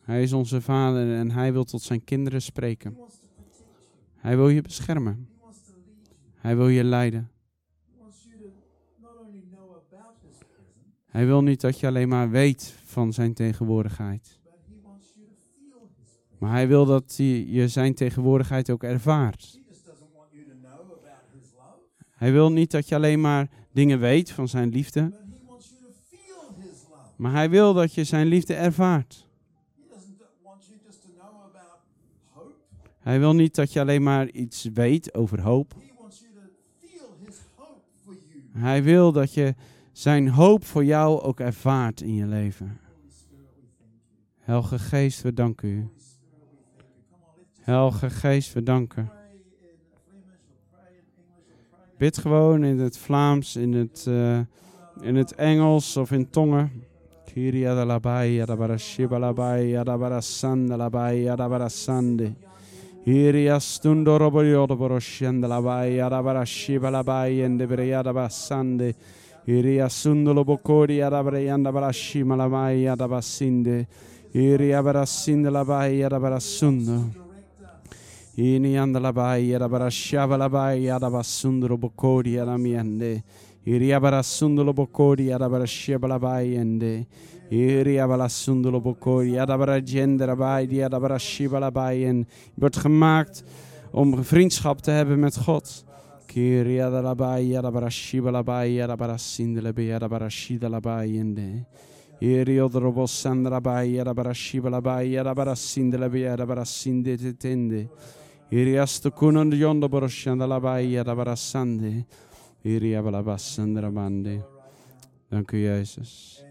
Hij 0.00 0.22
is 0.22 0.32
onze 0.32 0.60
Vader 0.60 1.16
en 1.16 1.30
Hij 1.30 1.52
wil 1.52 1.64
tot 1.64 1.82
zijn 1.82 2.04
kinderen 2.04 2.42
spreken. 2.42 2.96
Hij 4.16 4.36
wil 4.36 4.48
je 4.48 4.62
beschermen. 4.62 5.28
Hij 6.34 6.56
wil 6.56 6.68
je 6.68 6.84
leiden. 6.84 7.30
Hij 11.06 11.26
wil 11.26 11.42
niet 11.42 11.60
dat 11.60 11.80
je 11.80 11.86
alleen 11.86 12.08
maar 12.08 12.30
weet 12.30 12.74
van 12.84 13.12
zijn 13.12 13.34
tegenwoordigheid. 13.34 14.40
Maar 16.38 16.50
hij 16.50 16.68
wil 16.68 16.86
dat 16.86 17.16
je 17.16 17.68
zijn 17.68 17.94
tegenwoordigheid 17.94 18.70
ook 18.70 18.82
ervaart. 18.82 19.60
Hij 22.10 22.32
wil 22.32 22.52
niet 22.52 22.70
dat 22.70 22.88
je 22.88 22.94
alleen 22.94 23.20
maar 23.20 23.50
dingen 23.78 23.98
weet 23.98 24.30
van 24.30 24.48
zijn 24.48 24.68
liefde. 24.68 25.12
Maar 27.16 27.32
hij 27.32 27.50
wil 27.50 27.74
dat 27.74 27.94
je 27.94 28.04
zijn 28.04 28.26
liefde 28.26 28.54
ervaart. 28.54 29.26
Hij 32.98 33.18
wil 33.18 33.34
niet 33.34 33.54
dat 33.54 33.72
je 33.72 33.80
alleen 33.80 34.02
maar 34.02 34.30
iets 34.30 34.64
weet 34.64 35.14
over 35.14 35.40
hoop. 35.40 35.74
Hij 38.52 38.82
wil 38.82 39.12
dat 39.12 39.34
je 39.34 39.54
zijn 39.92 40.28
hoop 40.28 40.64
voor 40.64 40.84
jou 40.84 41.20
ook 41.20 41.40
ervaart 41.40 42.00
in 42.00 42.14
je 42.14 42.26
leven. 42.26 42.80
Helge 44.38 44.78
Geest, 44.78 45.22
we 45.22 45.32
danken 45.32 45.68
u. 45.68 45.88
Helge 47.60 48.10
Geest, 48.10 48.52
we 48.52 48.62
danken. 48.62 49.17
Bid 51.98 52.18
gewoon 52.18 52.64
in 52.64 52.78
het 52.78 52.98
Vlaams, 52.98 53.56
in 53.56 53.72
het, 53.72 54.04
eh, 54.08 54.38
in 55.00 55.16
het 55.16 55.34
Engels 55.34 55.96
of 55.96 56.10
in 56.10 56.30
tongen. 56.30 56.70
Kyria 57.24 57.74
de 57.74 57.84
labai, 57.84 58.34
yadabara 58.34 58.78
shiba 58.78 59.18
labai, 59.18 59.70
yadabara 59.70 60.20
sande 60.20 60.76
labai, 60.76 61.22
yadabara 61.22 61.68
sande. 61.68 62.34
Kyria 63.04 63.58
stundo 63.60 64.16
robo 64.18 64.42
yodoboro 64.42 64.98
shende 65.00 65.46
labai, 65.46 65.96
yadabara 65.96 66.44
shiba 66.46 66.90
labai, 66.90 67.42
ende 67.42 67.66
bere 67.66 67.86
yadabara 67.86 68.30
sande. 68.30 68.94
Kyria 69.44 69.88
sundo 69.88 70.32
lobo 70.34 70.58
kori, 70.58 70.98
yadabara 70.98 71.40
yandabara 71.40 71.92
shima 71.92 72.36
labai, 72.36 72.82
yadabara 72.82 73.22
sinde. 73.22 73.86
Kyria 74.32 74.82
bara 74.82 75.06
sinde 75.06 75.50
labai, 75.50 75.98
yadabara 75.98 76.40
sundo. 76.40 77.27
Ini 78.38 78.78
anda 78.78 79.00
labai, 79.00 79.48
yadabara 79.48 79.90
shaba 79.90 80.38
labai, 80.38 80.84
yadabara 80.84 81.24
sundo 81.24 81.66
robo 81.66 81.90
kori, 81.90 82.34
yadamiende. 82.34 83.24
Iriabara 83.66 84.22
sundolo 84.22 84.72
bokori, 84.72 85.26
adabara 85.28 85.66
shebala 85.66 86.20
bayende. 86.20 87.06
Iriabala 87.50 88.28
sundolo 88.28 88.80
bokori, 88.80 89.32
adabara 89.36 89.84
gender 89.84 90.36
bij, 90.36 90.66
die 90.66 90.84
adabara 90.84 91.18
shibala 91.18 91.70
bayen. 91.70 92.26
Je 92.54 92.60
wordt 92.60 92.76
gemaakt 92.76 93.42
om 93.90 94.24
vriendschap 94.24 94.80
te 94.80 94.90
hebben 94.90 95.18
met 95.18 95.36
God. 95.36 95.84
Kiria 96.26 96.90
da 96.90 97.02
labai, 97.02 97.56
adabara 97.56 97.90
shibala 97.90 98.42
bay, 98.42 98.80
adabara 98.80 99.18
sindele 99.18 99.72
be, 99.72 99.92
adabara 99.92 100.30
shidala 100.30 100.80
bayende. 100.80 101.66
Irio 102.20 102.68
drobo 102.68 103.06
sandra 103.06 103.60
bay, 103.60 103.98
adabara 103.98 104.32
shibala 104.34 104.80
bay, 104.80 105.18
adabara 105.18 105.54
sindele 105.54 106.08
be, 106.08 106.28
adabara 106.28 106.64
sinde 106.64 107.36
tende. 107.36 107.88
Iriasto 108.50 109.10
kunon 109.12 109.50
yondo 109.52 109.88
boroshandala 109.88 110.60
bay, 110.60 110.96
adabara 110.98 111.36
sande. 111.36 112.06
Iria 112.64 113.02
balabasandramande. 113.02 114.42
Dank 115.28 115.52
u, 115.52 115.58
Jezus. 115.58 116.42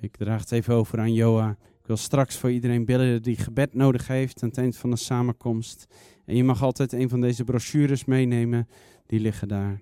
Ik 0.00 0.16
draag 0.16 0.40
het 0.40 0.52
even 0.52 0.74
over 0.74 0.98
aan 0.98 1.12
Joa. 1.12 1.50
Ik 1.50 1.86
wil 1.86 1.96
straks 1.96 2.36
voor 2.36 2.50
iedereen 2.50 2.84
bidden 2.84 3.22
die 3.22 3.36
gebed 3.36 3.74
nodig 3.74 4.06
heeft 4.06 4.42
aan 4.42 4.48
het 4.48 4.58
eind 4.58 4.76
van 4.76 4.90
de 4.90 4.96
samenkomst. 4.96 5.86
En 6.28 6.36
je 6.36 6.44
mag 6.44 6.62
altijd 6.62 6.92
een 6.92 7.08
van 7.08 7.20
deze 7.20 7.44
brochures 7.44 8.04
meenemen. 8.04 8.68
Die 9.06 9.20
liggen 9.20 9.48
daar. 9.48 9.80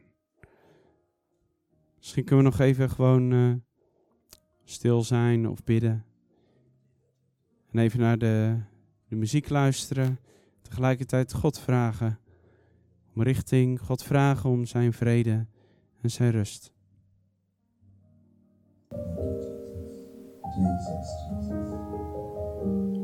Misschien 1.97 2.25
kunnen 2.25 2.45
we 2.45 2.51
nog 2.51 2.61
even 2.61 2.91
gewoon 2.91 3.33
eh, 3.33 3.53
stil 4.65 5.03
zijn 5.03 5.49
of 5.49 5.65
bidden. 5.65 6.05
En 7.71 7.79
even 7.79 8.01
naar 8.01 8.19
de, 8.19 8.57
de 9.09 9.17
muziek 9.17 9.49
luisteren. 9.49 10.19
Tegelijkertijd 10.63 11.33
God 11.33 11.59
vragen 11.59 12.19
om 13.15 13.23
richting. 13.23 13.81
God 13.81 14.03
vragen 14.03 14.51
om 14.51 14.65
zijn 14.65 14.93
vrede 14.93 15.47
en 16.01 16.11
zijn 16.11 16.31
rust. 16.31 16.73
Jesus. 20.59 21.09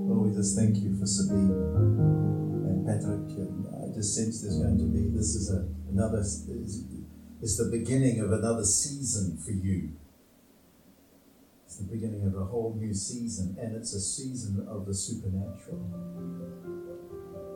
Lord, 0.06 0.28
we 0.28 0.32
just 0.34 0.56
thank 0.56 0.76
you 0.76 0.96
for 0.96 1.06
Sabine 1.06 2.51
and 2.86 3.00
Patrick. 3.00 3.38
And 3.38 3.66
I 3.68 3.94
just 3.94 4.14
sense 4.14 4.42
there's 4.42 4.58
going 4.58 4.78
to 4.78 4.84
be, 4.84 5.08
this 5.08 5.34
is 5.34 5.50
a, 5.50 5.66
another, 5.90 6.20
it's, 6.20 7.56
the 7.56 7.70
beginning 7.70 8.20
of 8.20 8.32
another 8.32 8.64
season 8.64 9.38
for 9.38 9.52
you. 9.52 9.92
It's 11.64 11.76
the 11.78 11.84
beginning 11.84 12.26
of 12.26 12.34
a 12.34 12.44
whole 12.44 12.76
new 12.78 12.92
season, 12.92 13.56
and 13.58 13.74
it's 13.76 13.94
a 13.94 14.00
season 14.00 14.66
of 14.68 14.86
the 14.86 14.94
supernatural. 14.94 15.80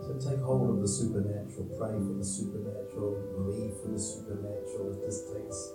So 0.00 0.30
take 0.30 0.40
hold 0.40 0.70
of 0.70 0.80
the 0.80 0.88
supernatural, 0.88 1.66
pray 1.76 1.98
for 1.98 2.14
the 2.14 2.24
supernatural, 2.24 3.20
believe 3.36 3.74
for 3.82 3.88
the 3.92 3.98
supernatural. 3.98 4.96
It 4.96 5.04
just 5.04 5.34
takes, 5.34 5.72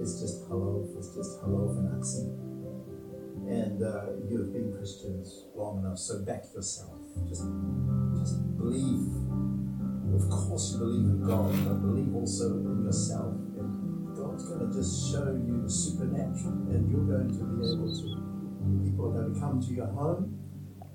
it's 0.00 0.20
just 0.20 0.48
hello, 0.48 0.88
it's 0.96 1.14
just 1.14 1.40
hello 1.40 1.68
for 1.68 1.82
Nazi 1.82 2.54
and 3.48 3.82
uh, 3.82 4.06
you 4.28 4.38
have 4.38 4.52
been 4.52 4.72
Christians 4.72 5.44
long 5.54 5.84
enough, 5.84 5.98
so 5.98 6.20
back 6.20 6.44
yourself. 6.54 7.03
Just, 7.28 7.46
just 8.18 8.56
believe. 8.56 9.08
Of 10.14 10.30
course, 10.30 10.72
you 10.72 10.78
believe 10.78 11.06
in 11.10 11.26
God, 11.26 11.50
but 11.66 11.82
believe 11.82 12.14
also 12.14 12.58
in 12.58 12.84
yourself. 12.84 13.34
And 13.58 14.14
God's 14.14 14.44
going 14.46 14.70
to 14.70 14.72
just 14.72 15.10
show 15.10 15.26
you 15.34 15.62
the 15.62 15.70
supernatural, 15.70 16.70
and 16.70 16.90
you're 16.90 17.02
going 17.02 17.28
to 17.28 17.44
be 17.44 17.66
able 17.66 17.90
to. 17.90 18.34
People 18.82 19.10
are 19.10 19.22
going 19.22 19.34
to 19.34 19.40
come 19.40 19.60
to 19.60 19.74
your 19.74 19.88
home, 19.88 20.38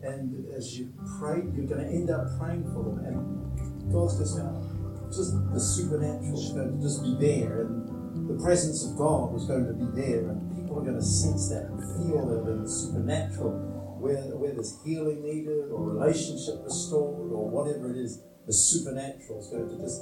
and 0.02 0.48
as 0.56 0.80
you 0.80 0.92
pray, 1.20 1.44
you're 1.54 1.68
going 1.68 1.86
to 1.86 1.92
end 1.92 2.10
up 2.10 2.26
praying 2.40 2.64
for 2.74 2.84
them, 2.84 2.98
and 3.06 3.92
God's 3.92 4.18
just 4.18 4.38
going 4.38 4.50
to, 4.50 5.06
just 5.16 5.36
the 5.54 5.60
supernatural 5.60 6.40
is 6.40 6.52
going 6.52 6.78
to 6.78 6.82
just 6.82 7.04
be 7.04 7.16
there, 7.20 7.62
and 7.68 8.30
the 8.30 8.42
presence 8.42 8.86
of 8.86 8.98
God 8.98 9.36
is 9.36 9.46
going 9.46 9.68
to 9.68 9.74
be 9.74 9.86
there, 10.02 10.30
and 10.30 10.56
people 10.56 10.80
are 10.80 10.84
going 10.84 10.96
to 10.96 11.04
sense 11.04 11.50
that 11.50 11.66
and 11.66 11.80
feel 12.00 12.26
it 12.32 12.50
in 12.50 12.64
the 12.64 12.70
supernatural, 12.70 13.54
where, 14.00 14.18
where 14.38 14.54
there's 14.54 14.78
healing 14.84 15.24
needed 15.24 15.70
or 15.72 15.84
relationship 15.84 16.64
restored 16.64 17.32
or 17.32 17.50
whatever 17.50 17.92
it 17.92 17.98
is, 17.98 18.22
the 18.48 18.54
supernatural 18.54 19.40
is 19.40 19.48
going 19.48 19.70
to 19.70 19.78
just 19.78 20.02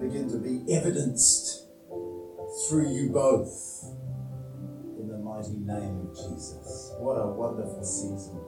begin 0.00 0.28
to 0.30 0.38
be 0.38 0.72
evidenced 0.72 1.66
through 2.68 2.90
you 2.92 3.10
both 3.10 3.84
in 4.98 5.08
the 5.08 5.18
mighty 5.18 5.56
name 5.64 6.08
of 6.08 6.16
Jesus. 6.16 6.92
What 6.98 7.14
a 7.14 7.26
wonderful 7.26 7.84
season. 7.84 8.40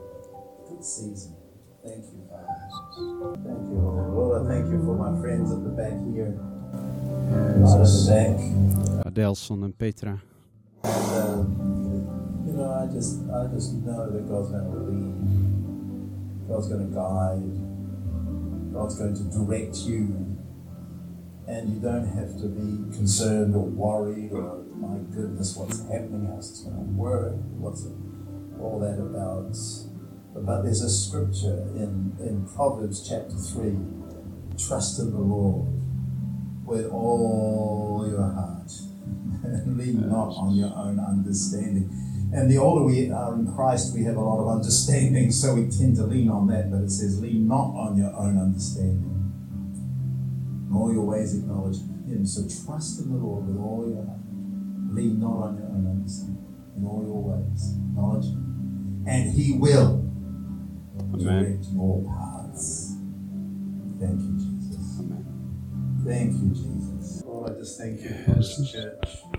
Good 0.67 0.83
season. 0.83 1.35
Thank 1.83 2.05
you, 2.05 2.27
Father. 2.29 2.45
Thank 3.41 3.61
you, 3.69 3.79
Lord. 3.79 4.13
Lord, 4.13 4.45
I 4.45 4.49
thank 4.49 4.71
you 4.71 4.79
for 4.83 4.95
my 4.95 5.19
friends 5.21 5.51
at 5.51 5.63
the 5.63 5.69
back 5.69 5.97
here. 6.13 6.35
Right 6.35 7.81
at 7.81 7.87
the 7.87 9.03
back. 9.05 9.13
Adelson 9.13 9.63
and 9.63 9.77
Petra. 9.77 10.21
And 10.83 11.15
um, 11.15 11.78
know, 12.59 12.73
I 12.73 12.93
just 12.93 13.23
I 13.31 13.47
just 13.47 13.73
know 13.73 14.11
that 14.11 14.27
God's 14.27 14.51
going 14.51 14.67
to 14.67 14.79
lead, 14.91 16.47
God's 16.47 16.67
going 16.67 16.87
to 16.87 16.93
guide, 16.93 18.73
God's 18.73 18.95
going 18.99 19.15
to 19.15 19.23
direct 19.31 19.77
you, 19.87 20.37
and 21.47 21.73
you 21.73 21.79
don't 21.79 22.05
have 22.05 22.35
to 22.41 22.47
be 22.47 22.95
concerned 22.95 23.55
or 23.55 23.63
worried 23.63 24.31
or 24.31 24.63
my 24.75 24.97
goodness, 25.13 25.55
what's 25.55 25.81
happening, 25.87 26.27
how's 26.27 26.51
it's 26.51 26.63
going 26.63 26.75
to 26.75 26.93
work, 26.93 27.35
what's 27.57 27.85
it, 27.85 27.95
all 28.61 28.79
that 28.79 28.99
about. 28.99 29.55
But 30.35 30.61
there's 30.63 30.81
a 30.81 30.89
scripture 30.89 31.67
in 31.75 32.15
in 32.19 32.47
Proverbs 32.55 33.07
chapter 33.07 33.35
three: 33.35 33.77
trust 34.57 34.99
in 34.99 35.11
the 35.11 35.19
Lord 35.19 35.67
with 36.65 36.91
all 36.91 38.05
your 38.07 38.21
heart 38.21 38.71
and 39.43 39.77
lean 39.77 40.07
not 40.09 40.29
on 40.35 40.55
your 40.55 40.71
own 40.75 40.99
understanding. 40.99 42.08
And 42.31 42.49
the 42.49 42.57
older 42.57 42.85
we 42.85 43.09
are 43.09 43.33
in 43.33 43.51
Christ, 43.51 43.95
we 43.95 44.03
have 44.03 44.15
a 44.15 44.21
lot 44.21 44.39
of 44.39 44.47
understanding, 44.47 45.31
so 45.31 45.55
we 45.55 45.67
tend 45.67 45.95
to 45.95 46.03
lean 46.03 46.29
on 46.29 46.47
that. 46.47 46.69
But 46.69 46.81
it 46.83 46.91
says, 46.91 47.19
lean 47.19 47.47
not 47.47 47.73
on 47.73 47.97
your 47.97 48.13
own 48.15 48.37
understanding. 48.37 49.15
In 50.69 50.75
all 50.75 50.93
your 50.93 51.05
ways 51.05 51.35
acknowledge 51.35 51.77
Him. 52.05 52.25
So 52.25 52.41
trust 52.65 53.01
in 53.01 53.11
the 53.11 53.17
Lord 53.17 53.47
with 53.47 53.57
all 53.57 53.89
your 53.89 54.05
heart. 54.05 54.19
Lean 54.93 55.19
not 55.19 55.49
on 55.49 55.57
your 55.57 55.67
own 55.69 55.87
understanding. 55.89 56.45
In 56.77 56.85
all 56.85 57.03
your 57.03 57.21
ways 57.23 57.73
acknowledge 57.73 58.25
Him. 58.25 59.03
And 59.07 59.33
He 59.33 59.53
will 59.57 60.05
direct 61.17 61.65
your 61.73 62.03
paths. 62.05 62.95
Thank 63.99 64.21
you, 64.21 64.37
Jesus. 64.37 64.99
Amen. 64.99 65.25
Thank 66.05 66.33
you, 66.33 66.49
Jesus. 66.49 67.23
Lord, 67.25 67.51
I 67.51 67.59
just 67.59 67.79
thank 67.79 68.01
you 68.01 68.09
for 68.23 68.35
this 68.35 68.71
church. 68.71 69.38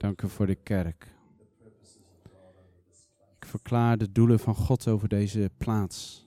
Dank 0.00 0.22
u 0.22 0.28
voor 0.28 0.46
de 0.46 0.54
kerk. 0.54 1.14
Ik 3.36 3.46
verklaar 3.46 3.98
de 3.98 4.12
doelen 4.12 4.38
van 4.38 4.54
God 4.54 4.88
over 4.88 5.08
deze 5.08 5.50
plaats. 5.56 6.26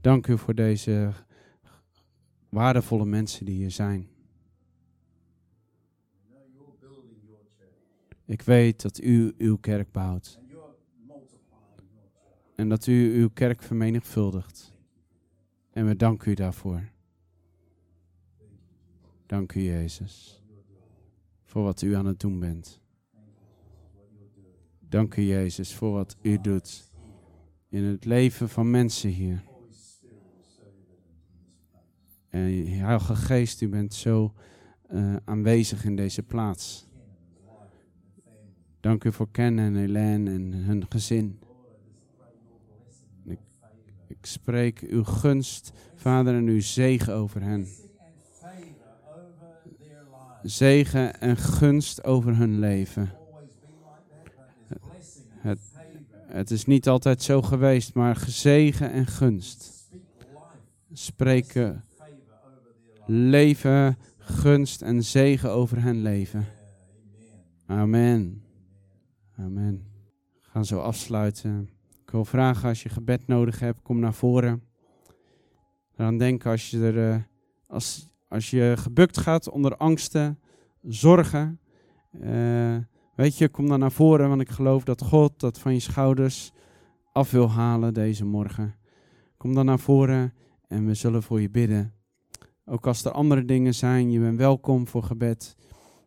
Dank 0.00 0.26
u 0.26 0.38
voor 0.38 0.54
deze 0.54 1.12
waardevolle 2.48 3.04
mensen 3.04 3.44
die 3.44 3.54
hier 3.54 3.70
zijn. 3.70 4.08
Ik 8.24 8.42
weet 8.42 8.82
dat 8.82 9.02
u 9.02 9.34
uw 9.38 9.56
kerk 9.56 9.92
bouwt 9.92 10.40
en 12.54 12.68
dat 12.68 12.86
u 12.86 13.20
uw 13.20 13.30
kerk 13.30 13.62
vermenigvuldigt. 13.62 14.72
En 15.70 15.86
we 15.86 15.96
danken 15.96 16.30
u 16.30 16.34
daarvoor. 16.34 16.98
Dank 19.30 19.54
u, 19.54 19.60
Jezus, 19.60 20.42
voor 21.42 21.62
wat 21.62 21.82
u 21.82 21.94
aan 21.94 22.06
het 22.06 22.20
doen 22.20 22.38
bent. 22.38 22.80
Dank 24.78 25.16
u, 25.16 25.22
Jezus, 25.22 25.74
voor 25.74 25.92
wat 25.92 26.16
u 26.22 26.40
doet 26.40 26.90
in 27.68 27.84
het 27.84 28.04
leven 28.04 28.48
van 28.48 28.70
mensen 28.70 29.10
hier. 29.10 29.44
En 32.28 32.66
Heilige 32.66 33.14
Geest, 33.14 33.60
u 33.60 33.68
bent 33.68 33.94
zo 33.94 34.34
uh, 34.92 35.16
aanwezig 35.24 35.84
in 35.84 35.96
deze 35.96 36.22
plaats. 36.22 36.86
Dank 38.80 39.04
u 39.04 39.12
voor 39.12 39.30
Ken 39.30 39.58
en 39.58 39.74
Helene 39.74 40.30
en 40.30 40.52
hun 40.52 40.86
gezin. 40.88 41.38
Ik 44.06 44.26
spreek 44.26 44.80
uw 44.80 45.04
gunst, 45.04 45.72
Vader, 45.94 46.34
en 46.34 46.46
uw 46.46 46.60
zegen 46.60 47.14
over 47.14 47.42
hen. 47.42 47.66
Zegen 50.42 51.20
en 51.20 51.36
gunst 51.36 52.04
over 52.04 52.36
hun 52.36 52.58
leven. 52.58 53.12
Het, 55.30 55.60
het 56.26 56.50
is 56.50 56.64
niet 56.64 56.88
altijd 56.88 57.22
zo 57.22 57.42
geweest, 57.42 57.94
maar 57.94 58.16
gezegen 58.16 58.92
en 58.92 59.06
gunst. 59.06 59.88
Spreken 60.92 61.84
leven, 63.06 63.98
gunst 64.18 64.82
en 64.82 65.04
zegen 65.04 65.50
over 65.50 65.82
hen 65.82 66.02
leven. 66.02 66.46
Amen. 67.66 68.42
Amen. 69.38 69.84
We 70.32 70.46
gaan 70.50 70.64
zo 70.64 70.80
afsluiten. 70.80 71.70
Ik 72.02 72.10
wil 72.10 72.24
vragen 72.24 72.68
als 72.68 72.82
je 72.82 72.88
gebed 72.88 73.26
nodig 73.26 73.60
hebt, 73.60 73.82
kom 73.82 73.98
naar 73.98 74.14
voren. 74.14 74.62
Eraan 75.96 76.18
denken 76.18 76.50
als 76.50 76.70
je, 76.70 76.78
er, 76.78 77.10
eh, 77.12 77.20
als, 77.66 78.09
als 78.30 78.50
je 78.50 78.74
gebukt 78.76 79.18
gaat 79.18 79.50
onder 79.50 79.76
angsten, 79.76 80.38
zorgen. 80.82 81.60
Uh, 82.22 82.76
weet 83.14 83.38
je, 83.38 83.48
kom 83.48 83.68
dan 83.68 83.78
naar 83.78 83.92
voren, 83.92 84.28
want 84.28 84.40
ik 84.40 84.48
geloof 84.48 84.84
dat 84.84 85.02
God 85.02 85.40
dat 85.40 85.58
van 85.58 85.72
je 85.72 85.80
schouders 85.80 86.52
af 87.12 87.30
wil 87.30 87.50
halen 87.50 87.94
deze 87.94 88.24
morgen. 88.24 88.74
Kom 89.36 89.54
dan 89.54 89.64
naar 89.64 89.78
voren 89.78 90.32
en 90.68 90.86
we 90.86 90.94
zullen 90.94 91.22
voor 91.22 91.40
je 91.40 91.50
bidden. 91.50 91.92
Ook 92.64 92.86
als 92.86 93.04
er 93.04 93.10
andere 93.10 93.44
dingen 93.44 93.74
zijn, 93.74 94.10
je 94.10 94.20
bent 94.20 94.38
welkom 94.38 94.86
voor 94.86 95.02
gebed. 95.02 95.56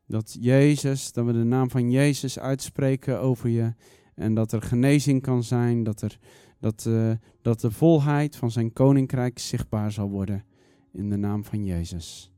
Dat 0.07 0.37
Jezus, 0.39 1.11
dat 1.11 1.25
we 1.25 1.31
de 1.31 1.43
naam 1.43 1.69
van 1.69 1.91
Jezus 1.91 2.39
uitspreken 2.39 3.19
over 3.19 3.49
je. 3.49 3.73
En 4.15 4.33
dat 4.33 4.51
er 4.51 4.61
genezing 4.61 5.21
kan 5.21 5.43
zijn, 5.43 5.83
dat, 5.83 6.01
er, 6.01 6.17
dat, 6.59 6.85
uh, 6.87 7.11
dat 7.41 7.59
de 7.59 7.71
volheid 7.71 8.35
van 8.35 8.51
zijn 8.51 8.73
koninkrijk 8.73 9.39
zichtbaar 9.39 9.91
zal 9.91 10.09
worden. 10.09 10.43
In 10.93 11.09
de 11.09 11.17
naam 11.17 11.43
van 11.43 11.65
Jezus. 11.65 12.31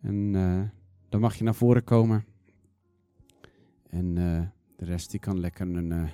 En 0.00 0.34
uh, 0.34 0.62
dan 1.08 1.20
mag 1.20 1.34
je 1.34 1.44
naar 1.44 1.54
voren 1.54 1.84
komen. 1.84 2.24
En 3.88 4.16
uh, 4.16 4.42
de 4.76 4.84
rest 4.84 5.10
die 5.10 5.20
kan 5.20 5.40
lekker 5.40 5.66
een 5.66 6.10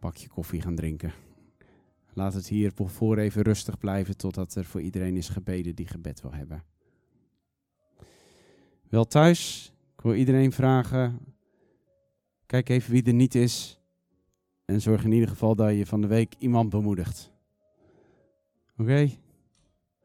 bakje 0.00 0.28
koffie 0.28 0.60
gaan 0.60 0.74
drinken. 0.74 1.12
Laat 2.12 2.34
het 2.34 2.48
hier 2.48 2.72
voor 2.74 3.18
even 3.18 3.42
rustig 3.42 3.78
blijven 3.78 4.16
totdat 4.16 4.54
er 4.54 4.64
voor 4.64 4.80
iedereen 4.80 5.16
is 5.16 5.28
gebeden 5.28 5.74
die 5.74 5.86
gebed 5.86 6.20
wil 6.20 6.32
hebben. 6.32 6.64
Wel 8.88 9.04
thuis, 9.04 9.72
ik 9.96 10.00
wil 10.00 10.14
iedereen 10.14 10.52
vragen, 10.52 11.18
kijk 12.46 12.68
even 12.68 12.92
wie 12.92 13.02
er 13.02 13.14
niet 13.14 13.34
is 13.34 13.80
en 14.64 14.80
zorg 14.80 15.04
in 15.04 15.12
ieder 15.12 15.28
geval 15.28 15.54
dat 15.54 15.74
je 15.74 15.86
van 15.86 16.00
de 16.00 16.06
week 16.06 16.34
iemand 16.38 16.70
bemoedigt. 16.70 17.35
Oké? 18.78 19.10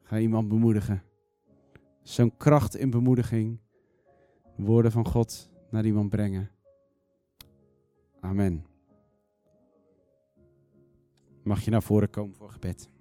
Ga 0.02 0.18
iemand 0.18 0.48
bemoedigen. 0.48 1.02
Zo'n 2.02 2.36
kracht 2.36 2.76
in 2.76 2.90
bemoediging. 2.90 3.60
Woorden 4.56 4.92
van 4.92 5.06
God 5.06 5.50
naar 5.70 5.84
iemand 5.84 6.10
brengen. 6.10 6.50
Amen. 8.20 8.64
Mag 11.42 11.64
je 11.64 11.70
naar 11.70 11.82
voren 11.82 12.10
komen 12.10 12.34
voor 12.34 12.50
gebed. 12.50 12.91